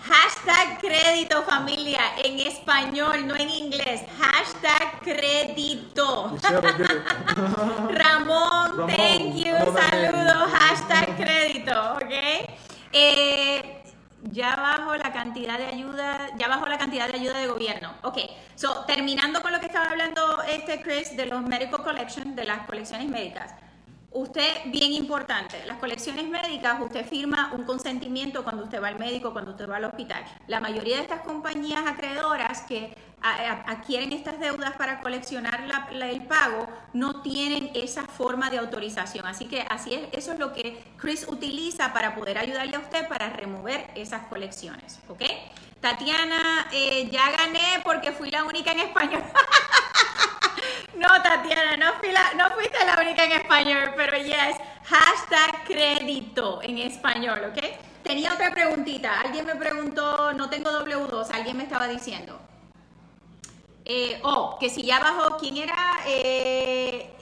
Hashtag 0.01 0.79
crédito 0.79 1.43
familia 1.43 2.01
en 2.23 2.39
español, 2.39 3.27
no 3.27 3.35
en 3.35 3.49
inglés. 3.51 4.01
Hashtag 4.17 4.99
crédito. 5.03 6.35
Ramón, 7.89 8.87
thank 8.87 9.35
you, 9.35 9.53
saludos. 9.53 10.51
Hashtag 10.53 11.15
crédito, 11.17 11.71
¿ok? 11.93 12.49
Eh, 12.91 13.80
ya 14.31 14.55
bajo 14.55 14.95
la 14.95 15.11
cantidad 15.11 15.57
de 15.57 15.65
ayuda, 15.65 16.29
ya 16.37 16.47
bajo 16.47 16.65
la 16.65 16.77
cantidad 16.77 17.07
de 17.07 17.19
ayuda 17.19 17.39
de 17.39 17.47
gobierno. 17.47 17.93
Ok, 18.03 18.17
so 18.55 18.85
terminando 18.85 19.41
con 19.41 19.51
lo 19.51 19.59
que 19.59 19.67
estaba 19.67 19.87
hablando 19.87 20.41
este 20.43 20.81
Chris 20.81 21.15
de 21.15 21.25
los 21.25 21.41
medical 21.43 21.83
collections, 21.83 22.35
de 22.35 22.45
las 22.45 22.65
colecciones 22.65 23.07
médicas. 23.09 23.53
Usted, 24.13 24.63
bien 24.65 24.91
importante, 24.91 25.63
las 25.65 25.77
colecciones 25.77 26.27
médicas, 26.27 26.81
usted 26.81 27.05
firma 27.05 27.51
un 27.53 27.63
consentimiento 27.63 28.43
cuando 28.43 28.63
usted 28.63 28.81
va 28.81 28.89
al 28.89 28.99
médico, 28.99 29.31
cuando 29.31 29.51
usted 29.51 29.69
va 29.69 29.77
al 29.77 29.85
hospital. 29.85 30.23
La 30.47 30.59
mayoría 30.59 30.97
de 30.97 31.03
estas 31.03 31.21
compañías 31.21 31.87
acreedoras 31.87 32.63
que 32.63 32.93
adquieren 33.21 34.11
estas 34.13 34.39
deudas 34.39 34.75
para 34.77 34.99
coleccionar 35.01 35.63
el 35.91 36.25
pago 36.25 36.67
no 36.93 37.21
tienen 37.21 37.71
esa 37.73 38.03
forma 38.03 38.49
de 38.49 38.57
autorización. 38.57 39.25
Así 39.25 39.45
que 39.45 39.65
así 39.69 39.93
es, 39.93 40.01
eso 40.11 40.33
es 40.33 40.39
lo 40.39 40.53
que 40.53 40.83
Chris 40.97 41.25
utiliza 41.27 41.93
para 41.93 42.15
poder 42.15 42.37
ayudarle 42.37 42.75
a 42.75 42.79
usted 42.79 43.07
para 43.07 43.29
remover 43.29 43.91
esas 43.95 44.27
colecciones. 44.27 44.99
¿Ok? 45.07 45.23
Tatiana, 45.79 46.67
eh, 46.71 47.09
ya 47.11 47.31
gané 47.31 47.81
porque 47.83 48.11
fui 48.11 48.29
la 48.29 48.43
única 48.43 48.71
en 48.71 48.79
español. 48.79 49.23
No, 50.93 51.07
Tatiana, 51.23 51.77
no, 51.77 51.93
fuiste 52.51 52.85
la 52.85 53.01
única 53.01 53.23
en 53.23 53.31
español, 53.31 53.93
pero 53.95 54.17
yes. 54.17 54.55
Hashtag 54.83 55.63
crédito 55.65 56.61
en 56.61 56.77
español, 56.77 57.41
¿ok? 57.49 57.63
Tenía 58.03 58.33
otra 58.33 58.51
preguntita. 58.51 59.19
Alguien 59.21 59.45
me 59.47 59.55
preguntó, 59.55 60.31
no 60.33 60.49
tengo 60.49 60.69
W2, 60.69 61.31
alguien 61.33 61.57
me 61.57 61.63
estaba 61.63 61.87
diciendo. 61.87 62.39
Eh, 63.85 64.19
oh, 64.23 64.57
que 64.59 64.69
si 64.69 64.83
ya 64.83 64.99
bajó, 64.99 65.37
¿quién 65.37 65.57
era? 65.57 65.75
Eh, 66.05 67.13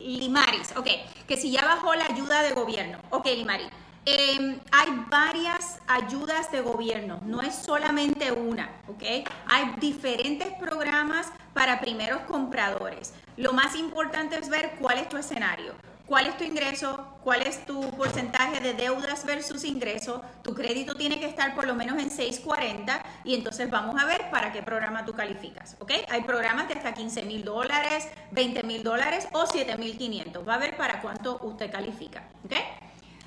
Limaris, 0.00 0.74
ok, 0.76 0.88
que 1.26 1.36
si 1.36 1.50
ya 1.50 1.64
bajó 1.64 1.94
la 1.94 2.06
ayuda 2.06 2.42
de 2.42 2.52
gobierno. 2.52 2.98
Ok, 3.10 3.26
Limaris. 3.26 3.68
Em, 4.04 4.58
hay 4.72 4.88
varias 5.10 5.80
ayudas 5.86 6.50
de 6.50 6.62
gobierno, 6.62 7.20
no 7.24 7.42
es 7.42 7.54
solamente 7.54 8.32
una, 8.32 8.70
¿ok? 8.88 9.28
Hay 9.46 9.74
diferentes 9.80 10.50
programas 10.54 11.30
para 11.52 11.78
primeros 11.80 12.22
compradores. 12.22 13.12
Lo 13.36 13.52
más 13.52 13.76
importante 13.76 14.38
es 14.38 14.48
ver 14.48 14.76
cuál 14.80 14.98
es 14.98 15.08
tu 15.10 15.18
escenario 15.18 15.74
cuál 16.08 16.26
es 16.26 16.36
tu 16.38 16.44
ingreso, 16.44 17.06
cuál 17.22 17.42
es 17.42 17.64
tu 17.66 17.90
porcentaje 17.90 18.60
de 18.60 18.72
deudas 18.72 19.24
versus 19.26 19.62
ingreso. 19.64 20.22
Tu 20.42 20.54
crédito 20.54 20.94
tiene 20.94 21.20
que 21.20 21.26
estar 21.26 21.54
por 21.54 21.66
lo 21.66 21.74
menos 21.74 21.98
en 21.98 22.10
640 22.10 23.04
y 23.24 23.34
entonces 23.34 23.70
vamos 23.70 24.00
a 24.00 24.06
ver 24.06 24.30
para 24.30 24.50
qué 24.50 24.62
programa 24.62 25.04
tú 25.04 25.12
calificas. 25.12 25.76
¿ok? 25.78 25.92
Hay 26.08 26.22
programas 26.22 26.66
de 26.68 26.74
hasta 26.74 26.94
15 26.94 27.22
mil 27.24 27.44
dólares, 27.44 28.08
20 28.30 28.62
mil 28.62 28.82
dólares 28.82 29.28
o 29.32 29.46
7 29.46 29.76
mil 29.76 29.96
500. 29.98 30.48
Va 30.48 30.54
a 30.54 30.58
ver 30.58 30.76
para 30.76 31.02
cuánto 31.02 31.38
usted 31.42 31.70
califica. 31.70 32.24
¿ok? 32.44 32.54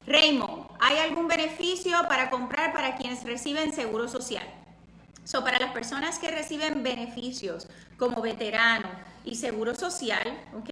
Raymond, 0.07 0.65
¿hay 0.79 0.97
algún 0.97 1.27
beneficio 1.27 1.95
para 2.09 2.31
comprar 2.31 2.73
para 2.73 2.95
quienes 2.95 3.23
reciben 3.23 3.71
seguro 3.71 4.07
social? 4.07 4.43
So, 5.23 5.43
para 5.43 5.59
las 5.59 5.71
personas 5.71 6.17
que 6.17 6.31
reciben 6.31 6.81
beneficios 6.81 7.67
como 7.97 8.21
veterano 8.23 8.89
y 9.23 9.35
seguro 9.35 9.75
social, 9.75 10.25
¿ok? 10.57 10.69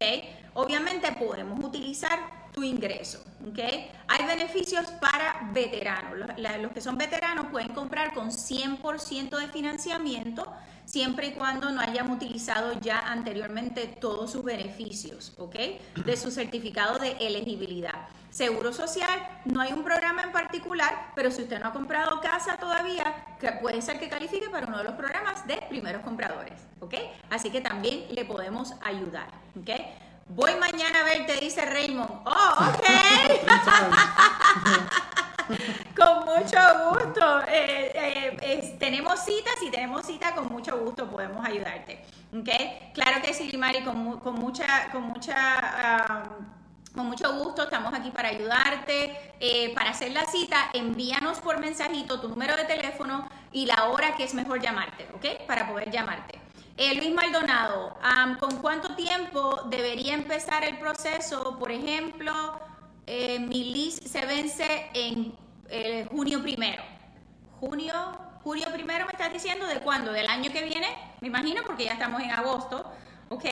Obviamente 0.54 1.12
podemos 1.12 1.62
utilizar 1.62 2.40
tu 2.52 2.62
ingreso, 2.62 3.22
¿ok? 3.48 3.58
Hay 4.08 4.26
beneficios 4.26 4.86
para 4.92 5.50
veteranos. 5.52 6.18
Los, 6.36 6.72
que 6.72 6.80
son 6.80 6.98
veteranos 6.98 7.46
pueden 7.46 7.68
comprar 7.68 8.12
con 8.12 8.30
100% 8.30 9.38
de 9.38 9.48
financiamiento 9.48 10.52
siempre 10.84 11.28
y 11.28 11.32
cuando 11.32 11.70
no 11.70 11.80
hayan 11.80 12.10
utilizado 12.10 12.72
ya 12.80 12.98
anteriormente 12.98 13.86
todos 13.86 14.32
sus 14.32 14.42
beneficios, 14.42 15.32
¿ok? 15.38 15.54
De 16.04 16.16
su 16.16 16.32
certificado 16.32 16.98
de 16.98 17.12
elegibilidad. 17.20 18.08
Seguro 18.30 18.72
social, 18.72 19.40
no 19.44 19.60
hay 19.60 19.72
un 19.72 19.82
programa 19.82 20.22
en 20.22 20.32
particular, 20.32 21.12
pero 21.14 21.30
si 21.30 21.42
usted 21.42 21.60
no 21.60 21.68
ha 21.68 21.72
comprado 21.72 22.20
casa 22.20 22.56
todavía, 22.56 23.36
puede 23.60 23.82
ser 23.82 23.98
que 23.98 24.08
califique 24.08 24.48
para 24.48 24.66
uno 24.66 24.78
de 24.78 24.84
los 24.84 24.94
programas 24.94 25.46
de 25.46 25.56
primeros 25.68 26.02
compradores, 26.02 26.60
¿ok? 26.80 26.94
Así 27.28 27.50
que 27.50 27.60
también 27.60 28.06
le 28.10 28.24
podemos 28.24 28.74
ayudar, 28.82 29.28
¿ok? 29.60 29.70
Voy 30.32 30.54
mañana 30.54 31.00
a 31.00 31.02
verte, 31.02 31.36
dice 31.40 31.66
Raymond. 31.66 32.22
Oh, 32.24 32.54
ok. 32.68 32.86
con 35.96 36.24
mucho 36.24 36.58
gusto. 36.88 37.40
Eh, 37.48 37.90
eh, 38.40 38.76
tenemos 38.78 39.18
citas 39.24 39.56
y 39.60 39.72
tenemos 39.72 40.06
cita 40.06 40.32
con 40.36 40.46
mucho 40.46 40.78
gusto 40.78 41.10
podemos 41.10 41.44
ayudarte. 41.44 42.04
¿okay? 42.32 42.92
Claro 42.94 43.20
que 43.20 43.34
sí, 43.34 43.50
Limari, 43.50 43.82
con, 43.82 44.20
con 44.20 44.34
mucha, 44.36 44.92
con 44.92 45.02
mucha 45.02 46.22
con 46.94 47.06
mucho 47.06 47.32
gusto, 47.36 47.64
estamos 47.64 47.92
aquí 47.92 48.10
para 48.10 48.28
ayudarte. 48.28 49.34
Eh, 49.40 49.74
para 49.74 49.90
hacer 49.90 50.12
la 50.12 50.26
cita, 50.26 50.70
envíanos 50.74 51.40
por 51.40 51.58
mensajito 51.58 52.20
tu 52.20 52.28
número 52.28 52.56
de 52.56 52.64
teléfono 52.64 53.28
y 53.52 53.66
la 53.66 53.88
hora 53.88 54.14
que 54.14 54.24
es 54.24 54.34
mejor 54.34 54.60
llamarte, 54.60 55.08
¿ok? 55.14 55.46
Para 55.46 55.68
poder 55.68 55.90
llamarte. 55.90 56.38
Eh, 56.82 56.94
Luis 56.94 57.12
Maldonado, 57.12 57.94
¿con 58.38 58.56
cuánto 58.62 58.96
tiempo 58.96 59.64
debería 59.66 60.14
empezar 60.14 60.64
el 60.64 60.78
proceso? 60.78 61.58
Por 61.58 61.70
ejemplo, 61.70 62.32
eh, 63.06 63.38
mi 63.38 63.64
list 63.64 64.06
se 64.06 64.24
vence 64.24 64.88
en 64.94 65.36
junio 66.08 66.40
primero. 66.40 66.82
Junio, 67.60 67.92
junio 68.42 68.68
primero 68.72 69.04
me 69.04 69.12
estás 69.12 69.30
diciendo 69.30 69.66
de 69.66 69.80
cuándo, 69.80 70.10
del 70.10 70.26
año 70.26 70.50
que 70.50 70.64
viene, 70.64 70.88
me 71.20 71.28
imagino, 71.28 71.62
porque 71.66 71.84
ya 71.84 71.92
estamos 71.92 72.22
en 72.22 72.30
agosto, 72.30 72.90
¿ok? 73.28 73.44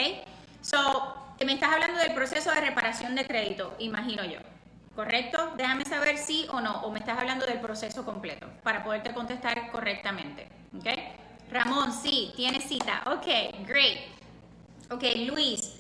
So, 0.63 1.35
me 1.45 1.53
estás 1.53 1.71
hablando 1.71 2.01
del 2.01 2.15
proceso 2.15 2.51
de 2.51 2.63
reparación 2.63 3.15
de 3.15 3.27
crédito, 3.27 3.77
imagino 3.79 4.25
yo. 4.25 4.39
¿Correcto? 4.97 5.53
Déjame 5.59 5.85
saber 5.85 6.17
sí 6.17 6.47
o 6.51 6.63
no, 6.63 6.81
o 6.81 6.91
me 6.91 7.01
estás 7.01 7.19
hablando 7.19 7.45
del 7.45 7.61
proceso 7.61 8.07
completo 8.07 8.47
para 8.63 8.83
poderte 8.83 9.13
contestar 9.13 9.71
correctamente. 9.71 10.49
¿Ok? 10.79 11.28
Ramón, 11.51 11.93
sí, 11.93 12.33
tiene 12.37 12.61
cita. 12.61 13.03
Ok, 13.07 13.27
great. 13.67 13.99
Ok, 14.91 15.03
Luis. 15.31 15.75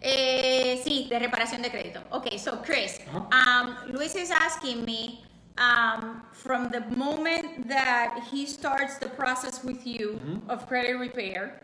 Eh, 0.00 0.82
sí, 0.84 1.06
de 1.08 1.18
reparación 1.18 1.62
de 1.62 1.70
crédito. 1.70 2.00
Ok, 2.10 2.36
so 2.36 2.60
Chris, 2.62 3.00
um, 3.14 3.74
Luis 3.88 4.14
is 4.14 4.30
asking 4.30 4.84
me 4.84 5.24
um, 5.56 6.22
from 6.32 6.68
the 6.68 6.80
moment 6.94 7.66
that 7.68 8.22
he 8.30 8.44
starts 8.44 8.98
the 8.98 9.08
process 9.08 9.64
with 9.64 9.86
you 9.86 10.20
mm-hmm. 10.20 10.50
of 10.50 10.66
credit 10.68 10.98
repair, 10.98 11.60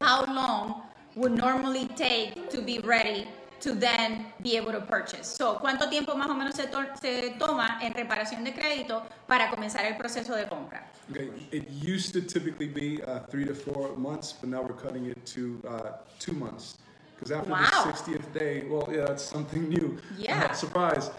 how 0.00 0.24
long 0.24 0.82
would 1.16 1.32
normally 1.32 1.86
take 1.96 2.48
to 2.48 2.62
be 2.62 2.78
ready 2.78 3.26
to 3.60 3.74
then 3.74 4.26
be 4.42 4.56
able 4.56 4.72
to 4.72 4.80
purchase. 4.80 5.26
So, 5.26 5.58
¿cuánto 5.58 5.88
tiempo 5.88 6.14
más 6.14 6.28
o 6.28 6.34
menos 6.34 6.54
se, 6.54 6.66
to 6.66 6.78
se, 7.00 7.34
toma 7.38 7.78
en 7.82 7.94
reparación 7.94 8.44
de 8.44 8.52
crédito 8.52 9.02
para 9.26 9.50
comenzar 9.50 9.84
el 9.86 9.96
proceso 9.96 10.34
de 10.34 10.46
compra? 10.46 10.90
Okay. 11.10 11.30
It 11.52 11.70
used 11.70 12.12
to 12.14 12.20
typically 12.20 12.68
be 12.68 13.02
uh, 13.02 13.20
three 13.30 13.44
to 13.44 13.54
four 13.54 13.96
months, 13.96 14.32
but 14.32 14.48
now 14.50 14.62
we're 14.62 14.74
cutting 14.74 15.06
it 15.06 15.24
to 15.26 15.60
uh, 15.68 15.92
two 16.18 16.32
months. 16.32 16.78
Because 17.14 17.32
after 17.32 17.50
wow. 17.50 17.60
the 17.70 17.92
60th 17.92 18.32
day, 18.38 18.64
well, 18.68 18.88
yeah, 18.92 19.06
that's 19.06 19.22
something 19.22 19.68
new. 19.76 19.98
Yeah. 20.18 20.48
Uh, 20.50 20.52
surprise. 20.52 21.10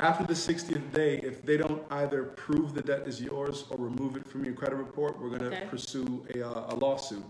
After 0.00 0.24
the 0.24 0.34
60th 0.34 0.92
day, 0.92 1.20
if 1.22 1.42
they 1.44 1.56
don't 1.56 1.82
either 1.92 2.24
prove 2.24 2.74
the 2.74 2.82
debt 2.82 3.06
is 3.06 3.20
yours 3.20 3.64
or 3.70 3.78
remove 3.78 4.16
it 4.16 4.28
from 4.28 4.44
your 4.44 4.54
credit 4.54 4.74
report, 4.74 5.20
we're 5.20 5.28
going 5.28 5.50
to 5.50 5.56
okay. 5.56 5.66
pursue 5.70 6.26
a, 6.34 6.42
uh, 6.42 6.74
a 6.74 6.74
lawsuit. 6.74 7.24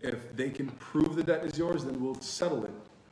If 0.00 0.34
they 0.34 0.50
can 0.50 0.68
prove 0.70 1.14
the 1.14 1.22
debt 1.22 1.44
is 1.44 1.56
yours, 1.56 1.84
then 1.84 2.02
we'll 2.02 2.20
settle 2.20 2.64
it. 2.64 2.70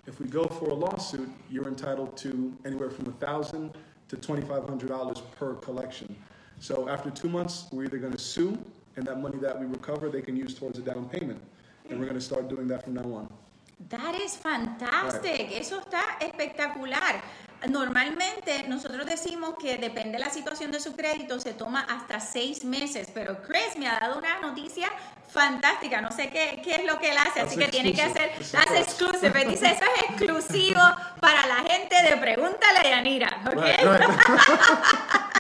If 0.08 0.18
we 0.20 0.26
go 0.26 0.44
for 0.46 0.70
a 0.70 0.74
lawsuit, 0.74 1.28
you're 1.50 1.68
entitled 1.68 2.16
to 2.16 2.56
anywhere 2.64 2.88
from 2.88 3.04
1,000 3.04 3.76
to 4.08 4.16
$2,500 4.16 5.22
per 5.38 5.54
collection. 5.56 6.16
So 6.60 6.88
after 6.88 7.10
two 7.10 7.28
months, 7.28 7.66
we're 7.70 7.84
either 7.84 7.98
going 7.98 8.14
to 8.14 8.18
sue, 8.18 8.56
and 8.96 9.06
that 9.06 9.20
money 9.20 9.36
that 9.36 9.60
we 9.60 9.66
recover, 9.66 10.08
they 10.08 10.22
can 10.22 10.34
use 10.34 10.54
towards 10.54 10.78
a 10.78 10.82
down 10.82 11.10
payment. 11.10 11.42
And 11.90 12.00
we're 12.00 12.06
going 12.06 12.18
to 12.18 12.24
start 12.24 12.48
doing 12.48 12.66
that 12.68 12.84
from 12.84 12.94
now 12.94 13.02
on. 13.02 13.28
That 13.90 14.14
is 14.14 14.34
fantastic. 14.34 15.50
Right. 15.50 15.60
Eso 15.60 15.78
está 15.78 16.18
espectacular. 16.22 17.20
Normalmente 17.68 18.66
nosotros 18.66 19.04
decimos 19.04 19.56
que 19.58 19.76
depende 19.76 20.12
de 20.12 20.20
la 20.20 20.30
situación 20.30 20.70
de 20.70 20.80
su 20.80 20.94
crédito, 20.94 21.38
se 21.38 21.52
toma 21.52 21.80
hasta 21.82 22.18
seis 22.18 22.64
meses, 22.64 23.10
pero 23.12 23.42
Chris 23.42 23.76
me 23.76 23.88
ha 23.88 23.98
dado 24.00 24.18
una 24.18 24.40
noticia 24.40 24.88
fantástica, 25.28 26.00
no 26.00 26.10
sé 26.10 26.30
qué, 26.30 26.60
qué 26.64 26.76
es 26.76 26.84
lo 26.84 26.98
que 26.98 27.10
él 27.10 27.16
hace, 27.18 27.40
así 27.40 27.56
que 27.56 27.68
tiene 27.68 27.92
que 27.92 28.02
hacer, 28.02 28.32
hace 28.40 28.78
exclusive, 28.78 29.44
dice 29.44 29.66
eso 29.66 29.84
es 29.84 30.10
exclusivo 30.10 30.80
para 31.20 31.46
la 31.46 31.56
gente 31.68 32.02
de 32.02 32.16
Pregúntale 32.16 32.78
a 32.78 32.82
Yanira, 32.82 33.42
¿ok? 33.46 33.62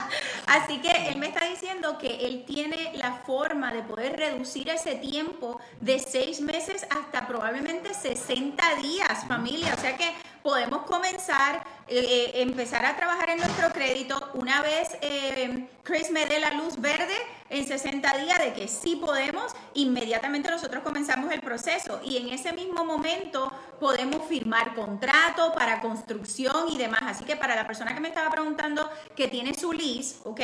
Así 0.48 0.78
que 0.78 1.10
él 1.10 1.18
me 1.18 1.26
está 1.26 1.44
diciendo 1.44 1.98
que 1.98 2.26
él 2.26 2.44
tiene 2.46 2.92
la 2.94 3.12
forma 3.12 3.70
de 3.70 3.82
poder 3.82 4.16
reducir 4.16 4.70
ese 4.70 4.94
tiempo 4.94 5.60
de 5.82 5.98
seis 5.98 6.40
meses 6.40 6.86
hasta 6.88 7.26
probablemente 7.26 7.92
60 7.92 8.76
días, 8.76 9.26
familia. 9.28 9.74
O 9.74 9.78
sea 9.78 9.94
que 9.98 10.10
podemos 10.42 10.82
comenzar, 10.82 11.64
eh, 11.88 11.98
eh, 11.98 12.42
empezar 12.42 12.84
a 12.84 12.96
trabajar 12.96 13.30
en 13.30 13.38
nuestro 13.38 13.72
crédito 13.72 14.30
una 14.34 14.62
vez 14.62 14.96
eh, 15.00 15.68
Chris 15.82 16.10
me 16.10 16.26
dé 16.26 16.38
la 16.38 16.50
luz 16.50 16.78
verde 16.80 17.14
en 17.50 17.66
60 17.66 18.18
días 18.18 18.38
de 18.38 18.52
que 18.52 18.68
sí 18.68 18.96
podemos, 18.96 19.54
inmediatamente 19.74 20.50
nosotros 20.50 20.82
comenzamos 20.82 21.32
el 21.32 21.40
proceso 21.40 22.00
y 22.04 22.18
en 22.18 22.28
ese 22.28 22.52
mismo 22.52 22.84
momento 22.84 23.50
podemos 23.80 24.26
firmar 24.28 24.74
contrato 24.74 25.52
para 25.54 25.80
construcción 25.80 26.68
y 26.68 26.76
demás. 26.76 27.00
Así 27.06 27.24
que 27.24 27.36
para 27.36 27.56
la 27.56 27.66
persona 27.66 27.94
que 27.94 28.00
me 28.00 28.08
estaba 28.08 28.30
preguntando 28.30 28.90
que 29.16 29.28
tiene 29.28 29.54
su 29.54 29.72
lease, 29.72 30.16
¿ok? 30.24 30.40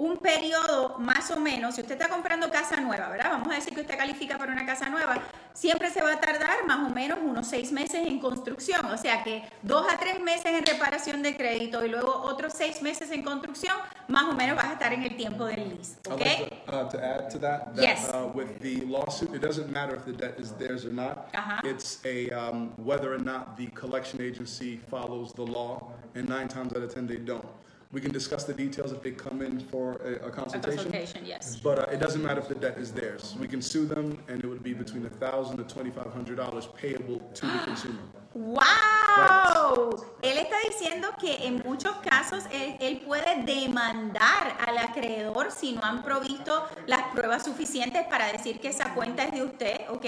Un 0.00 0.16
periodo 0.16 0.96
más 0.98 1.30
o 1.30 1.38
menos, 1.38 1.74
si 1.74 1.82
usted 1.82 1.92
está 1.92 2.08
comprando 2.08 2.50
casa 2.50 2.80
nueva, 2.80 3.10
¿verdad? 3.10 3.32
Vamos 3.32 3.48
a 3.48 3.56
decir 3.56 3.74
que 3.74 3.82
usted 3.82 3.98
califica 3.98 4.38
para 4.38 4.50
una 4.50 4.64
casa 4.64 4.88
nueva, 4.88 5.18
siempre 5.52 5.90
se 5.90 6.00
va 6.00 6.14
a 6.14 6.20
tardar 6.20 6.64
más 6.66 6.90
o 6.90 6.94
menos 6.94 7.18
unos 7.22 7.46
seis 7.46 7.70
meses 7.70 8.06
en 8.06 8.18
construcción, 8.18 8.86
o 8.86 8.96
sea 8.96 9.22
que 9.22 9.42
dos 9.60 9.86
a 9.92 9.98
tres 9.98 10.18
meses 10.20 10.46
en 10.46 10.64
reparación 10.64 11.22
de 11.22 11.36
crédito 11.36 11.84
y 11.84 11.90
luego 11.90 12.22
otros 12.24 12.54
seis 12.54 12.80
meses 12.80 13.10
en 13.10 13.22
construcción, 13.22 13.76
más 14.08 14.24
o 14.24 14.32
menos 14.32 14.56
vas 14.56 14.70
a 14.70 14.72
estar 14.72 14.90
en 14.94 15.02
el 15.02 15.14
tiempo 15.18 15.44
del 15.44 15.68
lease. 15.68 15.98
Okay? 16.10 16.48
Like 16.48 16.64
to, 16.64 16.72
uh, 16.72 16.88
to, 16.88 17.04
add 17.04 17.30
to 17.30 17.38
that, 17.40 17.76
that 17.76 17.82
yes. 17.82 18.08
uh, 18.08 18.26
with 18.34 18.58
the 18.60 18.80
lawsuit, 18.86 19.34
it 19.34 19.42
doesn't 19.42 19.70
matter 19.70 19.94
if 19.94 20.06
the 20.06 20.12
debt 20.12 20.36
is 20.38 20.52
theirs 20.52 20.86
or 20.86 20.94
not. 20.94 21.28
Uh 21.34 21.40
-huh. 21.40 21.70
It's 21.70 22.00
a 22.06 22.30
um, 22.32 22.72
whether 22.78 23.12
or 23.12 23.20
not 23.22 23.58
the 23.58 23.66
collection 23.74 24.22
agency 24.22 24.80
follows 24.88 25.34
the 25.34 25.44
law, 25.44 25.92
and 26.14 26.26
nine 26.26 26.48
times 26.48 26.72
out 26.74 26.82
of 26.82 26.94
ten 26.94 27.06
they 27.06 27.18
don't. 27.18 27.44
We 27.92 28.00
can 28.00 28.12
discuss 28.12 28.44
the 28.44 28.54
details 28.54 28.92
if 28.92 29.02
they 29.02 29.10
come 29.10 29.42
in 29.42 29.58
for 29.58 29.96
a, 30.04 30.28
a 30.28 30.30
consultation. 30.30 30.78
A 30.78 30.82
consultation, 30.84 31.26
yes. 31.26 31.56
But 31.56 31.80
uh, 31.80 31.92
it 31.92 31.98
doesn't 31.98 32.22
matter 32.22 32.40
if 32.40 32.46
the 32.46 32.54
debt 32.54 32.78
is 32.78 32.92
theirs. 32.92 33.34
We 33.40 33.48
can 33.48 33.60
sue 33.60 33.84
them, 33.84 34.22
and 34.28 34.44
it 34.44 34.46
would 34.46 34.62
be 34.62 34.74
between 34.74 35.06
a 35.06 35.10
thousand 35.10 35.56
to 35.56 35.64
twenty 35.64 35.90
five 35.90 36.12
hundred 36.12 36.36
dollars 36.36 36.68
payable 36.80 37.18
to 37.18 37.46
the 37.46 37.58
consumer. 37.64 37.98
¡Wow! 38.32 39.90
Él 40.22 40.38
está 40.38 40.56
diciendo 40.68 41.08
que 41.18 41.48
en 41.48 41.62
muchos 41.66 41.96
casos 41.96 42.44
él, 42.52 42.76
él 42.78 43.00
puede 43.00 43.42
demandar 43.44 44.56
al 44.64 44.78
acreedor 44.78 45.50
si 45.50 45.72
no 45.72 45.82
han 45.82 46.04
provisto 46.04 46.68
las 46.86 47.08
pruebas 47.12 47.44
suficientes 47.44 48.06
para 48.06 48.30
decir 48.30 48.60
que 48.60 48.68
esa 48.68 48.94
cuenta 48.94 49.24
es 49.24 49.32
de 49.32 49.42
usted, 49.42 49.80
¿ok? 49.88 50.06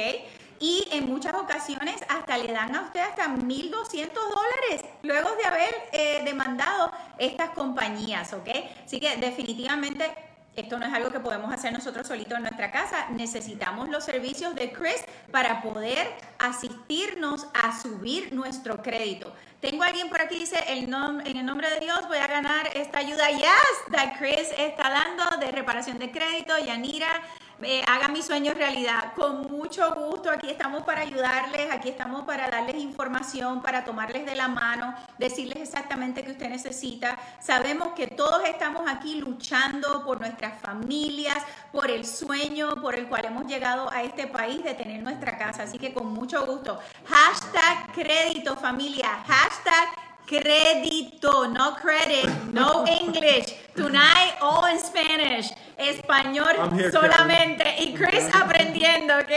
Y 0.63 0.87
en 0.93 1.09
muchas 1.11 1.35
ocasiones 1.35 1.97
hasta 2.09 2.39
le 2.39 2.53
dan 2.53 2.73
a 2.77 2.83
usted 2.83 3.01
hasta 3.01 3.27
1.200 3.27 4.13
dólares 4.13 4.85
luego 5.03 5.35
de 5.35 5.45
haber 5.45 5.75
eh, 5.91 6.23
demandado 6.25 6.93
estas 7.19 7.51
compañías, 7.51 8.33
¿ok? 8.33 8.49
Así 8.87 9.01
que 9.01 9.17
definitivamente 9.17 10.09
esto 10.55 10.79
no 10.79 10.87
es 10.87 10.93
algo 10.95 11.11
que 11.11 11.19
podemos 11.19 11.53
hacer 11.53 11.73
nosotros 11.73 12.07
solitos 12.07 12.37
en 12.37 12.43
nuestra 12.45 12.71
casa. 12.71 13.09
Necesitamos 13.11 13.89
los 13.89 14.05
servicios 14.05 14.55
de 14.55 14.71
Chris 14.73 15.03
para 15.33 15.63
poder 15.63 16.07
asistirnos 16.39 17.47
a 17.55 17.77
subir 17.81 18.33
nuestro 18.33 18.83
crédito. 18.83 19.35
Tengo 19.61 19.83
alguien 19.83 20.09
por 20.11 20.21
aquí 20.21 20.39
dice, 20.39 20.59
el 20.69 20.89
nom- 20.89 21.23
en 21.27 21.37
el 21.39 21.47
nombre 21.47 21.71
de 21.71 21.81
Dios 21.81 22.07
voy 22.07 22.19
a 22.19 22.27
ganar 22.27 22.69
esta 22.75 22.99
ayuda. 23.01 23.31
Yes, 23.31 23.93
that 23.93 24.17
Chris 24.19 24.49
está 24.59 24.91
dando 24.91 25.25
de 25.39 25.51
reparación 25.53 25.99
de 25.99 26.11
crédito. 26.11 26.57
Yanira, 26.59 27.09
eh, 27.65 27.83
haga 27.87 28.09
mi 28.09 28.23
sueño 28.23 28.55
realidad. 28.55 29.13
Con 29.15 29.51
mucho 29.51 29.95
gusto, 29.95 30.31
aquí 30.31 30.51
estamos 30.51 30.83
para 30.85 31.03
ayudarles, 31.03 31.71
aquí 31.71 31.89
estamos 31.89 32.25
para 32.25 32.49
darles 32.49 32.77
información, 32.77 33.63
para 33.63 33.85
tomarles 33.85 34.27
de 34.27 34.35
la 34.35 34.49
mano, 34.49 34.95
decirles 35.19 35.59
exactamente 35.59 36.25
qué 36.25 36.33
usted 36.33 36.49
necesita. 36.49 37.19
Sabemos 37.41 37.89
que 37.95 38.07
todos 38.07 38.43
estamos 38.49 38.83
aquí 38.89 39.21
luchando 39.21 40.05
por 40.05 40.21
nuestras 40.21 40.61
familias, 40.61 41.39
por 41.71 41.91
el 41.91 42.05
sueño 42.05 42.77
por 42.81 42.95
el 42.95 43.09
cual 43.09 43.25
hemos 43.27 43.47
llegado 43.47 43.91
a 43.91 44.03
este 44.03 44.27
país 44.27 44.63
de 44.63 44.75
tener 44.75 45.03
nuestra 45.03 45.39
casa. 45.39 45.65
Así 45.65 45.79
que 45.79 45.93
con 45.93 46.13
mucho 46.13 46.45
gusto. 46.47 46.79
Hashtag 47.07 47.93
crédito 47.93 48.57
familia. 48.57 49.23
Hashtag 49.27 49.89
crédito, 50.27 51.49
no 51.49 51.77
credit, 51.77 52.29
no 52.53 52.85
English. 53.01 53.62
Tonight, 53.75 54.35
all 54.43 54.67
in 54.71 54.79
Spanish. 54.79 55.51
Español 55.79 56.73
here, 56.77 56.93
solamente. 56.93 57.65
Y 57.79 57.95
Chris 57.95 58.29
aprendiendo, 58.35 59.15
¿ok? 59.19 59.33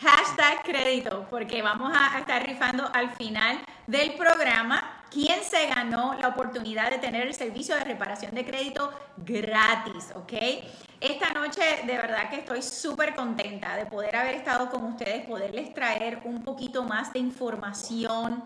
Hashtag 0.00 0.62
crédito, 0.62 1.26
porque 1.28 1.60
vamos 1.60 1.92
a 1.94 2.18
estar 2.18 2.46
rifando 2.46 2.88
al 2.94 3.10
final 3.10 3.60
del 3.86 4.14
programa 4.14 5.02
quién 5.10 5.42
se 5.42 5.66
ganó 5.66 6.14
la 6.20 6.28
oportunidad 6.28 6.90
de 6.90 6.98
tener 6.98 7.26
el 7.26 7.34
servicio 7.34 7.74
de 7.74 7.84
reparación 7.84 8.34
de 8.34 8.44
crédito 8.44 8.92
gratis, 9.16 10.12
¿ok? 10.14 10.32
Esta 11.00 11.30
noche 11.30 11.60
de 11.86 11.96
verdad 11.96 12.30
que 12.30 12.36
estoy 12.36 12.62
súper 12.62 13.14
contenta 13.14 13.76
de 13.76 13.86
poder 13.86 14.16
haber 14.16 14.36
estado 14.36 14.70
con 14.70 14.84
ustedes, 14.84 15.26
poderles 15.26 15.74
traer 15.74 16.20
un 16.24 16.42
poquito 16.42 16.84
más 16.84 17.12
de 17.12 17.18
información, 17.18 18.42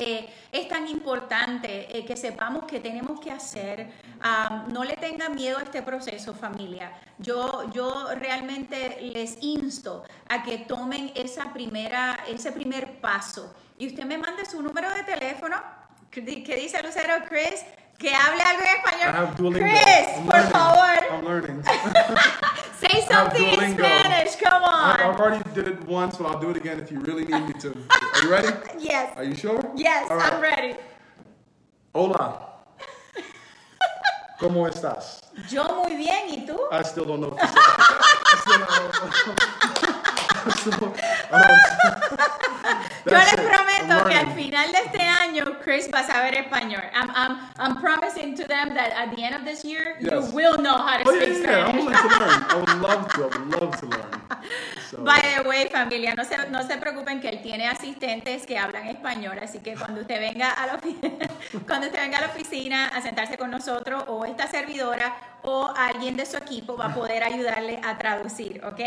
eh, 0.00 0.28
es 0.50 0.68
tan 0.68 0.88
importante 0.88 1.96
eh, 1.96 2.04
que 2.04 2.16
sepamos 2.16 2.64
qué 2.66 2.80
tenemos 2.80 3.20
que 3.20 3.30
hacer. 3.30 3.90
Am, 4.20 4.72
no 4.72 4.84
le 4.84 4.96
tengan 4.96 5.34
miedo 5.34 5.58
a 5.58 5.62
este 5.62 5.82
proceso, 5.82 6.34
familia. 6.34 6.92
Yo, 7.18 7.70
yo 7.72 8.08
realmente 8.14 8.98
les 9.00 9.38
insto 9.42 10.04
a 10.28 10.42
que 10.42 10.58
tomen 10.58 11.12
esa 11.14 11.52
primera, 11.52 12.24
ese 12.28 12.52
primer 12.52 13.00
paso. 13.00 13.54
Y 13.78 13.86
usted 13.86 14.04
me 14.04 14.18
mande 14.18 14.44
su 14.44 14.62
número 14.62 14.92
de 14.94 15.04
teléfono, 15.04 15.56
que 16.10 16.20
dice 16.22 16.82
Lucero 16.82 17.24
Chris, 17.28 17.64
que 18.00 18.14
hable 18.14 18.42
algo 18.42 18.62
en 18.62 18.66
I 18.66 19.12
have 19.12 19.28
español. 19.36 19.52
Chris, 19.52 20.08
I'm 20.16 20.24
por 20.26 20.34
learning. 20.34 20.52
favor, 20.52 20.98
I'm 21.12 21.24
learning. 21.24 21.62
say 22.80 23.02
something 23.06 23.44
in 23.44 23.74
Spanish. 23.76 24.36
Come 24.36 24.64
I- 24.64 24.96
I've 25.10 25.20
already 25.20 25.42
did 25.54 25.68
it 25.68 25.84
once, 25.86 26.16
but 26.16 26.26
I'll 26.26 26.40
do 26.40 26.50
it 26.50 26.56
again 26.56 26.80
if 26.80 26.90
you 26.90 27.00
really 27.00 27.26
need 27.26 27.46
me 27.46 27.52
to. 27.60 27.68
Are 27.90 28.22
you 28.22 28.30
ready? 28.30 28.48
Yes, 28.78 29.12
Are 29.16 29.24
you 29.24 29.34
sure? 29.34 29.60
yes, 29.76 30.08
right. 30.10 30.32
I'm 30.32 30.40
ready. 30.40 30.76
Hola. 31.94 32.46
¿Cómo 34.40 34.66
estás? 34.66 35.20
Yo 35.50 35.64
muy 35.84 35.96
bien, 35.96 36.28
¿y 36.30 36.46
tú? 36.46 36.56
I 36.72 36.82
still 36.82 37.04
don't 37.04 37.20
know 37.20 37.28
what 37.28 37.40
to 37.40 37.46
say. 37.46 37.54
I 37.54 38.34
still 38.40 38.58
don't- 38.58 38.80
I 40.46 40.50
still 40.56 40.72
don't- 40.72 40.96
I 41.30 41.38
don't- 41.42 41.60
Yo 43.04 43.10
That's 43.12 43.32
I'm 43.98 44.08
que 44.08 44.14
al 44.14 44.32
final 44.34 44.72
de 44.72 44.78
este 44.78 45.02
año 45.02 45.44
Chris 45.62 45.88
va 45.92 46.00
a 46.00 46.04
saber 46.04 46.34
español. 46.34 46.82
I'm, 46.94 47.10
I'm, 47.14 47.38
I'm 47.58 47.80
promising 47.80 48.34
to 48.36 48.44
them 48.44 48.74
that 48.74 48.92
at 48.92 49.14
the 49.16 49.22
end 49.22 49.34
of 49.34 49.44
this 49.44 49.64
year 49.64 49.96
Yes. 50.00 50.12
you 50.12 50.20
will 50.34 50.56
know 50.58 50.76
how 50.78 50.98
to 50.98 51.04
Oh 51.08 51.14
speak 51.14 51.42
yeah, 51.42 51.50
yeah. 51.50 51.68
Spanish. 51.68 51.84
willing 51.84 51.96
to 51.96 52.18
learn. 52.18 52.44
I 52.48 52.54
would 52.56 52.80
love 52.80 53.08
to. 53.14 53.20
I 53.22 53.26
would 53.26 53.60
love 53.60 53.80
to 53.80 53.86
learn. 53.86 54.10
So, 54.90 54.96
By 55.04 55.20
the 55.36 55.48
way, 55.48 55.68
familia, 55.70 56.14
no 56.14 56.24
se, 56.24 56.36
no 56.50 56.62
se 56.66 56.76
preocupen 56.78 57.20
que 57.20 57.28
él 57.28 57.40
tiene 57.42 57.68
asistentes 57.68 58.46
que 58.46 58.58
hablan 58.58 58.86
español, 58.86 59.38
así 59.38 59.58
que 59.60 59.74
cuando 59.74 60.00
usted 60.00 60.20
venga 60.20 60.50
a 60.50 60.66
la 60.66 60.74
oficina, 60.74 61.26
cuando 61.66 61.86
usted 61.86 62.00
venga 62.00 62.18
a 62.18 62.20
la 62.22 62.26
oficina 62.28 62.88
a 62.88 63.00
sentarse 63.00 63.36
con 63.36 63.50
nosotros 63.50 64.04
o 64.08 64.24
esta 64.24 64.46
servidora 64.48 65.14
o 65.42 65.72
alguien 65.76 66.16
de 66.16 66.26
su 66.26 66.36
equipo 66.36 66.76
va 66.76 66.86
a 66.86 66.94
poder 66.94 67.22
ayudarle 67.22 67.80
a 67.84 67.96
traducir, 67.98 68.62
¿ok? 68.64 68.80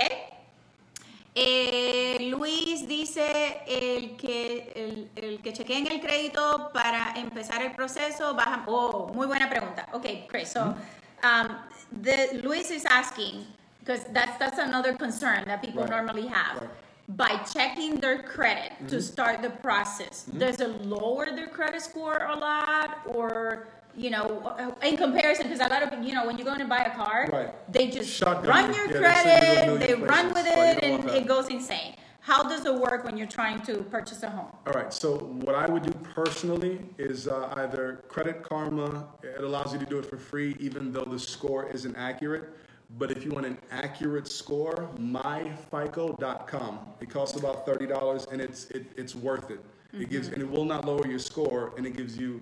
Eh, 1.35 2.29
Luis 2.29 2.87
dice 2.87 3.61
el 3.65 4.15
que 4.17 4.71
el, 4.75 5.09
el 5.15 5.41
que 5.41 5.51
chequeen 5.51 5.87
el 5.91 5.99
crédito 5.99 6.69
para 6.73 7.13
empezar 7.15 7.61
el 7.63 7.71
proceso 7.71 8.35
baja. 8.35 8.63
Oh, 8.67 9.11
muy 9.13 9.25
buena 9.25 9.49
pregunta. 9.49 9.87
Okay, 9.93 10.27
Chris. 10.29 10.51
So, 10.51 10.75
um, 11.23 11.57
the 12.03 12.39
Luis 12.43 12.69
is 12.69 12.85
asking 12.85 13.47
because 13.79 14.03
that's 14.13 14.37
that's 14.37 14.59
another 14.59 14.93
concern 14.93 15.43
that 15.45 15.61
people 15.61 15.81
Right. 15.81 15.89
normally 15.89 16.27
have. 16.27 16.61
Right. 16.61 16.69
By 17.05 17.37
checking 17.51 17.95
their 17.99 18.23
credit 18.23 18.71
to 18.87 19.01
start 19.01 19.41
the 19.41 19.49
process, 19.49 20.23
does 20.37 20.61
it 20.61 20.85
lower 20.85 21.25
their 21.35 21.47
credit 21.47 21.81
score 21.81 22.17
a 22.29 22.35
lot, 22.35 22.99
or 23.07 23.67
you 23.95 24.09
know, 24.09 24.55
in 24.83 24.97
comparison? 24.97 25.47
Because 25.47 25.59
a 25.65 25.69
lot 25.69 25.83
of 25.83 26.03
you 26.03 26.13
know, 26.13 26.25
when 26.25 26.37
you 26.37 26.43
go 26.45 26.53
in 26.53 26.61
and 26.61 26.69
buy 26.69 26.83
a 26.83 26.95
car, 26.95 27.29
Right. 27.31 27.71
they 27.71 27.89
just 27.89 28.09
Shotgun. 28.09 28.49
run 28.49 28.73
your 28.73 28.87
they 28.87 28.93
you 28.93 28.99
credit, 28.99 29.79
they 29.79 29.93
run 29.95 30.33
with 30.33 30.45
it, 30.47 30.83
and 30.83 31.09
it 31.09 31.27
goes 31.27 31.49
insane. 31.49 31.95
How 32.21 32.41
does 32.41 32.65
it 32.65 32.73
work 32.73 33.03
when 33.03 33.17
you're 33.17 33.27
trying 33.27 33.61
to 33.63 33.83
purchase 33.83 34.23
a 34.23 34.29
home? 34.29 34.47
All 34.65 34.71
right. 34.73 34.93
So 34.93 35.17
what 35.17 35.55
I 35.55 35.65
would 35.69 35.83
do 35.83 35.91
personally 36.15 36.79
is 36.97 37.27
uh, 37.27 37.53
either 37.57 38.01
Credit 38.07 38.41
Karma. 38.41 39.07
It 39.23 39.43
allows 39.43 39.73
you 39.73 39.79
to 39.79 39.85
do 39.85 39.99
it 39.99 40.05
for 40.05 40.15
free, 40.17 40.55
even 40.59 40.93
though 40.93 41.03
the 41.03 41.19
score 41.19 41.69
isn't 41.69 41.95
accurate. 41.97 42.49
But 42.97 43.11
if 43.11 43.25
you 43.25 43.31
want 43.31 43.45
an 43.45 43.57
accurate 43.71 44.27
score, 44.27 44.89
myfico.com. 44.97 46.79
It 47.01 47.09
costs 47.09 47.37
about 47.37 47.65
thirty 47.65 47.87
dollars, 47.87 48.25
and 48.31 48.39
it's 48.39 48.65
it, 48.71 48.85
it's 48.95 49.15
worth 49.15 49.49
it. 49.51 49.59
It 49.91 50.09
gives 50.09 50.29
and 50.29 50.41
it 50.41 50.49
will 50.49 50.65
not 50.65 50.85
lower 50.85 51.05
your 51.05 51.19
score, 51.19 51.73
and 51.77 51.85
it 51.85 51.95
gives 51.97 52.17
you 52.17 52.41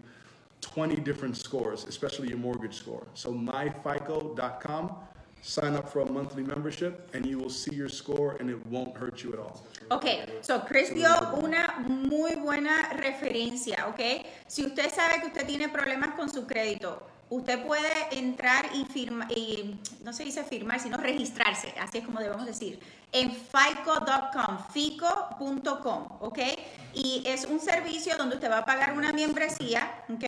twenty 0.61 0.95
different 0.95 1.35
scores, 1.35 1.85
especially 1.85 2.29
your 2.29 2.37
mortgage 2.37 2.75
score. 2.75 3.05
So 3.13 3.31
myfico.com. 3.33 4.95
Sign 5.43 5.73
up 5.73 5.89
for 5.89 6.01
a 6.01 6.05
monthly 6.05 6.43
membership, 6.43 7.09
and 7.15 7.25
you 7.25 7.39
will 7.39 7.49
see 7.49 7.75
your 7.75 7.89
score, 7.89 8.37
and 8.39 8.47
it 8.47 8.63
won't 8.67 8.95
hurt 8.95 9.23
you 9.23 9.33
at 9.33 9.39
all. 9.39 9.65
Ok, 9.89 10.05
so 10.41 10.59
Chris 10.59 10.93
dio 10.93 11.09
una 11.41 11.83
muy 11.87 12.35
buena 12.35 12.93
referencia, 12.93 13.87
ok. 13.87 14.23
Si 14.45 14.63
usted 14.63 14.91
sabe 14.93 15.19
que 15.19 15.27
usted 15.27 15.47
tiene 15.47 15.67
problemas 15.67 16.13
con 16.15 16.29
su 16.29 16.45
crédito, 16.45 17.01
usted 17.31 17.65
puede 17.65 17.89
entrar 18.11 18.69
y 18.75 18.85
firmar, 18.85 19.29
no 20.03 20.13
se 20.13 20.25
dice 20.25 20.43
firmar, 20.43 20.79
sino 20.79 20.97
registrarse, 20.97 21.73
así 21.79 21.97
es 21.97 22.05
como 22.05 22.19
debemos 22.19 22.45
decir, 22.45 22.79
en 23.11 23.31
fico.com, 23.31 24.59
fico.com, 24.71 26.07
ok. 26.19 26.39
Y 26.93 27.23
es 27.25 27.45
un 27.45 27.59
servicio 27.59 28.17
donde 28.17 28.35
usted 28.35 28.49
va 28.49 28.59
a 28.59 28.65
pagar 28.65 28.93
una 28.93 29.13
membresía, 29.13 30.03
ok. 30.13 30.25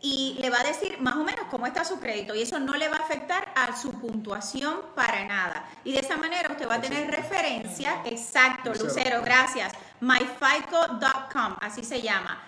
Y 0.00 0.36
le 0.40 0.50
va 0.50 0.60
a 0.60 0.64
decir 0.64 0.98
más 1.00 1.14
o 1.14 1.22
menos 1.22 1.46
cómo 1.48 1.66
está 1.66 1.84
su 1.84 2.00
crédito 2.00 2.34
y 2.34 2.42
eso 2.42 2.58
no 2.58 2.76
le 2.76 2.88
va 2.88 2.96
a 2.96 3.00
afectar 3.00 3.52
a 3.54 3.76
su 3.76 3.92
puntuación 4.00 4.80
para 4.96 5.24
nada. 5.24 5.64
Y 5.84 5.92
de 5.92 6.00
esa 6.00 6.16
manera 6.16 6.50
usted 6.50 6.68
va 6.68 6.74
a 6.74 6.80
tener 6.80 7.08
referencia, 7.08 8.02
exacto, 8.04 8.70
Lucero. 8.70 8.88
Lucero, 8.88 9.22
gracias, 9.22 9.72
myfico.com, 10.00 11.56
así 11.60 11.84
se 11.84 12.02
llama, 12.02 12.42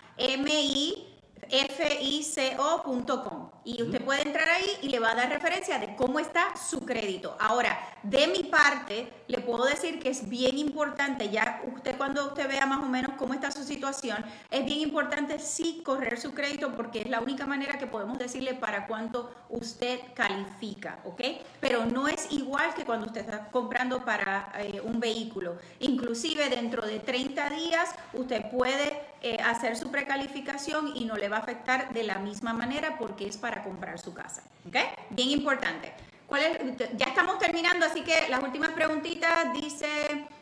M-I-F-I-C-O.com. 1.50 3.50
Y 3.64 3.82
usted 3.82 4.04
puede 4.04 4.22
entrar 4.22 4.48
ahí 4.48 4.78
y 4.82 4.88
le 4.88 5.00
va 5.00 5.12
a 5.12 5.14
dar 5.14 5.30
referencia 5.30 5.78
de 5.78 5.96
cómo 5.96 6.18
está 6.18 6.54
su 6.56 6.84
crédito. 6.84 7.36
Ahora, 7.40 7.78
de 8.02 8.26
mi 8.26 8.44
parte, 8.44 9.10
le 9.26 9.40
puedo 9.40 9.64
decir 9.64 9.98
que 9.98 10.10
es 10.10 10.28
bien 10.28 10.58
importante, 10.58 11.30
ya 11.30 11.62
usted 11.74 11.96
cuando 11.96 12.26
usted 12.26 12.48
vea 12.48 12.66
más 12.66 12.82
o 12.82 12.88
menos 12.88 13.12
cómo 13.16 13.32
está 13.32 13.50
su 13.50 13.64
situación, 13.64 14.24
es 14.50 14.64
bien 14.64 14.80
importante 14.80 15.38
sí 15.38 15.82
correr 15.84 16.20
su 16.20 16.34
crédito 16.34 16.74
porque 16.76 17.00
es 17.00 17.08
la 17.08 17.20
única 17.20 17.46
manera 17.46 17.78
que 17.78 17.86
podemos 17.86 18.18
decirle 18.18 18.54
para 18.54 18.86
cuánto 18.86 19.34
usted 19.54 20.00
califica, 20.14 20.98
¿ok? 21.04 21.20
Pero 21.60 21.86
no 21.86 22.08
es 22.08 22.30
igual 22.30 22.74
que 22.74 22.84
cuando 22.84 23.06
usted 23.06 23.22
está 23.22 23.50
comprando 23.50 24.04
para 24.04 24.52
eh, 24.58 24.80
un 24.82 25.00
vehículo. 25.00 25.56
Inclusive 25.80 26.48
dentro 26.48 26.86
de 26.86 27.00
30 27.00 27.50
días 27.50 27.94
usted 28.12 28.50
puede 28.50 29.00
eh, 29.22 29.38
hacer 29.44 29.76
su 29.76 29.90
precalificación 29.90 30.96
y 30.96 31.04
no 31.04 31.16
le 31.16 31.28
va 31.28 31.38
a 31.38 31.40
afectar 31.40 31.92
de 31.92 32.02
la 32.02 32.18
misma 32.18 32.52
manera 32.52 32.98
porque 32.98 33.26
es 33.26 33.36
para 33.36 33.62
comprar 33.62 33.98
su 33.98 34.12
casa, 34.12 34.42
¿ok? 34.66 34.76
Bien 35.10 35.30
importante. 35.30 35.92
¿Cuál 36.26 36.42
es? 36.42 36.88
Ya 36.96 37.06
estamos 37.06 37.38
terminando, 37.38 37.84
así 37.84 38.02
que 38.02 38.28
las 38.30 38.42
últimas 38.42 38.70
preguntitas 38.70 39.52
dice, 39.52 39.86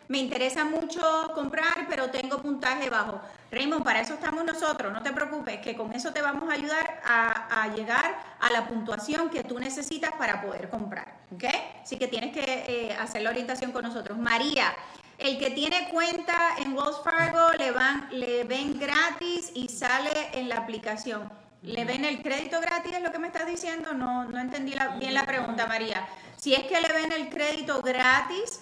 me 0.09 0.19
interesa 0.19 0.65
mucho 0.65 1.33
comprar, 1.35 1.87
pero 1.89 2.09
tengo 2.11 2.39
puntaje 2.39 2.89
bajo. 2.89 3.21
Raymond, 3.53 3.84
para 3.84 4.00
eso 4.00 4.14
estamos 4.14 4.46
nosotros, 4.46 4.90
no 4.90 5.03
te 5.03 5.12
preocupes, 5.12 5.59
que 5.59 5.76
con 5.76 5.92
eso 5.92 6.11
te 6.11 6.22
vamos 6.22 6.48
a 6.48 6.55
ayudar 6.55 7.03
a, 7.05 7.68
llegar 7.76 8.16
a 8.40 8.50
la 8.50 8.66
puntuación 8.66 9.28
que 9.28 9.44
tú 9.44 9.59
necesitas 9.59 10.12
para 10.12 10.40
poder 10.40 10.70
comprar, 10.70 11.18
¿ok? 11.34 11.44
Así 11.82 11.98
que 11.98 12.09
tienes 12.09 12.32
que 12.32 12.42
eh, 12.66 12.96
hacer 12.98 13.20
la 13.20 13.28
orientación 13.28 13.70
con 13.70 13.82
nosotros. 13.82 14.16
María, 14.16 14.72
el 15.18 15.38
que 15.38 15.50
tiene 15.50 15.90
cuenta 15.90 16.57
en 16.59 16.72
Wells 16.72 17.03
Fargo 17.05 17.53
le, 17.59 17.72
van, 17.72 18.09
le 18.11 18.44
ven 18.44 18.78
gratis 18.80 19.53
y 19.55 19.68
sale 19.68 20.30
en 20.32 20.48
la 20.48 20.57
aplicación. 20.57 21.30
¿Le 21.61 21.84
ven 21.84 22.07
el 22.07 22.22
crédito 22.22 22.59
gratis? 22.59 22.94
¿Es 22.94 23.03
lo 23.03 23.12
que 23.12 23.18
me 23.18 23.26
estás 23.26 23.46
diciendo? 23.46 23.92
No, 23.92 24.24
no 24.24 24.40
entendí 24.40 24.74
bien 24.98 25.12
la 25.12 25.26
pregunta, 25.26 25.66
María. 25.66 26.09
Si 26.38 26.55
es 26.55 26.62
que 26.62 26.80
le 26.80 26.88
ven 26.88 27.12
el 27.12 27.28
crédito 27.28 27.82
gratis, 27.82 28.61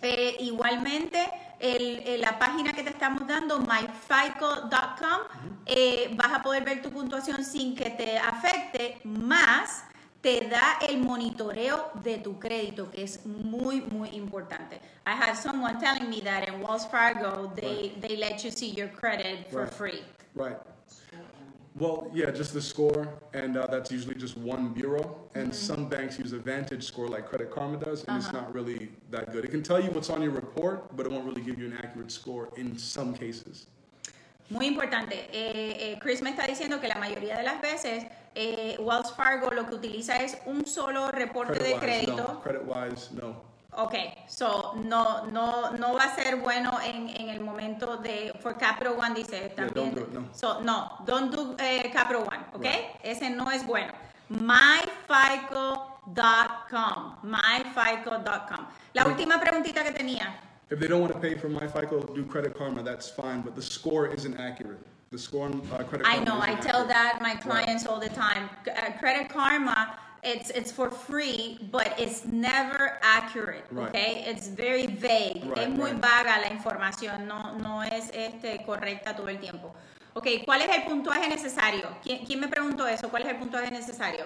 eh, 0.00 0.36
igualmente 0.40 1.30
el, 1.64 2.20
la 2.20 2.38
página 2.38 2.72
que 2.72 2.82
te 2.82 2.90
estamos 2.90 3.26
dando, 3.26 3.58
myfico.com, 3.58 5.20
eh, 5.64 6.10
vas 6.14 6.32
a 6.32 6.42
poder 6.42 6.64
ver 6.64 6.82
tu 6.82 6.90
puntuación 6.90 7.42
sin 7.42 7.74
que 7.74 7.90
te 7.90 8.18
afecte, 8.18 9.00
más 9.04 9.84
te 10.20 10.48
da 10.48 10.78
el 10.88 10.98
monitoreo 10.98 11.90
de 12.02 12.18
tu 12.18 12.38
crédito, 12.38 12.90
que 12.90 13.04
es 13.04 13.24
muy, 13.26 13.80
muy 13.82 14.10
importante. 14.10 14.80
I 15.06 15.12
had 15.12 15.34
someone 15.34 15.78
telling 15.78 16.08
me 16.08 16.20
that 16.22 16.48
in 16.48 16.60
Wells 16.62 16.86
Fargo, 16.86 17.52
they, 17.54 17.92
right. 17.92 18.00
they 18.00 18.16
let 18.16 18.44
you 18.44 18.50
see 18.50 18.70
your 18.70 18.88
credit 18.88 19.50
for 19.50 19.64
right. 19.64 19.74
free. 19.74 20.02
Right. 20.34 20.56
Well, 21.76 22.08
yeah, 22.14 22.30
just 22.30 22.54
the 22.54 22.62
score, 22.62 23.08
and 23.32 23.56
uh, 23.56 23.66
that's 23.66 23.90
usually 23.90 24.14
just 24.14 24.36
one 24.36 24.72
bureau. 24.72 25.18
And 25.34 25.48
mm-hmm. 25.48 25.52
some 25.52 25.88
banks 25.88 26.20
use 26.20 26.32
a 26.32 26.38
Vantage 26.38 26.84
score 26.84 27.08
like 27.08 27.26
Credit 27.26 27.50
Karma 27.50 27.78
does, 27.78 28.02
and 28.02 28.10
uh-huh. 28.10 28.18
it's 28.18 28.32
not 28.32 28.54
really 28.54 28.92
that 29.10 29.32
good. 29.32 29.44
It 29.44 29.50
can 29.50 29.62
tell 29.62 29.82
you 29.82 29.90
what's 29.90 30.08
on 30.08 30.22
your 30.22 30.30
report, 30.30 30.96
but 30.96 31.04
it 31.04 31.10
won't 31.10 31.24
really 31.24 31.42
give 31.42 31.58
you 31.58 31.66
an 31.66 31.76
accurate 31.82 32.12
score 32.12 32.50
in 32.56 32.78
some 32.78 33.12
cases. 33.12 33.66
Muy 34.50 34.66
importante. 34.66 35.26
Eh, 35.32 35.92
eh, 35.92 35.98
Chris 36.00 36.22
me 36.22 36.30
está 36.30 36.46
diciendo 36.46 36.80
que 36.80 36.86
la 36.86 36.96
mayoría 36.96 37.36
de 37.38 37.42
las 37.42 37.60
veces 37.60 38.04
eh, 38.34 38.76
Wells 38.78 39.12
Fargo 39.12 39.50
lo 39.50 39.66
que 39.66 39.74
utiliza 39.74 40.18
es 40.18 40.36
un 40.46 40.66
solo 40.66 41.10
reporte 41.10 41.54
credit 41.54 41.74
de 41.74 41.80
crédito. 41.80 42.16
No. 42.16 42.40
Credit 42.40 42.62
wise, 42.66 43.10
no. 43.14 43.53
Ok, 43.76 43.94
so 44.28 44.74
no, 44.84 45.26
no, 45.26 45.72
no 45.72 45.94
va 45.94 46.04
a 46.04 46.14
ser 46.14 46.36
bueno 46.36 46.78
en, 46.84 47.08
en 47.08 47.28
el 47.28 47.40
momento 47.40 47.96
de, 47.96 48.32
for 48.40 48.56
Capital 48.56 48.94
One 48.98 49.14
dice 49.14 49.52
también. 49.56 49.74
Yeah, 49.74 49.82
don't 49.82 49.94
do 49.94 50.00
it, 50.02 50.12
no. 50.12 50.28
So, 50.32 50.60
no, 50.60 50.98
don't 51.04 51.34
do 51.34 51.56
eh, 51.58 51.90
Capital 51.92 52.22
One, 52.22 52.44
ok? 52.52 52.62
Right. 52.62 52.84
Ese 53.02 53.30
no 53.30 53.50
es 53.50 53.66
bueno. 53.66 53.92
myfico.com, 54.28 54.76
myfico.com. 57.22 58.66
La 58.94 59.06
última 59.06 59.40
preguntita 59.40 59.82
que 59.82 59.92
tenía. 59.92 60.34
If 60.70 60.78
they 60.80 60.88
don't 60.88 61.02
want 61.02 61.12
to 61.12 61.20
pay 61.20 61.34
for 61.34 61.48
MyFICO, 61.48 62.14
do 62.14 62.24
Credit 62.24 62.56
Karma, 62.56 62.82
that's 62.82 63.08
fine, 63.10 63.42
but 63.42 63.54
the 63.54 63.62
score 63.62 64.06
isn't 64.06 64.38
accurate. 64.40 64.78
The 65.10 65.18
score 65.18 65.46
on 65.46 65.60
uh, 65.72 65.84
Credit 65.84 66.04
Karma 66.04 66.20
I 66.20 66.24
know, 66.24 66.40
I 66.40 66.54
tell 66.54 66.82
accurate. 66.82 66.88
that 66.88 67.18
my 67.20 67.34
clients 67.34 67.84
right. 67.84 67.92
all 67.92 68.00
the 68.00 68.08
time. 68.08 68.48
Uh, 68.66 68.90
Credit 68.98 69.28
Karma 69.28 69.98
it's 70.24 70.50
it's 70.50 70.72
for 70.72 70.90
free, 70.90 71.58
but 71.70 71.94
it's 71.98 72.24
never 72.24 72.98
accurate, 73.02 73.64
right. 73.70 73.88
okay? 73.88 74.24
It's 74.26 74.48
very 74.48 74.86
vague. 74.86 75.44
Right, 75.44 75.58
es 75.58 75.68
muy 75.68 75.92
right. 75.92 76.00
vaga 76.00 76.40
la 76.40 76.48
información, 76.48 77.26
no 77.26 77.52
no 77.58 77.82
es 77.82 78.10
este 78.12 78.64
correcta 78.64 79.14
todo 79.14 79.28
el 79.28 79.38
tiempo. 79.38 79.74
Ok, 80.14 80.28
¿cuál 80.44 80.62
es 80.62 80.68
el 80.76 80.84
puntuaje 80.84 81.28
necesario? 81.28 81.88
¿Quién, 82.02 82.24
¿Quién, 82.24 82.38
me 82.38 82.48
preguntó 82.48 82.86
eso? 82.86 83.08
¿Cuál 83.10 83.24
es 83.24 83.30
el 83.30 83.36
puntuaje 83.36 83.70
necesario? 83.70 84.24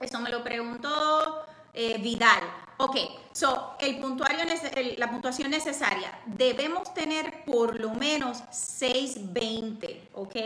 Eso 0.00 0.18
me 0.20 0.28
lo 0.28 0.42
preguntó 0.42 1.46
eh, 1.72 1.98
Vidal. 1.98 2.42
Ok, 2.78 2.96
so, 3.32 3.76
el 3.78 3.98
puntuario, 3.98 4.40
el, 4.74 4.96
la 4.98 5.10
puntuación 5.10 5.50
necesaria, 5.50 6.10
debemos 6.26 6.92
tener 6.92 7.44
por 7.44 7.80
lo 7.80 7.90
menos 7.90 8.42
620, 8.50 10.08
¿ok? 10.14 10.36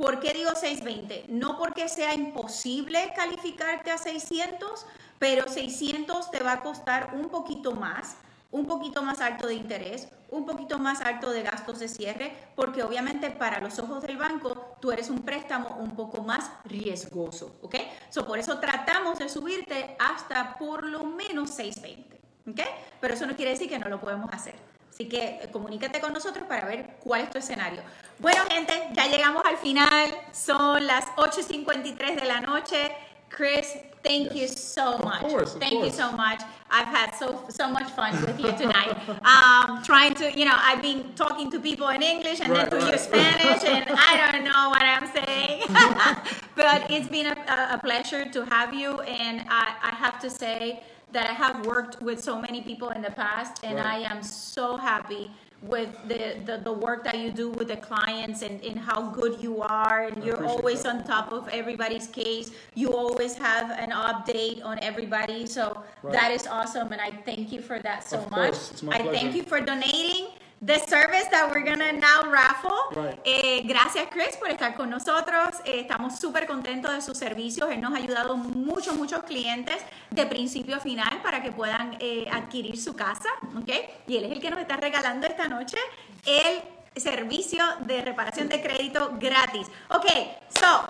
¿Por 0.00 0.18
qué 0.18 0.32
digo 0.32 0.52
620? 0.54 1.26
No 1.28 1.58
porque 1.58 1.86
sea 1.90 2.14
imposible 2.14 3.12
calificarte 3.14 3.90
a 3.90 3.98
600, 3.98 4.86
pero 5.18 5.46
600 5.46 6.30
te 6.30 6.42
va 6.42 6.52
a 6.52 6.62
costar 6.62 7.10
un 7.12 7.28
poquito 7.28 7.72
más, 7.72 8.16
un 8.50 8.64
poquito 8.64 9.02
más 9.02 9.20
alto 9.20 9.46
de 9.46 9.56
interés, 9.56 10.08
un 10.30 10.46
poquito 10.46 10.78
más 10.78 11.02
alto 11.02 11.30
de 11.32 11.42
gastos 11.42 11.80
de 11.80 11.88
cierre, 11.88 12.32
porque 12.56 12.82
obviamente 12.82 13.30
para 13.30 13.60
los 13.60 13.78
ojos 13.78 14.02
del 14.02 14.16
banco 14.16 14.78
tú 14.80 14.90
eres 14.90 15.10
un 15.10 15.18
préstamo 15.18 15.76
un 15.78 15.94
poco 15.94 16.22
más 16.22 16.50
riesgoso, 16.64 17.58
¿ok? 17.60 17.74
So, 18.08 18.26
por 18.26 18.38
eso 18.38 18.58
tratamos 18.58 19.18
de 19.18 19.28
subirte 19.28 19.98
hasta 19.98 20.56
por 20.56 20.82
lo 20.82 21.04
menos 21.04 21.50
620, 21.50 22.18
¿ok? 22.48 22.60
Pero 23.02 23.12
eso 23.12 23.26
no 23.26 23.36
quiere 23.36 23.50
decir 23.50 23.68
que 23.68 23.78
no 23.78 23.90
lo 23.90 24.00
podemos 24.00 24.32
hacer. 24.32 24.54
Así 25.00 25.08
que 25.08 25.48
comunícate 25.50 25.98
con 25.98 26.12
nosotros 26.12 26.44
para 26.46 26.66
ver 26.66 26.98
cuál 27.02 27.22
es 27.22 27.30
tu 27.30 27.38
escenario. 27.38 27.80
Bueno, 28.18 28.42
gente, 28.50 28.90
ya 28.92 29.06
llegamos 29.06 29.42
al 29.46 29.56
final. 29.56 30.14
Son 30.30 30.86
las 30.86 31.06
8.53 31.16 32.20
de 32.20 32.26
la 32.26 32.42
noche. 32.42 32.94
Chris, 33.30 33.78
thank 34.02 34.34
you 34.34 34.46
so 34.46 34.98
much. 34.98 35.22
Of 35.22 35.30
course, 35.30 35.54
of 35.54 35.60
thank 35.60 35.72
course. 35.72 35.86
you 35.86 35.90
so 35.90 36.12
much. 36.12 36.42
I've 36.70 36.88
had 36.88 37.14
so 37.14 37.46
so 37.48 37.70
much 37.70 37.88
fun 37.92 38.12
with 38.26 38.38
you 38.38 38.52
tonight. 38.52 38.94
Um, 39.24 39.82
trying 39.82 40.14
to, 40.16 40.30
you 40.38 40.44
know, 40.44 40.56
I've 40.56 40.82
been 40.82 41.14
talking 41.14 41.50
to 41.50 41.60
people 41.60 41.88
in 41.88 42.02
English 42.02 42.40
and 42.40 42.50
right, 42.50 42.68
then 42.68 42.80
to 42.80 42.84
right. 42.84 42.92
you 42.92 42.98
Spanish, 42.98 43.64
and 43.64 43.86
I 43.96 44.30
don't 44.32 44.44
know 44.44 44.68
what 44.68 44.82
I'm 44.82 45.08
saying. 45.16 45.62
but 46.56 46.90
it's 46.90 47.08
been 47.08 47.26
a, 47.26 47.36
a, 47.76 47.78
pleasure 47.78 48.28
to 48.28 48.44
have 48.44 48.74
you, 48.74 49.00
and 49.00 49.46
I, 49.48 49.76
I 49.82 49.94
have 49.94 50.20
to 50.20 50.28
say 50.28 50.82
that 51.12 51.28
I 51.28 51.32
have 51.32 51.66
worked 51.66 52.00
with 52.02 52.22
so 52.22 52.40
many 52.40 52.60
people 52.62 52.90
in 52.90 53.02
the 53.02 53.10
past, 53.10 53.60
and 53.62 53.76
right. 53.76 54.06
I 54.06 54.10
am 54.10 54.22
so 54.22 54.76
happy 54.76 55.30
with 55.62 55.90
the, 56.08 56.36
the, 56.46 56.58
the, 56.58 56.72
work 56.72 57.04
that 57.04 57.18
you 57.18 57.30
do 57.30 57.50
with 57.50 57.68
the 57.68 57.76
clients 57.76 58.40
and, 58.40 58.64
and 58.64 58.78
how 58.78 59.10
good 59.10 59.42
you 59.42 59.60
are 59.60 60.04
and 60.04 60.24
you're 60.24 60.42
always 60.46 60.84
that. 60.84 60.96
on 60.96 61.04
top 61.04 61.32
of 61.32 61.46
everybody's 61.48 62.06
case 62.06 62.50
you 62.74 62.94
always 62.94 63.36
have 63.36 63.70
an 63.72 63.90
update 63.90 64.64
on 64.64 64.78
everybody 64.78 65.44
so 65.44 65.84
right. 66.02 66.14
that 66.14 66.30
is 66.30 66.46
awesome 66.46 66.92
and 66.92 67.00
i 67.00 67.10
thank 67.10 67.52
you 67.52 67.60
for 67.60 67.78
that 67.80 68.08
so 68.08 68.16
of 68.16 68.30
much 68.30 68.54
i 68.88 69.00
pleasure. 69.00 69.12
thank 69.12 69.34
you 69.36 69.42
for 69.42 69.60
donating 69.60 70.28
the 70.60 70.78
service 70.78 71.26
that 71.30 71.50
we're 71.50 71.64
gonna 71.64 71.92
now 71.92 72.30
raffle. 72.30 72.70
Right. 72.94 73.18
Eh, 73.24 73.62
gracias 73.64 74.08
Chris 74.10 74.36
por 74.36 74.50
estar 74.50 74.74
con 74.74 74.90
nosotros. 74.90 75.56
Eh, 75.64 75.80
estamos 75.80 76.18
súper 76.18 76.46
contentos 76.46 76.92
de 76.92 77.00
sus 77.00 77.16
servicios. 77.16 77.70
Él 77.70 77.80
nos 77.80 77.94
ha 77.94 77.96
ayudado 77.96 78.36
muchos, 78.36 78.94
muchos 78.96 79.22
clientes 79.22 79.76
de 80.10 80.26
principio 80.26 80.76
a 80.76 80.80
final 80.80 81.22
para 81.22 81.42
que 81.42 81.50
puedan 81.50 81.96
eh, 81.98 82.28
adquirir 82.30 82.78
su 82.78 82.94
casa. 82.94 83.30
¿okay? 83.58 83.88
Y 84.06 84.18
él 84.18 84.24
es 84.24 84.32
el 84.32 84.40
que 84.40 84.50
nos 84.50 84.58
está 84.60 84.76
regalando 84.76 85.26
esta 85.26 85.48
noche 85.48 85.78
el 86.26 86.60
servicio 87.00 87.64
de 87.86 88.02
reparación 88.02 88.48
de 88.48 88.60
crédito 88.60 89.12
gratis. 89.18 89.68
Ok, 89.88 90.06
so 90.50 90.86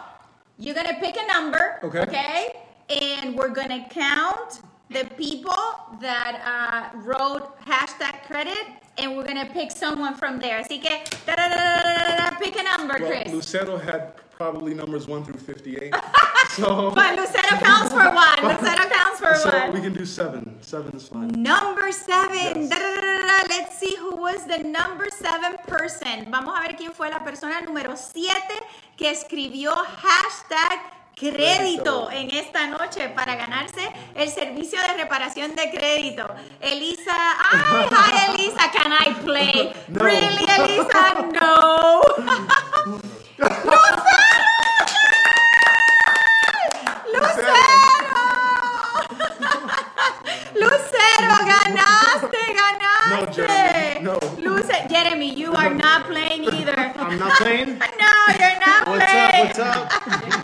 you're 0.58 0.74
gonna 0.74 0.98
pick 0.98 1.16
a 1.16 1.40
number. 1.40 1.78
Okay. 1.84 2.00
okay? 2.00 2.52
And 3.22 3.36
we're 3.36 3.54
gonna 3.54 3.86
count 3.88 4.62
the 4.88 5.04
people 5.16 5.54
that 6.00 6.40
uh, 6.44 6.98
wrote 7.04 7.56
hashtag 7.64 8.26
credit 8.26 8.80
and 8.99 9.16
we're 9.16 9.26
gonna 9.26 9.47
pick 9.47 9.70
someone 9.70 10.14
from 10.14 10.38
there. 10.38 10.61
Así 10.61 10.80
que, 10.80 11.03
da, 11.26 11.36
da, 11.36 11.49
da, 11.49 12.38
pick 12.38 12.57
a 12.57 12.62
number, 12.62 12.97
well, 13.01 13.11
Chris. 13.11 13.32
Lucero 13.32 13.78
had 13.78 14.14
probably 14.30 14.72
numbers 14.74 15.07
1 15.07 15.24
through 15.24 15.38
58. 15.38 15.95
so 16.57 16.91
But 16.95 17.14
Lucero 17.16 17.59
counts 17.59 17.93
for 17.93 18.09
one. 18.11 18.41
Lucero 18.43 18.88
counts 18.88 19.20
for 19.20 19.34
so 19.34 19.51
one. 19.51 19.72
we 19.72 19.80
can 19.80 19.93
do 19.93 20.07
7. 20.07 20.57
7 20.62 20.97
is 20.97 21.09
fine. 21.09 21.28
Number 21.28 21.93
7. 21.93 22.68
Yes. 22.68 23.49
Let's 23.49 23.78
see 23.78 23.97
who 23.97 24.16
was 24.16 24.47
the 24.47 24.59
number 24.59 25.09
7 25.11 25.59
person. 25.66 26.30
Vamos 26.30 26.55
a 26.57 26.62
ver 26.66 26.76
quién 26.76 26.93
fue 26.93 27.11
la 27.11 27.22
persona 27.22 27.61
número 27.61 27.97
siete 27.97 28.55
que 28.97 29.11
escribió 29.11 29.74
hashtag 29.74 30.80
crédito 31.20 32.10
en 32.10 32.30
esta 32.34 32.66
noche 32.66 33.10
para 33.10 33.36
ganarse 33.36 33.92
el 34.14 34.30
servicio 34.30 34.80
de 34.80 34.94
reparación 35.02 35.54
de 35.54 35.70
crédito. 35.70 36.26
Elisa, 36.60 37.14
ay, 37.52 37.86
hi 37.90 38.34
Elisa, 38.34 38.70
can 38.72 38.92
I 38.92 39.12
play? 39.22 39.72
No. 39.88 40.04
Really, 40.04 40.44
Elisa? 40.44 41.14
No. 41.40 42.00
Lucero. 43.38 43.60
Lucero. 47.12 47.70
Lucero, 50.54 51.34
ganaste, 51.44 52.42
ganaste. 52.54 53.10
No, 53.10 53.18
Jeremy, 53.32 54.00
no. 54.02 54.18
Jeremy, 54.88 55.34
you 55.34 55.52
are 55.54 55.74
not 55.74 56.06
playing 56.06 56.44
either. 56.44 56.92
I'm 56.98 57.18
not 57.18 57.32
playing? 57.38 57.78
No, 58.00 58.34
you're 58.38 58.58
not 58.60 58.86
What's 58.88 59.04
playing. 59.04 59.50
up? 59.50 59.56
What's 59.56 59.58
up? 59.58 60.39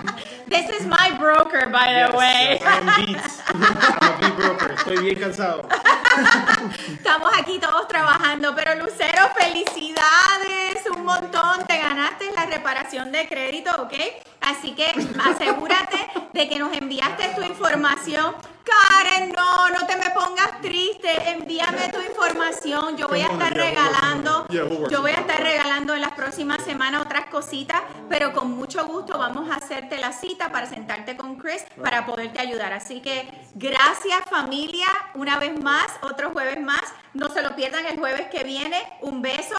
Is 0.86 0.90
my 0.92 1.18
broker, 1.18 1.66
by 1.72 1.86
Yes, 1.90 2.10
the 2.12 2.16
way. 2.16 2.58
yes, 2.60 2.62
I 2.62 2.78
am 2.78 3.06
Beats. 3.06 3.42
I'm 3.48 3.62
a 3.62 4.18
beat 4.20 4.36
broker. 4.36 4.72
Estoy 4.74 4.98
bien 5.02 5.18
cansado. 5.18 5.66
Estamos 6.92 7.32
aquí 7.36 7.58
todos 7.58 7.88
trabajando, 7.88 8.54
pero 8.54 8.76
Lucero, 8.76 9.28
felicidades, 9.36 10.86
un 10.94 11.04
montón, 11.04 11.66
te 11.66 11.76
ganaste 11.78 12.30
la 12.36 12.46
reparación 12.46 13.10
de 13.10 13.26
crédito, 13.26 13.70
¿ok? 13.82 13.94
Así 14.42 14.76
que 14.76 14.92
asegúrate 15.24 15.98
de 16.32 16.48
que 16.48 16.56
nos 16.60 16.72
enviaste 16.72 17.32
tu 17.34 17.42
información 17.42 18.36
Karen, 18.66 19.32
no, 19.32 19.68
no 19.70 19.86
te 19.86 19.96
me 19.96 20.10
pongas 20.10 20.60
triste. 20.60 21.30
Envíame 21.30 21.88
tu 21.92 22.00
información. 22.00 22.96
Yo 22.96 23.08
voy 23.08 23.20
a 23.20 23.26
estar 23.26 23.54
regalando, 23.54 24.46
yo 24.48 25.00
voy 25.00 25.12
a 25.12 25.20
estar 25.20 25.40
regalando 25.40 25.94
en 25.94 26.00
las 26.00 26.12
próximas 26.12 26.62
semanas 26.64 27.02
otras 27.02 27.26
cositas, 27.26 27.80
pero 28.08 28.32
con 28.32 28.50
mucho 28.50 28.84
gusto 28.86 29.18
vamos 29.18 29.50
a 29.50 29.56
hacerte 29.56 29.98
la 29.98 30.12
cita 30.12 30.50
para 30.50 30.66
sentarte 30.66 31.16
con 31.16 31.36
Chris 31.36 31.64
para 31.80 32.04
poderte 32.06 32.40
ayudar. 32.40 32.72
Así 32.72 33.00
que 33.00 33.28
gracias 33.54 34.20
familia, 34.28 34.88
una 35.14 35.38
vez 35.38 35.58
más, 35.62 35.86
otro 36.02 36.30
jueves 36.30 36.60
más. 36.60 36.82
No 37.14 37.28
se 37.28 37.42
lo 37.42 37.54
pierdan 37.54 37.86
el 37.86 37.98
jueves 37.98 38.26
que 38.28 38.44
viene. 38.44 38.82
Un 39.00 39.22
beso. 39.22 39.56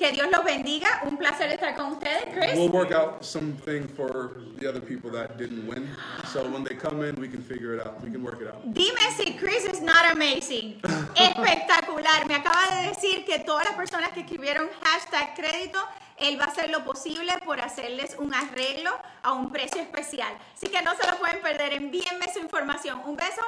Que 0.00 0.12
Dios 0.12 0.30
los 0.30 0.42
bendiga. 0.42 1.02
Un 1.02 1.18
placer 1.18 1.50
estar 1.50 1.74
con 1.76 1.92
ustedes, 1.92 2.24
Chris. 2.32 2.56
We'll 2.56 2.70
work 2.70 2.90
out 2.90 3.22
something 3.22 3.86
for 3.86 4.40
the 4.58 4.66
other 4.66 4.80
people 4.80 5.10
that 5.10 5.36
didn't 5.36 5.66
win. 5.68 5.86
So 6.32 6.42
when 6.48 6.64
they 6.64 6.74
come 6.74 7.06
in, 7.06 7.20
we 7.20 7.28
can 7.28 7.42
figure 7.42 7.74
it 7.74 7.86
out. 7.86 8.02
We 8.02 8.10
can 8.10 8.24
work 8.24 8.40
it 8.40 8.48
out. 8.48 8.64
Dime 8.72 8.96
si 9.14 9.34
Chris 9.34 9.66
is 9.66 9.82
not 9.82 10.10
amazing. 10.10 10.80
Espectacular. 11.16 12.26
Me 12.26 12.34
acaba 12.34 12.80
de 12.80 12.88
decir 12.88 13.26
que 13.26 13.40
todas 13.40 13.66
las 13.66 13.74
personas 13.74 14.12
que 14.12 14.20
escribieron 14.20 14.70
hashtag 14.80 15.34
crédito, 15.34 15.78
él 16.16 16.40
va 16.40 16.46
a 16.46 16.48
hacer 16.48 16.70
lo 16.70 16.82
posible 16.82 17.34
por 17.44 17.60
hacerles 17.60 18.16
un 18.18 18.32
arreglo 18.32 18.92
a 19.22 19.34
un 19.34 19.52
precio 19.52 19.82
especial. 19.82 20.32
Así 20.54 20.68
que 20.68 20.80
no 20.80 20.96
se 20.96 21.10
lo 21.10 21.18
pueden 21.18 21.42
perder. 21.42 21.74
Envíenme 21.74 22.32
su 22.32 22.38
información. 22.38 23.02
Un 23.04 23.16
beso. 23.16 23.42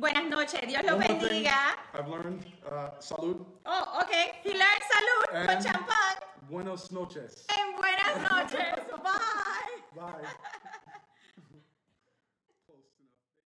Buenas 0.00 0.24
noches. 0.30 0.60
Dios 0.66 0.82
los 0.84 0.98
bendiga. 0.98 1.76
I've 1.92 2.08
learned, 2.08 2.42
uh, 2.64 2.98
salud 3.00 3.46
Oh, 3.66 4.00
ok. 4.00 4.10
He 4.42 4.48
learned 4.54 4.82
salud 4.88 5.46
con 5.46 5.62
champán. 5.62 6.16
buenos 6.48 6.90
noches. 6.90 7.44
En 7.58 7.76
buenas 7.76 8.16
noches. 8.30 8.78
Bye. 9.04 10.00
Bye. 10.00 10.79